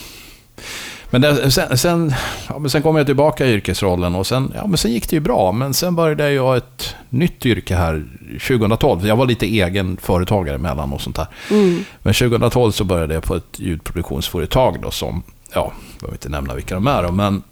men 1.10 1.20
det, 1.20 1.50
sen, 1.50 1.78
sen, 1.78 2.14
ja, 2.48 2.58
men 2.58 2.70
sen 2.70 2.82
kom 2.82 2.96
jag 2.96 3.06
tillbaka 3.06 3.46
i 3.46 3.52
yrkesrollen 3.52 4.14
och 4.14 4.26
sen, 4.26 4.52
ja, 4.54 4.66
men 4.66 4.78
sen 4.78 4.92
gick 4.92 5.10
det 5.10 5.16
ju 5.16 5.20
bra. 5.20 5.52
Men 5.52 5.74
sen 5.74 5.96
började 5.96 6.32
jag 6.32 6.56
ett 6.56 6.94
nytt 7.08 7.46
yrke 7.46 7.76
här 7.76 8.04
2012. 8.48 9.06
Jag 9.06 9.16
var 9.16 9.26
lite 9.26 9.46
egen 9.46 9.96
företagare 9.96 10.54
emellan 10.54 10.92
och 10.92 11.00
sånt 11.00 11.16
där. 11.16 11.26
Mm. 11.50 11.84
Men 12.02 12.14
2012 12.14 12.72
så 12.72 12.84
började 12.84 13.14
jag 13.14 13.22
på 13.22 13.36
ett 13.36 13.58
ljudproduktionsföretag 13.58 14.82
då 14.82 14.90
som, 14.90 15.22
ja, 15.54 15.72
jag 15.92 16.00
behöver 16.00 16.14
inte 16.14 16.28
nämna 16.28 16.54
vilka 16.54 16.74
de 16.74 16.86
är 16.86 17.02
då, 17.02 17.12
men 17.12 17.42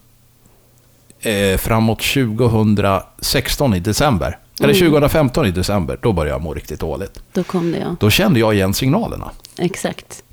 eh, 1.20 1.58
framåt 1.58 2.02
2016 2.02 3.74
i 3.74 3.80
december, 3.80 4.38
eller 4.60 4.74
2015 4.74 5.46
i 5.46 5.50
december, 5.50 5.98
då 6.02 6.12
började 6.12 6.34
jag 6.34 6.42
må 6.42 6.54
riktigt 6.54 6.80
dåligt. 6.80 7.22
Då 7.32 7.44
kom 7.44 7.72
det 7.72 7.78
ja. 7.78 7.96
Då 8.00 8.10
kände 8.10 8.40
jag 8.40 8.54
igen 8.54 8.74
signalerna. 8.74 9.30
Exakt. 9.58 10.24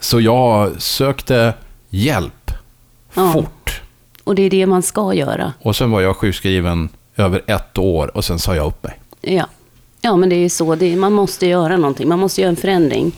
Så 0.00 0.20
jag 0.20 0.82
sökte 0.82 1.54
hjälp 1.90 2.41
Ja. 3.14 3.32
fort. 3.32 3.80
Och 4.24 4.34
det 4.34 4.42
är 4.42 4.50
det 4.50 4.66
man 4.66 4.82
ska 4.82 5.14
göra. 5.14 5.52
Och 5.62 5.76
sen 5.76 5.90
var 5.90 6.00
jag 6.00 6.16
sjukskriven 6.16 6.88
över 7.16 7.42
ett 7.46 7.78
år 7.78 8.16
och 8.16 8.24
sen 8.24 8.38
sa 8.38 8.56
jag 8.56 8.66
upp 8.66 8.82
mig. 8.84 9.00
Ja, 9.20 9.46
ja 10.00 10.16
men 10.16 10.28
det 10.28 10.34
är 10.36 10.40
ju 10.40 10.48
så. 10.48 10.72
Är, 10.72 10.96
man 10.96 11.12
måste 11.12 11.46
göra 11.46 11.76
någonting. 11.76 12.08
Man 12.08 12.18
måste 12.18 12.40
göra 12.40 12.48
en 12.50 12.56
förändring. 12.56 13.12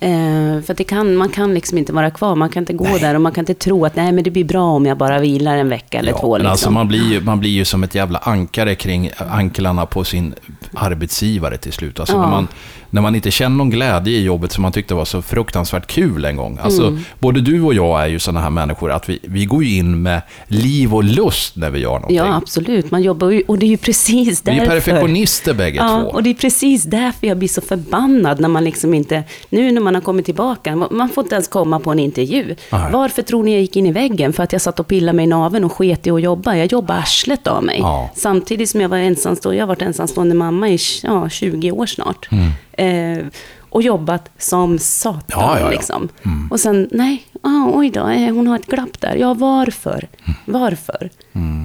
Eh, 0.00 0.62
för 0.66 0.74
det 0.74 0.84
kan, 0.84 1.16
man 1.16 1.28
kan 1.28 1.54
liksom 1.54 1.78
inte 1.78 1.92
vara 1.92 2.10
kvar. 2.10 2.34
Man 2.34 2.48
kan 2.48 2.62
inte 2.62 2.72
gå 2.72 2.84
Nej. 2.84 3.00
där 3.00 3.14
och 3.14 3.20
man 3.20 3.32
kan 3.32 3.42
inte 3.42 3.54
tro 3.54 3.84
att 3.86 3.96
nej, 3.96 4.12
men 4.12 4.24
det 4.24 4.30
blir 4.30 4.44
bra 4.44 4.64
om 4.64 4.86
jag 4.86 4.98
bara 4.98 5.18
vilar 5.18 5.56
en 5.56 5.68
vecka 5.68 5.98
eller 5.98 6.12
två. 6.12 6.32
men 6.32 6.38
Liksom. 6.40 6.50
alltså 6.50 6.70
man 6.70 6.88
blir, 6.88 7.12
ju, 7.12 7.20
man 7.20 7.40
blir 7.40 7.50
ju 7.50 7.64
som 7.64 7.82
ett 7.84 7.94
jävla 7.94 8.18
ankare 8.18 8.74
kring 8.74 9.10
anklarna 9.30 9.86
på 9.86 10.04
sin 10.04 10.34
arbetsgivare 10.74 11.56
till 11.58 11.72
slut. 11.72 12.00
Alltså 12.00 12.16
Ja. 12.16 12.20
när, 12.22 12.28
man, 12.30 12.48
när 12.92 13.02
man 13.02 13.14
inte 13.14 13.30
känner 13.30 13.56
någon 13.56 13.70
glädje 13.70 14.12
i 14.18 14.22
jobbet 14.24 14.52
som 14.52 14.62
man 14.62 14.72
tyckte 14.72 14.94
var 14.94 15.04
så 15.04 15.22
fruktansvärt 15.22 15.86
kul 15.86 16.24
en 16.24 16.36
gång. 16.36 16.58
Alltså, 16.62 16.82
Mm. 16.82 17.04
Både 17.18 17.40
du 17.40 17.62
och 17.62 17.74
jag 17.74 18.02
är 18.02 18.06
ju 18.06 18.18
sådana 18.18 18.40
här 18.40 18.50
människor 18.50 18.90
att 18.92 19.08
vi, 19.08 19.18
vi 19.22 19.44
går 19.44 19.64
ju 19.64 19.76
in 19.76 20.02
med 20.02 20.22
liv 20.46 20.94
och 20.94 21.04
lust 21.04 21.56
när 21.56 21.70
vi 21.70 21.78
gör 21.78 21.92
någonting. 21.92 22.16
Ja, 22.16 22.34
absolut. 22.36 22.90
Man 22.90 23.02
jobbar 23.02 23.30
ju, 23.30 23.42
och 23.48 23.58
det 23.58 23.66
är 23.66 23.68
ju 23.68 23.76
precis 23.76 24.42
vi 24.44 24.50
är 24.50 24.54
därför. 24.56 24.70
perfektionister 24.70 25.54
bägge 25.54 25.76
Ja, 25.76 26.00
två. 26.02 26.08
och 26.10 26.22
det 26.22 26.30
är 26.30 26.34
precis 26.34 26.84
därför 26.84 27.26
jag 27.26 27.38
blir 27.38 27.48
så 27.48 27.60
förbannad 27.60 28.40
när 28.40 28.48
man 28.48 28.64
liksom 28.64 28.94
inte... 28.94 29.22
Nu 29.50 29.72
när 29.72 29.80
man 29.80 29.94
har 29.94 30.02
kommit 30.02 30.24
tillbaka. 30.24 30.76
Man 30.90 31.08
får 31.08 31.24
inte 31.24 31.34
ens 31.34 31.48
komma 31.48 31.80
på 31.80 31.90
en 31.90 31.98
intervju. 31.98 32.54
Nej. 32.72 32.80
Varför 32.92 33.22
tror 33.22 33.42
ni 33.44 33.52
jag 33.52 33.60
gick 33.60 33.76
in 33.76 33.86
i 33.86 33.92
väggen? 33.92 34.32
För 34.32 34.42
att 34.42 34.52
jag 34.52 34.62
satt 34.62 34.80
och 34.80 34.86
pillade 34.86 35.16
mig 35.16 35.24
i 35.24 35.28
naveln 35.28 35.64
och 35.64 35.72
sket 35.72 36.06
i 36.06 36.10
att 36.10 36.22
jobba. 36.22 36.56
Jag 36.56 36.72
jobbade 36.72 37.00
arslet 37.00 37.46
av 37.46 37.64
mig. 37.64 37.78
Ja. 37.80 38.10
Samtidigt 38.14 38.70
som 38.70 38.80
jag 38.80 38.88
var 38.88 38.96
ensamstående. 38.96 39.56
Jag 39.58 39.62
har 39.62 39.68
varit 39.68 39.82
ensamstående 39.82 40.34
mamma 40.34 40.68
i 40.68 40.78
ja, 41.02 41.28
20 41.28 41.72
år 41.72 41.86
snart. 41.86 42.28
Eh, 42.72 43.26
och 43.58 43.82
jobbat 43.82 44.30
som 44.38 44.78
satan. 44.78 45.42
Mm. 45.42 45.50
Ja, 45.50 45.58
ja, 45.58 45.64
ja. 45.64 45.70
Liksom. 45.70 46.08
Och 46.50 46.60
sen, 46.60 46.88
nej, 46.92 47.26
ah, 47.42 47.70
oj 47.72 47.90
då, 47.90 48.08
eh, 48.08 48.34
hon 48.34 48.46
har 48.46 48.56
ett 48.56 48.66
glapp 48.66 49.00
där. 49.00 49.16
Ja, 49.16 49.34
varför? 49.34 50.08
Mm. 50.24 50.36
Varför? 50.44 51.10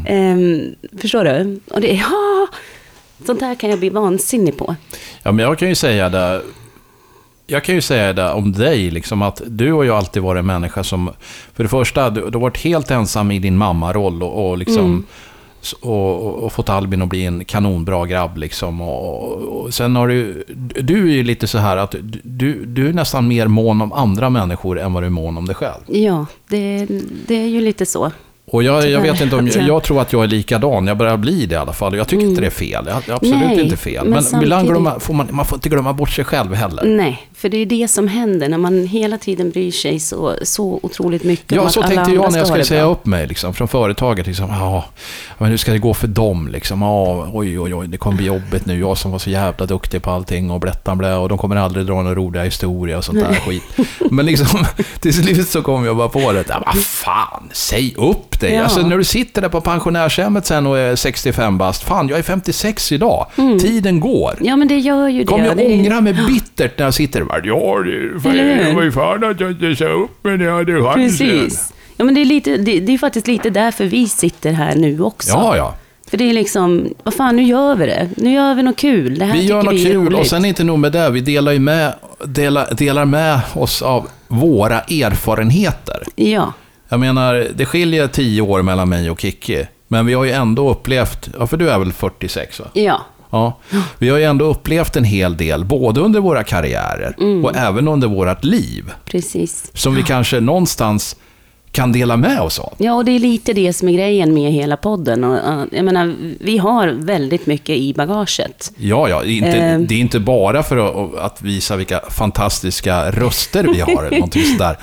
Ehm, 0.07 0.75
förstår 1.01 1.23
du? 1.23 1.59
Och 1.71 1.81
det 1.81 1.91
är, 1.91 1.95
ja, 2.11 2.47
sånt 3.25 3.41
här 3.41 3.55
kan 3.55 3.69
jag 3.69 3.79
bli 3.79 3.89
vansinnig 3.89 4.57
på. 4.57 4.75
Ja, 5.23 5.31
men 5.31 5.45
jag 5.45 5.59
kan 5.59 5.69
ju 5.69 5.75
säga 5.75 6.09
det. 6.09 6.41
Jag 7.47 7.63
kan 7.63 7.75
ju 7.75 7.81
säga 7.81 8.13
det 8.13 8.31
om 8.31 8.51
dig, 8.51 8.91
liksom 8.91 9.21
att 9.21 9.41
du 9.45 9.71
har 9.71 9.83
ju 9.83 9.91
alltid 9.91 10.23
varit 10.23 10.39
en 10.39 10.45
människa 10.45 10.83
som... 10.83 11.11
För 11.53 11.63
det 11.63 11.69
första, 11.69 12.09
du, 12.09 12.21
du 12.21 12.37
har 12.37 12.41
varit 12.41 12.57
helt 12.57 12.91
ensam 12.91 13.31
i 13.31 13.39
din 13.39 13.57
mammaroll 13.57 14.23
och, 14.23 14.49
och 14.49 14.57
liksom... 14.57 14.85
Mm. 14.85 15.05
Och, 15.81 16.43
och, 16.43 16.53
fått 16.53 16.69
Albin 16.69 17.01
att 17.01 17.09
bli 17.09 17.25
en 17.25 17.45
kanonbra 17.45 18.05
grabb 18.05 18.37
liksom. 18.37 18.81
Och, 18.81 19.33
och 19.33 19.73
sen 19.73 19.95
har 19.95 20.07
du... 20.07 20.43
Du 20.81 21.09
är 21.09 21.13
ju 21.13 21.23
lite 21.23 21.47
så 21.47 21.57
här 21.57 21.77
att 21.77 21.95
du, 22.23 22.65
du 22.65 22.89
är 22.89 22.93
nästan 22.93 23.27
mer 23.27 23.47
mån 23.47 23.81
om 23.81 23.93
andra 23.93 24.29
människor 24.29 24.79
än 24.79 24.93
vad 24.93 25.03
du 25.03 25.07
är 25.07 25.11
mån 25.11 25.37
om 25.37 25.45
dig 25.45 25.55
själv. 25.55 25.81
Ja, 25.87 26.25
det, 26.47 26.87
det 27.27 27.35
är 27.35 27.47
ju 27.47 27.61
lite 27.61 27.85
så. 27.85 28.11
Och 28.51 28.63
jag, 28.63 28.89
jag 28.89 29.01
vet 29.01 29.21
inte 29.21 29.35
om... 29.35 29.47
Jag- 29.47 29.67
Jag 29.67 29.83
tror 29.83 30.01
att 30.01 30.13
jag 30.13 30.23
är 30.23 30.27
likadan. 30.27 30.87
Jag 30.87 30.97
börjar 30.97 31.17
bli 31.17 31.45
det 31.45 31.53
i 31.53 31.57
alla 31.57 31.73
fall. 31.73 31.97
Jag 31.97 32.07
tycker 32.07 32.25
inte 32.25 32.41
det 32.41 32.47
är 32.47 32.51
fel. 32.51 32.87
Är 32.87 32.91
absolut 33.13 33.21
Nej, 33.35 33.59
inte 33.63 33.77
fel. 33.77 33.93
men 33.93 34.03
Men, 34.03 34.17
ibland 34.19 34.23
samtidigt- 34.25 34.67
glömma, 34.71 34.99
får 34.99 35.13
man, 35.13 35.27
man 35.31 35.45
får 35.45 35.55
inte 35.55 35.69
glömma 35.69 35.93
bort 35.93 36.09
sig 36.09 36.25
själv 36.25 36.53
heller. 36.53 36.83
Nej, 36.85 37.27
för 37.35 37.49
det 37.49 37.57
är 37.57 37.65
det 37.65 37.87
som 37.87 38.07
händer 38.07 38.49
när 38.49 38.57
man 38.57 38.87
hela 38.87 39.17
tiden 39.17 39.49
bryr 39.49 39.71
sig 39.71 39.99
så, 39.99 40.35
så 40.41 40.79
otroligt 40.83 41.23
mycket 41.23 41.51
om 41.51 41.57
Ja, 41.57 41.65
att 41.65 41.73
så 41.73 41.79
alla 41.79 41.87
tänkte 41.95 42.11
jag 42.13 42.31
när 42.31 42.37
jag 42.37 42.47
skulle 42.47 42.65
säga 42.65 42.83
bra. 42.83 42.91
upp 42.91 43.05
mig 43.05 43.27
liksom, 43.27 43.53
från 43.53 43.67
företaget. 43.67 44.27
Liksom, 44.27 44.49
ja, 44.49 44.85
men 45.37 45.49
hur 45.49 45.57
ska 45.57 45.71
det 45.71 45.79
gå 45.79 45.93
för 45.93 46.07
dem? 46.07 46.47
Liksom, 46.47 46.81
ja, 46.81 47.27
oj, 47.33 47.59
oj, 47.59 47.73
oj, 47.75 47.87
det 47.87 47.97
kommer 47.97 48.17
bli 48.17 48.25
jobbigt 48.25 48.65
nu. 48.65 48.79
Jag 48.79 48.97
som 48.97 49.11
var 49.11 49.19
så 49.19 49.29
jävla 49.29 49.65
duktig 49.65 50.01
på 50.01 50.11
allting 50.11 50.51
och 50.51 50.59
blättan 50.59 50.97
blä 50.97 51.15
och 51.15 51.29
de 51.29 51.37
kommer 51.37 51.55
aldrig 51.55 51.85
dra 51.85 51.93
några 52.01 52.15
roliga 52.15 52.43
historia 52.43 52.97
och 52.97 53.03
sånt 53.03 53.19
där 53.19 53.33
skit. 53.35 53.63
Men 54.11 54.25
liksom, 54.25 54.65
till 54.99 55.13
slut 55.13 55.47
så 55.47 55.61
kom 55.61 55.85
jag 55.85 55.97
bara 55.97 56.09
på 56.09 56.31
det. 56.31 56.43
Ja, 56.49 56.63
vad 56.65 56.83
fan, 56.85 57.49
säg 57.51 57.93
upp 57.97 58.36
dig. 58.39 58.53
Ja. 58.53 58.63
Alltså, 58.63 58.87
när 58.87 58.97
du 58.97 59.03
sitter 59.03 59.41
där 59.41 59.49
på 59.49 59.61
pensionärshemmet 59.61 60.45
sen 60.45 60.67
och 60.67 60.77
är 60.77 60.95
65 60.95 61.57
bast. 61.57 61.83
Fan, 61.83 62.07
jag 62.07 62.19
är 62.19 62.23
56 62.23 62.91
idag. 62.91 63.25
Tiden 63.35 63.99
går. 63.99 64.37
Ja, 64.41 64.55
men 64.55 64.67
det 64.67 64.77
gör 64.77 65.07
ju 65.07 65.19
det. 65.19 65.25
Kommer 65.25 65.45
jag 65.45 65.57
det 65.57 65.65
ångra 65.65 66.01
mig 66.01 66.13
bittert 66.13 66.77
när 66.77 66.85
jag 66.85 66.93
sitter 66.93 67.23
bara, 67.23 67.39
ja, 67.43 67.77
det, 67.83 68.73
var 68.73 68.83
ju 68.83 68.91
fan 68.91 69.23
att 69.23 69.39
jag 69.39 69.51
inte 69.51 69.75
sa 69.75 69.85
upp 69.85 70.23
mig 70.23 70.37
när 70.37 70.45
jag 70.45 70.55
hade 70.55 70.83
chansen. 70.83 71.27
Precis. 71.27 71.73
Ja, 71.97 72.05
men 72.05 72.15
det 72.15 72.21
är, 72.21 72.25
lite, 72.25 72.57
det, 72.57 72.79
det 72.79 72.93
är 72.93 72.97
faktiskt 72.97 73.27
lite 73.27 73.49
därför 73.49 73.85
vi 73.85 74.07
sitter 74.07 74.51
här 74.51 74.75
nu 74.75 75.01
också. 75.01 75.29
Ja, 75.29 75.57
ja. 75.57 75.75
För 76.09 76.17
det 76.17 76.29
är 76.29 76.33
liksom, 76.33 76.93
vad 77.03 77.13
fan, 77.13 77.35
nu 77.35 77.43
gör 77.43 77.75
vi 77.75 77.85
det. 77.85 78.09
Nu 78.17 78.33
gör 78.33 78.55
vi 78.55 78.63
något 78.63 78.77
kul. 78.77 79.19
Det 79.19 79.25
här 79.25 79.33
Vi 79.33 79.45
gör 79.45 79.63
något 79.63 79.73
vi 79.73 79.83
kul 79.83 79.95
roligt. 79.95 80.19
och 80.19 80.27
sen 80.27 80.45
inte 80.45 80.63
nog 80.63 80.79
med 80.79 80.91
det, 80.91 81.09
vi 81.09 81.21
delar 81.21 81.51
ju 81.51 81.59
med, 81.59 81.93
delar, 82.25 82.67
delar 82.75 83.05
med 83.05 83.39
oss 83.53 83.81
av 83.81 84.07
våra 84.27 84.79
erfarenheter. 84.79 86.03
Ja, 86.15 86.53
Jag 86.89 86.99
menar, 86.99 87.47
det 87.55 87.65
skiljer 87.65 88.07
tio 88.07 88.41
år 88.41 88.61
mellan 88.61 88.89
mig 88.89 89.09
och 89.09 89.19
Kikki. 89.21 89.67
Men 89.87 90.05
vi 90.05 90.13
har 90.13 90.23
ju 90.25 90.31
ändå 90.31 90.69
upplevt, 90.71 91.29
ja 91.39 91.47
för 91.47 91.57
du 91.57 91.69
är 91.69 91.79
väl 91.79 91.93
46 91.93 92.59
va? 92.59 92.65
ja. 92.73 93.01
Ja. 93.29 93.59
Vi 93.97 94.09
har 94.09 94.17
ju 94.17 94.23
ändå 94.23 94.45
upplevt 94.45 94.95
en 94.95 95.03
hel 95.03 95.37
del, 95.37 95.65
både 95.65 96.01
under 96.01 96.19
våra 96.19 96.43
karriärer 96.43 97.15
Mm. 97.19 97.45
och 97.45 97.55
även 97.55 97.87
under 97.87 98.07
vårt 98.07 98.43
liv. 98.43 98.91
Precis. 99.05 99.71
Som 99.73 99.95
vi 99.95 100.03
kanske 100.03 100.39
någonstans 100.39 101.15
kan 101.77 101.91
dela 101.91 102.17
med 102.17 102.41
oss 102.41 102.59
av. 102.59 102.73
Ja, 102.77 102.93
och 102.93 103.05
det 103.05 103.11
är 103.11 103.19
lite 103.19 103.53
det 103.53 103.73
som 103.73 103.89
är 103.89 103.93
grejen 103.93 104.33
med 104.33 104.51
hela 104.51 104.77
podden. 104.77 105.23
Och, 105.23 105.33
uh, 105.33 105.63
jag 105.71 105.85
menar, 105.85 106.13
vi 106.39 106.57
har 106.57 106.87
väldigt 106.87 107.45
mycket 107.45 107.77
i 107.77 107.93
bagaget. 107.93 108.71
Ja, 108.77 109.09
ja, 109.09 109.23
inte, 109.23 109.47
Eh. 109.47 109.79
det 109.79 109.95
är 109.95 109.99
inte 109.99 110.19
bara 110.19 110.63
för 110.63 110.77
att, 110.77 111.15
att 111.19 111.41
visa 111.41 111.75
vilka 111.75 111.99
fantastiska 112.09 113.11
röster 113.11 113.63
vi 113.63 113.79
har 113.79 114.03
eller 114.03 114.17
någonting 114.17 114.43
sådär. 114.43 114.77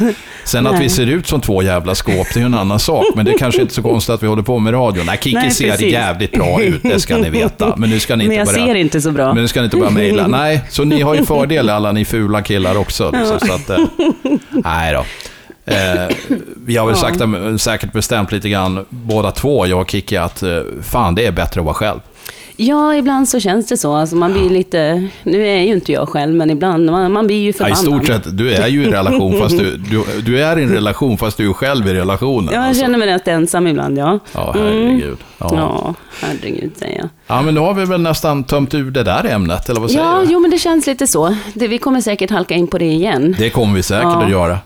Sen 0.44 0.66
att 0.66 0.72
Nej. 0.72 0.82
vi 0.82 0.88
ser 0.88 1.06
ut 1.06 1.26
som 1.26 1.40
två 1.40 1.62
jävla 1.62 1.94
skåp, 1.94 2.26
det 2.34 2.36
är 2.36 2.40
ju 2.40 2.46
en 2.46 2.54
annan 2.54 2.78
sak. 2.78 3.04
Men 3.14 3.24
det 3.24 3.32
är 3.32 3.38
kanske 3.38 3.60
inte 3.62 3.74
så 3.74 3.82
konstigt 3.82 4.14
att 4.14 4.22
vi 4.22 4.26
håller 4.26 4.42
på 4.42 4.58
med 4.58 4.74
radio. 4.74 5.02
Nej, 5.06 5.18
Kikki 5.22 5.36
Nej, 5.36 5.50
ser 5.50 5.82
jävligt 5.82 6.32
bra 6.32 6.62
ut, 6.62 6.82
det 6.82 7.00
ska 7.00 7.16
ni 7.16 7.30
veta. 7.30 7.74
Men 7.76 7.90
nu 7.90 8.00
ska 8.00 8.16
ni 8.16 8.24
Men 8.24 8.32
inte 8.32 8.50
jag 8.50 8.54
börja... 8.54 8.66
ser 8.66 8.74
inte 8.74 9.00
så 9.00 9.10
bra. 9.10 9.34
Men 9.34 9.42
nu 9.42 9.48
ska 9.48 9.60
ni 9.60 9.64
inte 9.64 9.76
börja 9.76 9.90
mejla. 9.90 10.26
Nej, 10.26 10.60
så 10.70 10.84
ni 10.84 11.00
har 11.00 11.14
ju 11.14 11.24
fördel 11.24 11.70
alla 11.70 11.92
ni 11.92 12.04
fula 12.04 12.42
killar 12.42 12.76
också. 12.76 13.10
Liksom, 13.10 13.48
så 13.48 13.52
att, 13.52 13.70
eh, 13.70 13.78
nej 14.64 14.92
då. 14.92 15.04
Eh, 15.66 16.16
vi 16.66 16.76
har 16.76 16.86
väl 16.86 16.94
Ja. 16.96 17.00
sagt, 17.00 17.62
säkert 17.62 17.92
bestämt 17.92 18.32
lite 18.32 18.48
grann, 18.48 18.84
båda 18.88 19.30
två, 19.30 19.66
jag 19.66 19.80
och 19.80 19.90
Kikki, 19.90 20.16
att 20.16 20.42
eh, 20.42 20.58
fan, 20.82 21.14
det 21.14 21.26
är 21.26 21.32
bättre 21.32 21.60
att 21.60 21.64
vara 21.64 21.74
själv. 21.74 22.00
Ja, 22.56 22.94
ibland 22.94 23.28
så 23.28 23.40
känns 23.40 23.66
det 23.68 23.76
så. 23.76 23.94
Alltså 23.94 24.16
man 24.16 24.32
blir 24.32 24.50
lite, 24.50 25.08
nu 25.22 25.46
är 25.48 25.60
ju 25.60 25.72
inte 25.72 25.92
jag 25.92 26.08
själv, 26.08 26.34
men 26.34 26.50
ibland, 26.50 26.90
man, 26.90 27.12
man 27.12 27.26
blir 27.26 27.36
ju 27.40 27.46
Ja, 27.46 27.52
förbannad. 27.52 27.78
I 27.78 27.82
stort 27.82 28.06
sett, 28.06 28.36
du 28.38 28.52
är 28.54 28.66
ju 28.68 28.84
i 28.84 28.90
relation 28.90 29.38
fast 29.40 29.58
du, 29.58 29.76
du, 29.76 30.04
du 30.26 30.42
är 30.42 30.58
i 30.58 30.62
en 30.62 30.70
relation 30.72 31.18
fast 31.18 31.36
du 31.36 31.48
är 31.48 31.52
själv 31.52 31.88
i 31.88 31.94
relationen. 31.94 32.48
Ja, 32.52 32.60
jag 32.60 32.64
alltså. 32.68 32.82
känner 32.82 32.98
mig 32.98 33.08
rätt 33.08 33.28
ensam 33.28 33.66
ibland, 33.66 33.98
ja. 33.98 34.18
Ja, 34.32 34.52
herregud. 34.54 35.18
Ja. 35.38 35.48
Ja, 35.52 35.56
Ja. 35.56 35.94
herregud 36.26 36.72
säger 36.78 36.98
jag. 36.98 37.08
ja, 37.26 37.42
men 37.42 37.54
nu 37.54 37.60
har 37.60 37.74
vi 37.74 37.84
väl 37.84 38.00
nästan 38.00 38.44
tömt 38.44 38.74
ur 38.74 38.90
det 38.90 39.02
där 39.02 39.24
ämnet, 39.26 39.68
eller 39.68 39.80
vad 39.80 39.90
säger 39.90 40.04
Ja, 40.04 40.20
du? 40.26 40.32
jo 40.32 40.40
men 40.40 40.50
det 40.50 40.58
känns 40.58 40.86
lite 40.86 41.06
så. 41.06 41.36
Det, 41.54 41.68
vi 41.68 41.78
kommer 41.78 42.00
säkert 42.00 42.30
halka 42.30 42.54
in 42.54 42.66
på 42.66 42.78
det 42.78 42.84
igen. 42.92 43.36
Det 43.38 43.50
kommer 43.50 43.74
vi 43.74 43.82
säkert 43.82 44.02
Ja. 44.04 44.22
att 44.24 44.30
göra. 44.30 44.58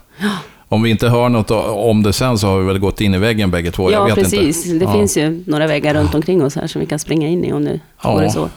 Om 0.70 0.82
vi 0.82 0.90
inte 0.90 1.08
hör 1.08 1.28
något 1.28 1.50
om 1.70 2.02
det 2.02 2.12
sen 2.12 2.38
så 2.38 2.46
har 2.46 2.58
vi 2.58 2.66
väl 2.66 2.78
gått 2.78 3.00
in 3.00 3.14
i 3.14 3.18
väggen 3.18 3.50
bägge 3.50 3.70
två. 3.70 3.90
jag 3.92 4.00
ja, 4.00 4.14
vet 4.14 4.24
precis. 4.24 4.66
Inte. 4.66 4.78
Det 4.84 4.90
Ja. 4.90 4.98
finns 4.98 5.16
ju 5.16 5.44
några 5.46 5.66
väggar 5.66 5.94
runt 5.94 6.14
omkring 6.14 6.44
oss 6.44 6.56
här 6.56 6.66
som 6.66 6.80
vi 6.80 6.86
kan 6.86 6.98
springa 6.98 7.28
in 7.28 7.44
i 7.44 7.52
om 7.52 7.64
det 7.64 7.80
Ja. 8.02 8.12
vore 8.14 8.30
så. 8.30 8.48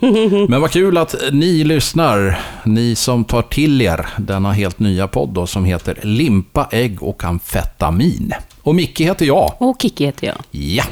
Men 0.48 0.60
vad 0.60 0.70
kul 0.70 0.98
att 0.98 1.14
ni 1.32 1.64
lyssnar, 1.64 2.40
ni 2.64 2.94
som 2.94 3.24
tar 3.24 3.42
till 3.42 3.82
er 3.82 4.06
denna 4.16 4.52
helt 4.52 4.78
nya 4.78 5.08
podd 5.08 5.28
då, 5.28 5.46
som 5.46 5.64
heter 5.64 5.98
Limpa, 6.02 6.68
ägg 6.70 7.02
och 7.02 7.24
amfetamin. 7.24 8.32
Och 8.62 8.74
Micke 8.74 9.00
heter 9.00 9.26
jag. 9.26 9.52
Och 9.58 9.76
Kikki 9.82 10.04
heter 10.06 10.26
jag. 10.26 10.36
Ja. 10.50 10.84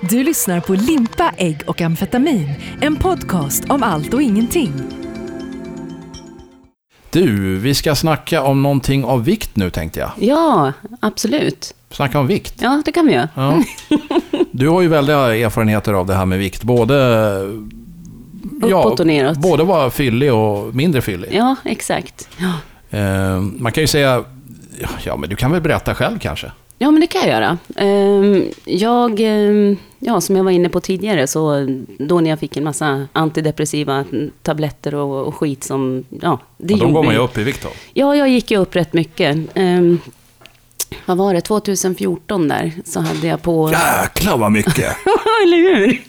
Du 0.00 0.24
lyssnar 0.24 0.60
på 0.60 0.74
Limpa, 0.74 1.32
ägg 1.36 1.60
och 1.66 1.80
amfetamin. 1.80 2.50
En 2.80 2.96
podcast 2.96 3.64
om 3.68 3.82
allt 3.82 4.14
och 4.14 4.22
ingenting. 4.22 4.72
Du, 7.12 7.58
vi 7.58 7.74
ska 7.74 7.94
snacka 7.94 8.42
om 8.42 8.62
någonting 8.62 9.04
av 9.04 9.24
vikt 9.24 9.56
nu 9.56 9.70
tänkte 9.70 10.00
jag. 10.00 10.10
Ja, 10.18 10.72
absolut. 11.00 11.74
Snacka 11.90 12.18
om 12.18 12.26
vikt. 12.26 12.54
Ja, 12.62 12.82
det 12.84 12.92
kan 12.92 13.06
vi 13.06 13.12
göra. 13.12 13.28
Ja. 13.34 13.62
Du 14.50 14.68
har 14.68 14.80
ju 14.80 14.88
väldiga 14.88 15.36
erfarenheter 15.36 15.92
av 15.92 16.06
det 16.06 16.14
här 16.14 16.26
med 16.26 16.38
vikt. 16.38 16.62
Både... 16.62 16.94
Neråt. 19.04 19.36
Både 19.38 19.64
vara 19.64 19.90
fyllig 19.90 20.34
och 20.34 20.74
mindre 20.74 21.00
fyllig. 21.02 21.28
Ja, 21.32 21.56
exakt. 21.64 22.28
Ja. 22.36 22.52
Eh, 22.98 23.40
man 23.40 23.72
kan 23.72 23.82
ju 23.82 23.86
säga... 23.86 24.24
Ja, 25.04 25.16
men 25.16 25.30
du 25.30 25.36
kan 25.36 25.52
väl 25.52 25.60
berätta 25.60 25.94
själv 25.94 26.18
kanske? 26.18 26.52
Ja, 26.82 26.90
men 26.90 27.00
det 27.00 27.06
kan 27.06 27.20
jag 27.20 27.30
göra. 27.30 27.58
Ehm, 27.76 28.44
Jag, 28.64 29.20
ehm, 29.20 29.76
ja, 29.98 30.20
som 30.20 30.36
jag 30.36 30.44
var 30.44 30.50
inne 30.50 30.68
på 30.68 30.80
tidigare, 30.80 31.26
så 31.26 31.66
då 31.98 32.20
när 32.20 32.30
jag 32.30 32.38
fick 32.38 32.56
en 32.56 32.64
massa 32.64 33.06
antidepressiva 33.12 34.04
tabletter 34.42 34.94
och, 34.94 35.26
och 35.26 35.34
skit 35.34 35.64
som, 35.64 36.04
ja, 36.22 36.38
det 36.58 36.74
Ja, 36.74 36.80
då 36.80 36.92
går 36.92 37.02
man 37.02 37.12
ju 37.14 37.18
ju- 37.18 37.24
upp 37.24 37.38
i 37.38 37.42
vikt 37.42 37.62
då. 37.62 37.68
Ja, 37.94 38.16
jag 38.16 38.28
gick 38.28 38.50
ju 38.50 38.56
upp 38.58 38.76
rätt 38.76 38.92
mycket. 38.92 39.36
Ehm, 39.54 39.98
vad 41.06 41.16
var 41.16 41.34
det, 41.34 41.40
2014 41.40 42.48
där, 42.48 42.72
så 42.84 43.00
hade 43.00 43.26
jag 43.26 43.42
på... 43.42 43.70
Jäklar 43.72 44.38
vad 44.38 44.52
mycket! 44.52 44.96
Eller 45.44 45.56
hur? 45.56 46.02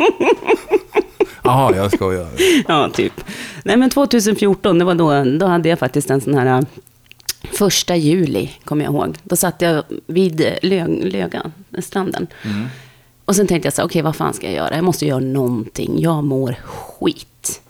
Jaha, 1.43 1.75
jag 1.75 1.91
skojar. 1.93 2.27
Ja, 2.67 2.89
typ. 2.93 3.13
Nej, 3.63 3.77
men 3.77 3.89
2014, 3.89 4.79
det 4.79 4.85
var 4.85 4.95
då, 4.95 5.23
då 5.39 5.45
hade 5.45 5.69
jag 5.69 5.79
faktiskt 5.79 6.09
en 6.09 6.21
sån 6.21 6.33
här... 6.33 6.65
Första 7.61 7.95
juli, 7.95 8.49
kommer 8.65 8.85
jag 8.85 8.93
ihåg. 8.93 9.17
Då 9.23 9.35
satt 9.35 9.61
jag 9.61 9.83
vid 10.07 10.57
Lö, 10.61 10.87
Löga, 10.87 11.51
stranden. 11.79 12.27
Och 13.25 13.35
sen 13.35 13.47
tänkte 13.47 13.65
jag 13.67 13.73
så 13.73 13.81
här, 13.81 13.87
okej, 13.87 14.01
vad 14.01 14.15
fan 14.15 14.33
ska 14.33 14.45
jag 14.45 14.55
göra? 14.55 14.75
Jag 14.75 14.83
måste 14.83 15.05
göra 15.05 15.19
någonting. 15.19 15.99
Jag 15.99 16.23
mår 16.23 16.55
skit. 16.65 17.61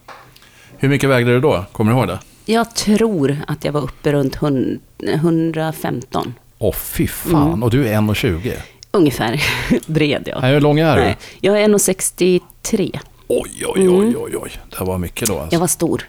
Hur 0.77 0.89
mycket 0.89 1.09
vägde 1.09 1.31
du 1.31 1.39
då? 1.39 1.65
Kommer 1.71 1.91
du 1.91 1.97
ihåg 1.97 2.07
det? 2.07 2.19
Jag 2.45 2.75
tror 2.75 3.37
att 3.47 3.65
jag 3.65 3.71
var 3.71 3.81
uppe 3.81 4.11
runt 4.11 4.35
hun- 4.35 4.79
115. 4.99 6.33
Åh, 6.57 6.73
fy 6.73 7.07
fan. 7.07 7.47
Mm. 7.47 7.63
Och 7.63 7.69
du 7.71 7.87
är 7.87 7.93
1,20. 7.93 8.53
Ungefär. 8.91 9.43
Bred 9.91 10.23
jag. 10.25 10.41
Nej, 10.41 10.53
hur 10.53 10.61
lång 10.61 10.79
är 10.79 10.95
du? 10.95 11.01
Nej, 11.01 11.17
jag 11.41 11.61
är 11.61 11.67
1,63. 11.67 12.99
Oj, 13.27 13.51
oj, 13.67 13.89
oj, 13.89 14.15
oj, 14.17 14.35
oj. 14.37 14.51
Det 14.79 14.83
var 14.85 14.97
mycket 14.97 15.27
då 15.27 15.33
alltså. 15.33 15.43
Mm. 15.43 15.49
Jag 15.51 15.59
var 15.59 15.67
stor. 15.67 16.03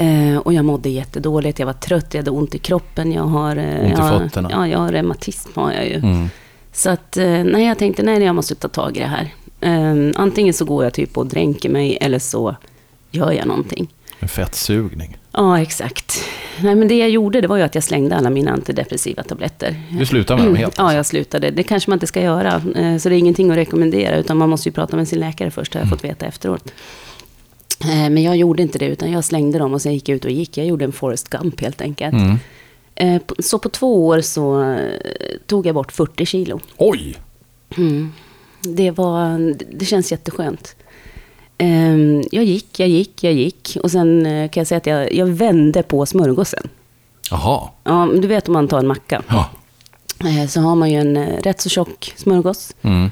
Eh, 0.00 0.36
och 0.38 0.52
jag 0.52 0.64
mådde 0.64 0.88
jättedåligt, 0.88 1.58
jag 1.58 1.66
var 1.66 1.72
trött, 1.72 2.06
jag 2.14 2.18
hade 2.20 2.30
ont 2.30 2.54
i 2.54 2.58
kroppen, 2.58 3.12
jag 3.12 3.22
har... 3.22 3.56
eh, 3.56 3.84
Ont 3.84 3.92
i 3.92 3.96
fötterna. 3.96 4.48
Ja, 4.52 4.68
jag 4.68 4.78
har 4.78 4.92
reumatism 4.92 5.50
har 5.54 5.72
jag 5.72 5.86
ju. 5.86 5.94
Mm. 5.94 6.28
Så 6.72 6.90
att, 6.90 7.16
eh, 7.16 7.44
nej, 7.44 7.66
jag 7.66 7.78
tänkte, 7.78 8.02
nej, 8.02 8.22
jag 8.22 8.34
måste 8.34 8.54
ta 8.54 8.68
tag 8.68 8.96
i 8.96 9.00
det 9.00 9.06
här. 9.06 9.28
Eh, 9.60 10.12
antingen 10.20 10.54
så 10.54 10.64
går 10.64 10.84
jag 10.84 10.92
typ 10.92 11.18
och 11.18 11.26
dränker 11.26 11.68
mig, 11.68 11.98
eller 12.00 12.18
så 12.18 12.56
gör 13.10 13.32
jag 13.32 13.46
någonting. 13.46 13.88
En 14.20 14.28
fettsugning. 14.28 15.16
Ja, 15.32 15.60
exakt. 15.60 16.24
Nej, 16.62 16.74
men 16.74 16.88
det 16.88 16.98
jag 16.98 17.10
gjorde 17.10 17.40
det 17.40 17.48
var 17.48 17.56
ju 17.56 17.62
att 17.62 17.74
jag 17.74 17.84
slängde 17.84 18.16
alla 18.16 18.30
mina 18.30 18.50
antidepressiva 18.52 19.22
tabletter. 19.22 19.82
Du 19.90 20.06
slutar 20.06 20.36
med 20.36 20.46
dem 20.46 20.56
helt? 20.56 20.74
Ja, 20.78 20.94
jag 20.94 21.06
slutade. 21.06 21.50
Det 21.50 21.62
kanske 21.62 21.90
man 21.90 21.96
inte 21.96 22.06
ska 22.06 22.22
göra. 22.22 22.62
eh, 22.76 22.96
Så 22.96 23.08
det 23.08 23.14
är 23.14 23.18
ingenting 23.18 23.50
att 23.50 23.56
rekommendera. 23.56 24.16
Utan 24.16 24.36
man 24.36 24.48
måste 24.50 24.68
ju 24.68 24.72
prata 24.72 24.96
med 24.96 25.08
sin 25.08 25.20
läkare 25.20 25.50
först, 25.50 25.74
har 25.74 25.80
jag 25.80 25.90
fått 25.90 26.04
veta 26.04 26.26
efteråt. 26.26 26.72
Eh, 27.84 28.10
Men 28.10 28.22
jag 28.22 28.36
gjorde 28.36 28.62
inte 28.62 28.78
det, 28.78 28.86
utan 28.86 29.10
jag 29.12 29.24
slängde 29.24 29.58
dem 29.58 29.74
och 29.74 29.82
sen 29.82 29.94
gick 29.94 30.08
jag 30.08 30.16
ut 30.16 30.24
och 30.24 30.30
gick. 30.30 30.56
Jag 30.56 30.66
gjorde 30.66 30.84
en 30.84 30.92
Forrest 30.92 31.28
Gump 31.28 31.60
helt 31.60 31.80
enkelt. 31.80 32.14
Mm. 32.14 32.36
Eh, 32.94 33.22
Så 33.38 33.58
på 33.58 33.68
två 33.68 34.06
år 34.06 34.20
så 34.20 34.62
eh, 34.62 34.78
tog 35.46 35.66
jag 35.66 35.74
bort 35.74 35.92
40 35.92 36.26
kilo. 36.26 36.60
Oj! 36.76 37.16
Det, 38.60 38.90
var, 38.90 39.54
det 39.78 39.84
känns 39.84 40.10
jätteskönt. 40.12 40.76
Ehm, 41.58 42.22
Jag 42.32 42.44
gick, 42.44 42.80
jag 42.80 42.88
gick, 42.88 43.24
jag 43.24 43.32
gick. 43.32 43.76
Och 43.82 43.90
sen 43.90 44.24
kan 44.24 44.60
jag 44.60 44.66
säga 44.66 44.76
att 44.78 44.86
jag, 44.86 45.14
jag 45.14 45.26
vände 45.26 45.82
på 45.82 46.06
smörgåsen. 46.06 46.68
Jaha. 47.30 47.68
Ja, 47.84 48.08
du 48.22 48.28
vet 48.28 48.48
om 48.48 48.52
man 48.54 48.68
tar 48.68 48.78
en 48.78 48.86
macka. 48.86 49.22
Ja. 49.28 49.50
Så 50.48 50.60
har 50.60 50.74
man 50.74 50.90
ju 50.90 50.98
en 51.00 51.26
rätt 51.26 51.60
så 51.60 51.68
tjock 51.68 52.12
smörgås. 52.16 52.74
Mm. 52.82 53.10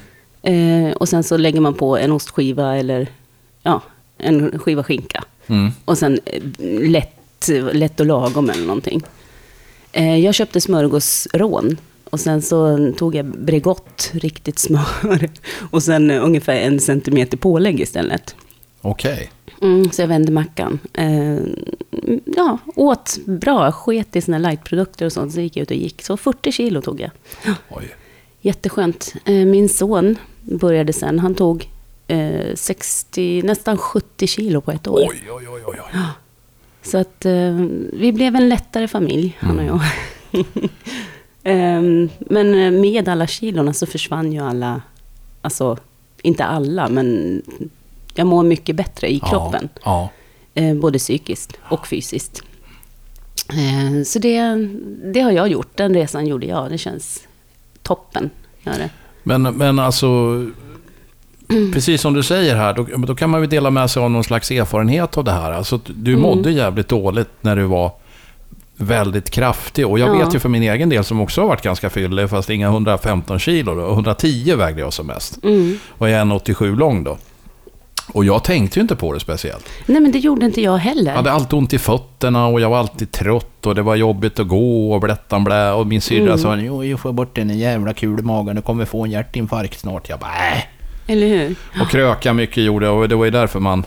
Och 0.93 1.09
sen 1.09 1.23
så 1.23 1.37
lägger 1.37 1.61
man 1.61 1.73
på 1.73 1.97
en 1.97 2.11
ostskiva 2.11 2.75
eller 2.77 3.07
ja, 3.63 3.81
en 4.17 4.59
skiva 4.59 4.83
skinka. 4.83 5.23
Mm. 5.47 5.71
Och 5.85 5.97
sen 5.97 6.19
eh, 6.25 6.41
lätt, 6.89 7.49
lätt 7.73 7.99
och 7.99 8.05
lagom 8.05 8.49
eller 8.49 8.65
någonting. 8.65 9.01
Eh, 9.91 10.17
Jag 10.19 10.35
köpte 10.35 10.61
smörgåsrån. 10.61 11.77
Och 12.09 12.19
sen 12.19 12.41
så 12.41 12.91
tog 12.97 13.15
jag 13.15 13.25
Bregott, 13.25 14.11
riktigt 14.13 14.59
smör. 14.59 15.29
Och 15.71 15.83
sen 15.83 16.11
eh, 16.11 16.23
ungefär 16.25 16.55
en 16.55 16.79
centimeter 16.79 17.37
pålägg 17.37 17.79
istället. 17.79 18.35
Okej. 18.81 19.29
Mm, 19.61 19.91
så 19.91 20.01
jag 20.01 20.07
vände 20.07 20.31
mackan. 20.31 20.79
Ja, 22.25 22.57
åt 22.75 23.17
bra, 23.25 23.71
sket 23.71 24.15
i 24.15 24.21
såna 24.21 24.37
lightprodukter 24.37 25.05
och 25.05 25.13
sånt. 25.13 25.33
Så 25.33 25.41
gick 25.41 25.57
jag 25.57 25.61
ut 25.63 25.71
och 25.71 25.77
gick. 25.77 26.01
Så 26.01 26.17
40 26.17 26.51
kilo 26.51 26.81
tog 26.81 26.99
jag. 27.01 27.09
Oj. 27.69 27.95
Jätteskönt. 28.41 29.13
Min 29.25 29.69
son 29.69 30.15
började 30.41 30.93
sen. 30.93 31.19
Han 31.19 31.35
tog 31.35 31.69
eh, 32.07 32.55
60, 32.55 33.41
nästan 33.43 33.77
70 33.77 34.27
kilo 34.27 34.61
på 34.61 34.71
ett 34.71 34.87
år. 34.87 35.09
Oj, 35.09 35.21
oj, 35.31 35.47
oj, 35.49 35.61
oj. 35.65 35.79
oj. 35.93 35.99
Så 36.81 36.97
att 36.97 37.25
eh, 37.25 37.53
vi 37.93 38.11
blev 38.13 38.35
en 38.35 38.49
lättare 38.49 38.87
familj, 38.87 39.37
han 39.39 39.59
och 39.59 39.65
jag. 39.65 39.81
Ehm, 41.43 42.09
men 42.19 42.53
eh, 42.53 42.71
med 42.71 43.09
alla 43.09 43.27
kilorna 43.27 43.73
så 43.73 43.85
försvann 43.85 44.33
ju 44.33 44.39
alla, 44.39 44.81
alltså 45.41 45.77
inte 46.21 46.45
alla, 46.45 46.89
men 46.89 47.41
jag 48.13 48.27
mår 48.27 48.43
mycket 48.43 48.75
bättre 48.75 49.11
i 49.11 49.19
kroppen. 49.19 49.69
Ja. 49.83 50.09
Eh, 50.53 50.75
både 50.75 50.99
psykiskt 50.99 51.59
och 51.69 51.87
fysiskt. 51.87 52.43
Eh, 53.49 54.03
så 54.03 54.19
det, 54.19 54.55
det 55.13 55.19
har 55.19 55.31
jag 55.31 55.47
gjort, 55.47 55.77
den 55.77 55.93
resan 55.93 56.27
gjorde 56.27 56.45
jag. 56.45 56.69
Det 56.69 56.77
känns 56.77 57.27
toppen. 57.81 58.29
Gör 58.63 58.73
det. 58.73 58.89
Men, 59.23 59.41
men 59.41 59.79
alltså, 59.79 60.07
precis 61.73 62.01
som 62.01 62.13
du 62.13 62.23
säger 62.23 62.55
här, 62.55 62.73
då, 62.73 62.83
då 62.97 63.15
kan 63.15 63.29
man 63.29 63.41
ju 63.41 63.47
dela 63.47 63.69
med 63.69 63.89
sig 63.91 64.03
av 64.03 64.11
någon 64.11 64.23
slags 64.23 64.51
erfarenhet 64.51 65.17
av 65.17 65.23
det 65.23 65.31
här. 65.31 65.51
Alltså, 65.51 65.79
du 65.85 66.11
Mm. 66.11 66.21
mådde 66.23 66.51
jävligt 66.51 66.87
dåligt 66.87 67.29
när 67.41 67.55
du 67.55 67.63
var 67.63 67.91
väldigt 68.77 69.29
kraftig. 69.29 69.87
Och 69.87 69.99
jag 69.99 70.09
Ja. 70.09 70.25
vet 70.25 70.35
ju 70.35 70.39
för 70.39 70.49
min 70.49 70.63
egen 70.63 70.89
del, 70.89 71.03
som 71.03 71.21
också 71.21 71.41
har 71.41 71.47
varit 71.47 71.61
ganska 71.61 71.89
fyllig, 71.89 72.29
fast 72.29 72.49
inga 72.49 72.67
115 72.67 73.39
kilo. 73.39 73.75
Då, 73.75 73.89
110 73.93 74.55
vägde 74.55 74.81
jag 74.81 74.93
som 74.93 75.07
mest. 75.07 75.43
Mm. 75.43 75.79
Och 75.89 76.09
jag 76.09 76.19
är 76.19 76.25
1,87 76.25 76.75
lång 76.77 77.03
då. 77.03 77.17
Och 78.13 78.25
jag 78.25 78.43
tänkte 78.43 78.79
ju 78.79 78.81
inte 78.81 78.95
på 78.95 79.13
det 79.13 79.19
speciellt. 79.19 79.65
Nej, 79.85 79.99
men 80.01 80.11
det 80.11 80.19
gjorde 80.19 80.45
inte 80.45 80.61
jag 80.61 80.77
heller. 80.77 81.11
Jag 81.11 81.15
hade 81.17 81.31
alltid 81.31 81.53
ont 81.59 81.73
i 81.73 81.77
fötterna 81.79 82.47
och 82.47 82.61
jag 82.61 82.69
var 82.69 82.77
alltid 82.77 83.11
trött 83.11 83.65
och 83.65 83.75
det 83.75 83.81
var 83.81 83.95
jobbigt 83.95 84.39
att 84.39 84.47
gå 84.47 84.93
och 84.93 85.01
blättan 85.01 85.43
blä. 85.43 85.71
Och 85.71 85.87
min 85.87 86.01
syrra 86.01 86.23
Mm. 86.25 86.37
sa, 86.37 86.55
jo, 86.57 86.83
jag 86.83 86.99
får 86.99 87.11
bort 87.13 87.35
den 87.35 87.57
jävla 87.59 87.93
kul 87.93 88.19
i 88.19 88.23
magen, 88.23 88.55
du 88.55 88.61
kommer 88.61 88.85
få 88.85 89.03
en 89.05 89.11
hjärtinfarkt 89.11 89.79
snart. 89.79 90.09
Jag 90.09 90.19
bara, 90.19 90.29
äh. 90.29 90.63
Eller 91.07 91.27
hur? 91.27 91.55
Och 91.81 91.89
kröka 91.89 92.33
mycket 92.33 92.63
gjorde 92.63 92.89
och 92.89 93.09
det 93.09 93.15
var 93.15 93.25
ju 93.25 93.31
därför 93.31 93.59
man 93.59 93.83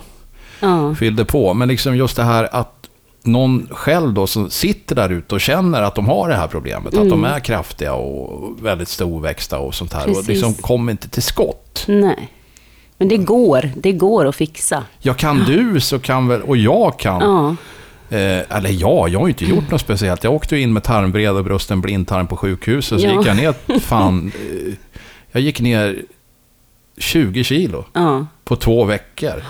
Ja. 0.60 0.94
fyllde 0.94 1.24
på. 1.24 1.54
Men 1.54 1.68
liksom 1.68 1.96
just 1.96 2.16
det 2.16 2.22
här 2.22 2.48
att 2.52 2.74
någon 3.22 3.68
själv 3.70 4.12
då 4.12 4.26
som 4.26 4.50
sitter 4.50 4.94
där 4.96 5.08
ute 5.10 5.34
och 5.34 5.40
känner 5.40 5.82
att 5.82 5.94
de 5.94 6.06
har 6.06 6.28
det 6.28 6.34
här 6.34 6.46
problemet. 6.46 6.94
Att 6.98 7.08
de 7.08 7.24
är 7.24 7.40
kraftiga 7.40 7.94
och 7.94 8.56
väldigt 8.66 8.88
storväxta 8.88 9.58
och 9.58 9.74
sånt 9.74 9.92
här. 9.92 10.00
Och 10.00 10.06
Mm. 10.08 10.14
Precis. 10.16 10.28
liksom 10.28 10.54
kommer 10.54 10.92
inte 10.92 11.08
till 11.08 11.22
skott. 11.22 11.84
Nej. 11.88 12.28
Men 12.98 13.08
det 13.08 13.16
går. 13.16 13.70
Det 13.76 13.92
går 13.92 14.26
att 14.26 14.36
fixa. 14.36 14.84
Ja, 14.98 15.14
kan 15.14 15.38
du 15.46 15.80
så 15.80 15.98
kan 15.98 16.28
väl, 16.28 16.42
och 16.42 16.56
jag 16.56 16.98
kan. 16.98 17.20
Ja. 17.20 17.56
Eh, 18.16 18.56
eller 18.56 18.70
ja, 18.70 19.08
jag 19.08 19.18
har 19.20 19.26
ju 19.26 19.32
inte 19.32 19.44
gjort 19.44 19.70
något 19.70 19.80
speciellt. 19.80 20.24
Jag 20.24 20.32
åkte 20.34 20.56
ju 20.56 20.62
in 20.62 20.72
med 20.72 20.82
tarmvred 20.82 21.30
och 21.36 21.44
brusten 21.44 21.80
blindtarm 21.80 22.26
på 22.26 22.36
sjukhuset. 22.36 23.00
Så 23.00 23.06
Ja. 23.06 23.18
gick 23.18 23.26
jag 23.26 23.36
ner, 23.36 23.78
fan, 23.80 24.32
eh, 24.66 24.72
jag 25.32 25.42
gick 25.42 25.60
ner 25.60 25.96
20 27.00 27.44
kilo 27.44 27.84
Ja. 27.92 28.26
på 28.44 28.56
två 28.56 28.84
veckor. 28.84 29.42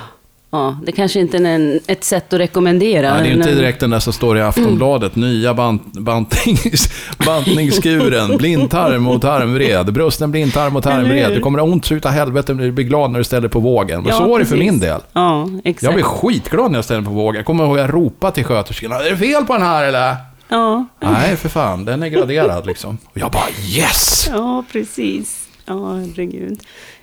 ja. 0.51 0.79
Det 0.87 0.93
kanske 0.93 1.21
inte 1.21 1.37
är 1.37 1.45
en, 1.45 1.81
ett 1.87 2.05
sätt 2.05 2.33
att 2.33 2.41
rekommendera. 2.41 3.15
Nej, 3.15 3.23
det 3.23 3.29
är 3.29 3.33
inte 3.37 3.55
direkt 3.55 3.81
den 3.81 3.91
där 3.91 4.01
som 4.01 4.13
står 4.13 4.39
i 4.39 4.43
Aftonbladet. 4.43 5.17
Nya 5.17 5.55
bant, 5.55 5.93
bantnings, 5.93 6.89
bantningskuren, 7.27 8.37
blindtarm 8.37 9.07
och 9.09 9.23
tarmvred. 9.23 9.93
Brusten 9.93 10.31
blindtarm 10.31 10.77
och 10.77 10.83
tarmvred. 10.83 11.33
Du 11.33 11.41
kommer 11.41 11.59
ha 11.59 11.67
ont 11.67 11.85
så 11.85 11.95
utav 11.95 12.13
helvete 12.13 12.55
men 12.55 12.65
du 12.65 12.73
blir 12.73 12.85
glad 12.85 13.11
när 13.11 13.19
du 13.19 13.25
ställer 13.25 13.49
på 13.49 13.61
vågen. 13.61 14.05
Ja, 14.09 14.13
så 14.19 14.29
var 14.29 14.39
det 14.39 14.47
för 14.47 14.57
min 14.57 14.81
del. 14.81 15.01
Ja, 15.13 15.49
exakt. 15.65 15.83
Jag 15.83 15.95
blev 15.95 16.05
skitglad 16.05 16.71
när 16.71 16.79
jag 16.79 16.85
ställde 16.85 17.05
på 17.09 17.15
vågen. 17.15 17.39
Jag 17.39 17.47
kommer 17.47 17.65
ihåg 17.65 17.79
att 17.79 17.87
jag 17.87 17.95
ropade 17.95 18.35
till 18.35 18.45
sköterskorna. 18.45 18.97
Är 18.97 19.11
det 19.11 19.17
fel 19.17 19.45
på 19.45 19.53
den 19.53 19.63
här 19.63 19.85
eller? 19.85 20.17
Ja. 20.49 20.87
Nej, 21.01 21.37
för 21.37 21.49
fan. 21.49 21.85
Den 21.85 22.03
är 22.03 22.09
graderad 22.09 22.67
liksom. 22.67 22.99
Och 23.05 23.19
jag 23.19 23.31
bara 23.31 23.49
yes! 23.77 24.29
ja, 24.33 24.65
precis. 24.73 25.49
Ja, 25.67 25.93
herregud. 25.95 26.61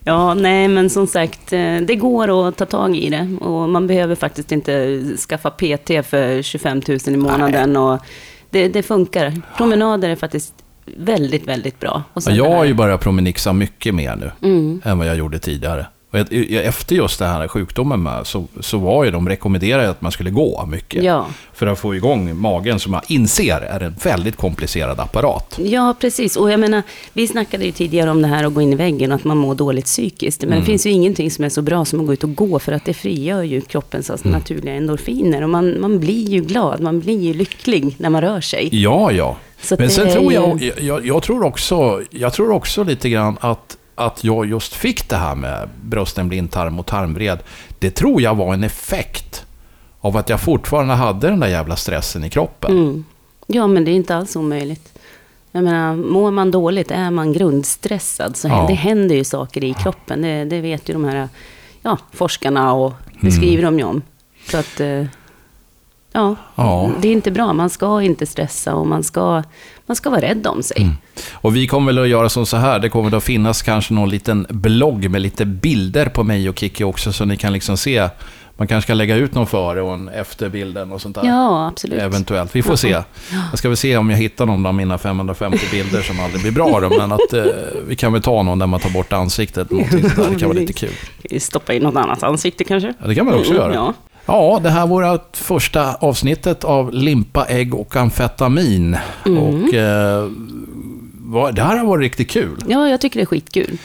Ja, 0.07 0.33
nej, 0.33 0.67
men 0.67 0.89
som 0.89 1.07
sagt, 1.07 1.53
eh, 1.53 1.77
det 1.77 1.95
går 1.95 2.47
att 2.47 2.57
ta 2.57 2.65
tag 2.65 2.95
i 2.95 3.09
det. 3.09 3.37
Och 3.41 3.69
man 3.69 3.87
behöver 3.87 4.15
faktiskt 4.15 4.51
inte 4.51 5.01
skaffa 5.29 5.49
PT 5.49 6.03
för 6.05 6.41
25 6.41 6.81
000 6.87 6.97
i 7.07 7.17
månaden. 7.17 7.77
Och 7.77 7.99
det, 8.49 8.67
det 8.67 8.83
funkar. 8.83 9.33
Promenader 9.57 10.09
är 10.09 10.15
faktiskt 10.15 10.53
väldigt, 10.97 11.47
väldigt 11.47 11.79
bra. 11.79 12.03
Jag 12.29 12.49
har 12.51 12.65
ju 12.65 12.73
börjat 12.73 13.01
promenixa 13.01 13.53
mycket 13.53 13.95
mer 13.95 14.15
nu 14.15 14.31
Mm. 14.49 14.81
än 14.85 14.97
vad 14.97 15.07
jag 15.07 15.15
gjorde 15.15 15.39
tidigare. 15.39 15.85
Och 16.11 16.19
efter 16.51 16.95
just 16.95 17.19
den 17.19 17.29
här 17.29 17.47
sjukdomen 17.47 18.03
med, 18.03 18.27
så, 18.27 18.47
så 18.59 18.77
var 18.77 19.03
ju 19.05 19.11
de 19.11 19.29
rekommenderade 19.29 19.89
att 19.89 20.01
man 20.01 20.11
skulle 20.11 20.29
gå 20.29 20.65
mycket. 20.65 21.03
Ja. 21.03 21.27
För 21.53 21.67
att 21.67 21.79
få 21.79 21.95
igång 21.95 22.37
magen 22.37 22.79
som 22.79 22.93
jag 22.93 23.01
inser 23.07 23.61
är 23.61 23.79
en 23.79 23.95
väldigt 24.03 24.35
komplicerad 24.35 24.99
apparat. 24.99 25.59
Ja, 25.63 25.95
precis. 25.99 26.35
Och 26.35 26.51
jag 26.51 26.59
menar, 26.59 26.83
vi 27.13 27.27
snackade 27.27 27.65
ju 27.65 27.71
tidigare 27.71 28.11
om 28.11 28.21
det 28.21 28.27
här 28.27 28.43
att 28.43 28.53
gå 28.53 28.61
in 28.61 28.73
i 28.73 28.75
väggen 28.75 29.11
och 29.11 29.15
att 29.15 29.23
man 29.23 29.37
mår 29.37 29.55
dåligt 29.55 29.85
psykiskt. 29.85 30.41
Men 30.41 30.59
det 30.59 30.65
finns 30.65 30.85
ju 30.85 30.89
ingenting 30.89 31.31
som 31.31 31.45
är 31.45 31.49
så 31.49 31.61
bra 31.61 31.85
som 31.85 31.99
att 31.99 32.05
gå 32.07 32.13
ut 32.13 32.23
och 32.23 32.35
gå, 32.35 32.59
för 32.59 32.71
att 32.71 32.85
det 32.85 32.93
frigör 32.93 33.43
ju 33.43 33.61
kroppens 33.61 34.09
alltså, 34.09 34.29
naturliga 34.29 34.73
endorfiner. 34.73 35.41
Och 35.41 35.49
man, 35.49 35.81
man 35.81 35.99
blir 35.99 36.29
ju 36.29 36.41
glad, 36.41 36.79
man 36.79 36.99
blir 36.99 37.19
ju 37.19 37.33
lycklig 37.33 37.95
när 37.97 38.09
man 38.09 38.21
rör 38.21 38.41
sig. 38.41 38.69
Ja, 38.71 39.11
ja. 39.11 39.37
Så 39.61 39.75
Men 39.79 39.89
sen 39.89 40.07
är 40.07 40.11
tror 40.11 40.33
jag, 40.33 40.71
jag, 40.81 41.05
jag, 41.05 41.23
tror 41.23 41.43
också, 41.43 42.01
jag 42.09 42.33
tror 42.33 42.51
också 42.51 42.83
lite 42.83 43.09
grann 43.09 43.37
att, 43.41 43.77
att 43.97 44.23
jag 44.23 44.45
just 44.45 44.73
fick 44.73 45.09
det 45.09 45.15
här 45.17 45.35
med 45.35 45.69
brösten, 45.83 46.27
blindtarm 46.29 46.79
och 46.79 46.85
tarmvred. 46.85 47.39
Det 47.79 47.89
tror 47.91 48.21
jag 48.21 48.35
var 48.35 48.53
en 48.53 48.63
effekt 48.63 49.45
av 50.01 50.17
att 50.17 50.29
jag 50.29 50.41
fortfarande 50.41 50.93
hade 50.93 51.27
den 51.29 51.39
där 51.39 51.47
jävla 51.47 51.75
stressen 51.75 52.23
i 52.23 52.29
kroppen. 52.29 52.71
Mm. 52.71 53.05
Ja, 53.47 53.67
men 53.67 53.85
det 53.85 53.91
är 53.91 53.95
inte 53.95 54.15
alls 54.15 54.35
omöjligt. 54.35 54.99
Jag 55.51 55.63
menar, 55.63 55.95
mår 55.95 56.31
man 56.31 56.51
dåligt, 56.51 56.91
är 56.91 57.11
man 57.11 57.33
grundstressad, 57.33 58.37
så 58.37 58.47
Ja. 58.47 58.65
det 58.67 58.73
händer 58.73 59.15
ju 59.15 59.23
saker 59.23 59.63
i 59.63 59.73
kroppen. 59.73 60.21
Det, 60.21 60.45
det 60.45 60.61
vet 60.61 60.89
ju 60.89 60.93
de 60.93 61.05
här 61.05 61.29
ja, 61.81 61.97
forskarna 62.11 62.73
och 62.73 62.93
det 63.13 63.27
Mm. 63.27 63.31
skriver 63.31 63.63
de 63.63 63.79
ju 63.79 63.85
om. 63.85 64.01
Så 64.51 64.57
att, 64.57 64.79
eh, 64.79 65.03
ja, 66.22 66.36
Ja. 66.55 66.91
det 67.01 67.07
är 67.07 67.11
inte 67.13 67.32
bra. 67.32 67.53
Man 67.53 67.70
ska 67.70 68.01
inte 68.01 68.26
stressa 68.26 68.76
och 68.76 68.88
man 68.88 69.03
ska, 69.03 69.43
man 69.86 69.95
ska 69.95 70.09
vara 70.09 70.22
rädd 70.22 70.47
om 70.47 70.63
sig. 70.63 70.82
Mm. 70.82 70.93
Och 71.34 71.55
vi 71.55 71.68
kommer 71.68 71.93
väl 71.93 72.03
att 72.03 72.09
göra 72.09 72.30
som 72.30 72.45
så 72.45 72.57
här, 72.57 72.80
det 72.80 72.89
kommer 72.89 73.18
att 73.18 73.24
finnas 73.24 73.61
kanske 73.61 73.93
någon 73.93 74.09
liten 74.09 74.47
blogg 74.49 75.09
med 75.09 75.22
lite 75.22 75.45
bilder 75.45 76.05
på 76.05 76.24
mig 76.24 76.49
och 76.49 76.59
Kiki 76.59 76.84
också, 76.84 77.13
så 77.13 77.26
ni 77.26 77.38
kan 77.38 77.53
liksom 77.53 77.78
se. 77.78 78.09
Man 78.59 78.68
kanske 78.68 78.86
ska 78.88 78.93
lägga 78.93 79.15
ut 79.15 79.34
någon 79.34 79.47
före 79.47 79.82
och 79.82 79.93
en 79.93 80.09
efterbilden 80.09 80.91
och 80.91 81.01
sånt 81.01 81.15
där. 81.15 81.24
Ja, 81.26 81.68
absolut. 81.68 81.99
Eventuellt. 81.99 82.55
Vi 82.55 82.63
får 82.63 82.76
se. 82.76 82.89
Jag 83.51 83.59
ska 83.59 83.68
väl 83.70 83.78
se 83.78 83.97
om 83.97 84.09
jag 84.09 84.18
hittar 84.18 84.45
någon 84.45 84.65
av 84.65 84.74
mina 84.74 84.97
550 84.97 85.59
bilder 85.72 86.01
som 86.01 86.20
aldrig 86.20 86.41
blir 86.41 86.51
bra. 86.51 86.80
Då, 86.80 86.89
men 86.89 87.11
att 87.11 87.34
eh, 87.34 87.45
vi 87.88 87.95
kan 87.95 88.13
väl 88.13 88.22
ta 88.22 88.43
någon 88.43 88.59
där 88.59 88.68
man 88.68 88.80
tar 88.80 88.89
bort 88.89 89.13
ansiktet. 89.13 89.72
Någonting 89.72 90.01
sånt 90.01 90.15
där. 90.15 90.30
Det 90.30 90.39
kan 90.39 90.49
vara 90.49 90.59
lite 90.59 90.74
kul. 90.74 91.39
Stoppa 91.39 91.74
in 91.74 91.84
något 91.84 91.95
annat 91.95 92.24
ansikte 92.24 92.63
kanske. 92.63 92.93
Ja, 93.01 93.07
det 93.07 93.15
kan 93.15 93.26
man 93.26 93.34
också 93.34 93.53
göra. 93.53 93.74
Ja. 93.74 93.93
Ja, 94.28 94.59
det 94.63 94.69
här 94.69 94.88
var 94.88 95.11
vårt 95.11 95.38
första 95.38 95.95
avsnittet 95.95 96.63
av 96.63 96.93
limpa, 96.93 97.45
ägg 97.45 97.75
och 97.75 97.95
amfetamin. 97.95 98.97
Mm. 99.25 99.43
Och 99.43 99.73
eh, 99.73 100.30
det 101.53 101.61
här 101.61 101.78
har 101.78 101.86
varit 101.86 102.01
riktigt 102.01 102.30
kul. 102.30 102.63
ja, 102.67 102.89
jag 102.89 103.01
tycker 103.01 103.19
det 103.19 103.23
är 103.23 103.25
skitkul. 103.25 103.78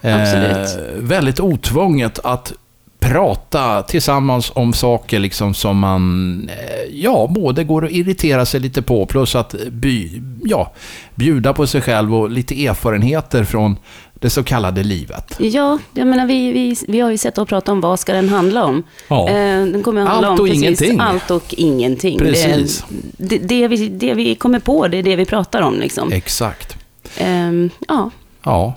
Absolut. 0.00 0.78
Eh, 0.78 1.02
väldigt 1.02 1.40
otvånget 1.40 2.18
att 2.24 2.52
prata 3.00 3.82
tillsammans 3.82 4.52
om 4.54 4.72
saker 4.72 5.18
liksom 5.18 5.54
som 5.54 5.78
man, 5.78 6.48
eh, 6.48 6.94
ja, 7.00 7.26
både 7.30 7.64
går 7.64 7.84
att 7.84 7.90
irritera 7.90 8.46
sig 8.46 8.60
lite 8.60 8.82
på, 8.82 9.06
plus 9.06 9.34
att 9.34 9.54
by, 9.70 10.22
ja, 10.44 10.72
bjuda 11.14 11.52
på 11.52 11.66
sig 11.66 11.80
själv 11.80 12.14
och 12.14 12.30
lite 12.30 12.66
erfarenheter 12.66 13.44
från 13.44 13.76
det 14.20 14.30
så 14.30 14.42
kallade 14.44 14.82
livet. 14.82 15.36
Ja, 15.38 15.78
jag 15.94 16.06
menar 16.06 16.26
vi, 16.26 16.52
vi, 16.52 16.76
vi 16.88 17.00
har 17.00 17.10
ju 17.10 17.18
sett 17.18 17.38
och 17.38 17.48
pratat 17.48 17.68
om 17.68 17.80
vad 17.80 18.00
ska 18.00 18.12
den 18.12 18.28
handla 18.28 18.64
om. 18.64 18.82
Ja. 19.08 19.28
Eh, 19.28 19.34
den 19.66 19.82
kommer 19.82 20.00
att 20.02 20.08
handla 20.08 20.28
Allt 20.28 20.40
om 20.40 20.44
och 20.44 20.50
precis 20.50 20.62
ingenting. 20.82 21.00
allt 21.00 21.30
och 21.30 21.54
ingenting. 21.56 22.18
Precis. 22.18 22.84
Det, 22.90 23.38
det, 23.38 23.38
det, 23.38 23.68
vi, 23.68 23.88
det 23.88 24.14
vi 24.14 24.34
kommer 24.34 24.58
på, 24.58 24.88
det 24.88 24.96
är 24.96 25.02
det 25.02 25.16
vi 25.16 25.24
pratar 25.24 25.62
om 25.62 25.80
liksom. 25.80 26.12
Exakt. 26.12 26.76
Ehm, 27.18 27.70
ja, 27.88 28.10
Ja, 28.44 28.74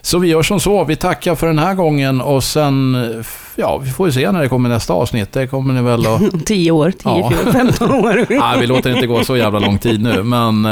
så 0.00 0.18
vi 0.18 0.28
gör 0.28 0.42
som 0.42 0.60
så. 0.60 0.84
Vi 0.84 0.96
tackar 0.96 1.34
för 1.34 1.46
den 1.46 1.58
här 1.58 1.74
gången 1.74 2.20
och 2.20 2.44
sen, 2.44 2.94
eh, 2.94 3.22
ja, 3.56 3.78
vi 3.78 3.90
får 3.90 4.06
ju 4.08 4.12
se 4.12 4.32
när 4.32 4.42
det 4.42 4.48
kommer 4.48 4.68
nästa 4.68 4.92
avsnitt. 4.92 5.32
Det 5.32 5.46
kommer 5.46 5.74
ni 5.74 5.82
väl 5.82 6.06
att... 6.06 6.20
om 6.34 6.40
10 6.40 6.70
år, 6.70 6.90
10, 6.90 6.98
Ja. 7.04 7.30
14, 7.30 7.52
15 7.52 7.90
år. 7.92 8.26
Nej, 8.38 8.60
vi 8.60 8.66
låter 8.66 8.90
det 8.90 8.96
inte 8.96 9.06
gå 9.06 9.24
så 9.24 9.36
jävla 9.36 9.58
lång 9.58 9.78
tid 9.78 10.02
nu, 10.02 10.22
men 10.22 10.64
eh, 10.64 10.70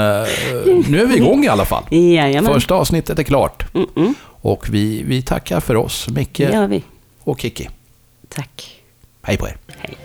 nu 0.88 1.02
är 1.02 1.06
vi 1.06 1.16
igång 1.16 1.44
i 1.44 1.48
alla 1.48 1.64
fall. 1.64 1.84
Jajamän, 1.90 2.52
Första 2.54 2.74
avsnittet 2.74 3.18
är 3.18 3.22
klart. 3.22 3.64
Mm-mm. 3.72 4.14
Och 4.24 4.68
vi, 4.70 5.02
vi 5.06 5.22
tackar 5.22 5.60
för 5.60 5.76
oss, 5.76 6.08
Micke 6.08 6.42
och 7.24 7.40
Kiki. 7.40 7.68
Tack. 8.28 8.80
Hej 9.22 9.36
på 9.36 9.48
er. 9.48 9.56
Hej. 9.78 9.96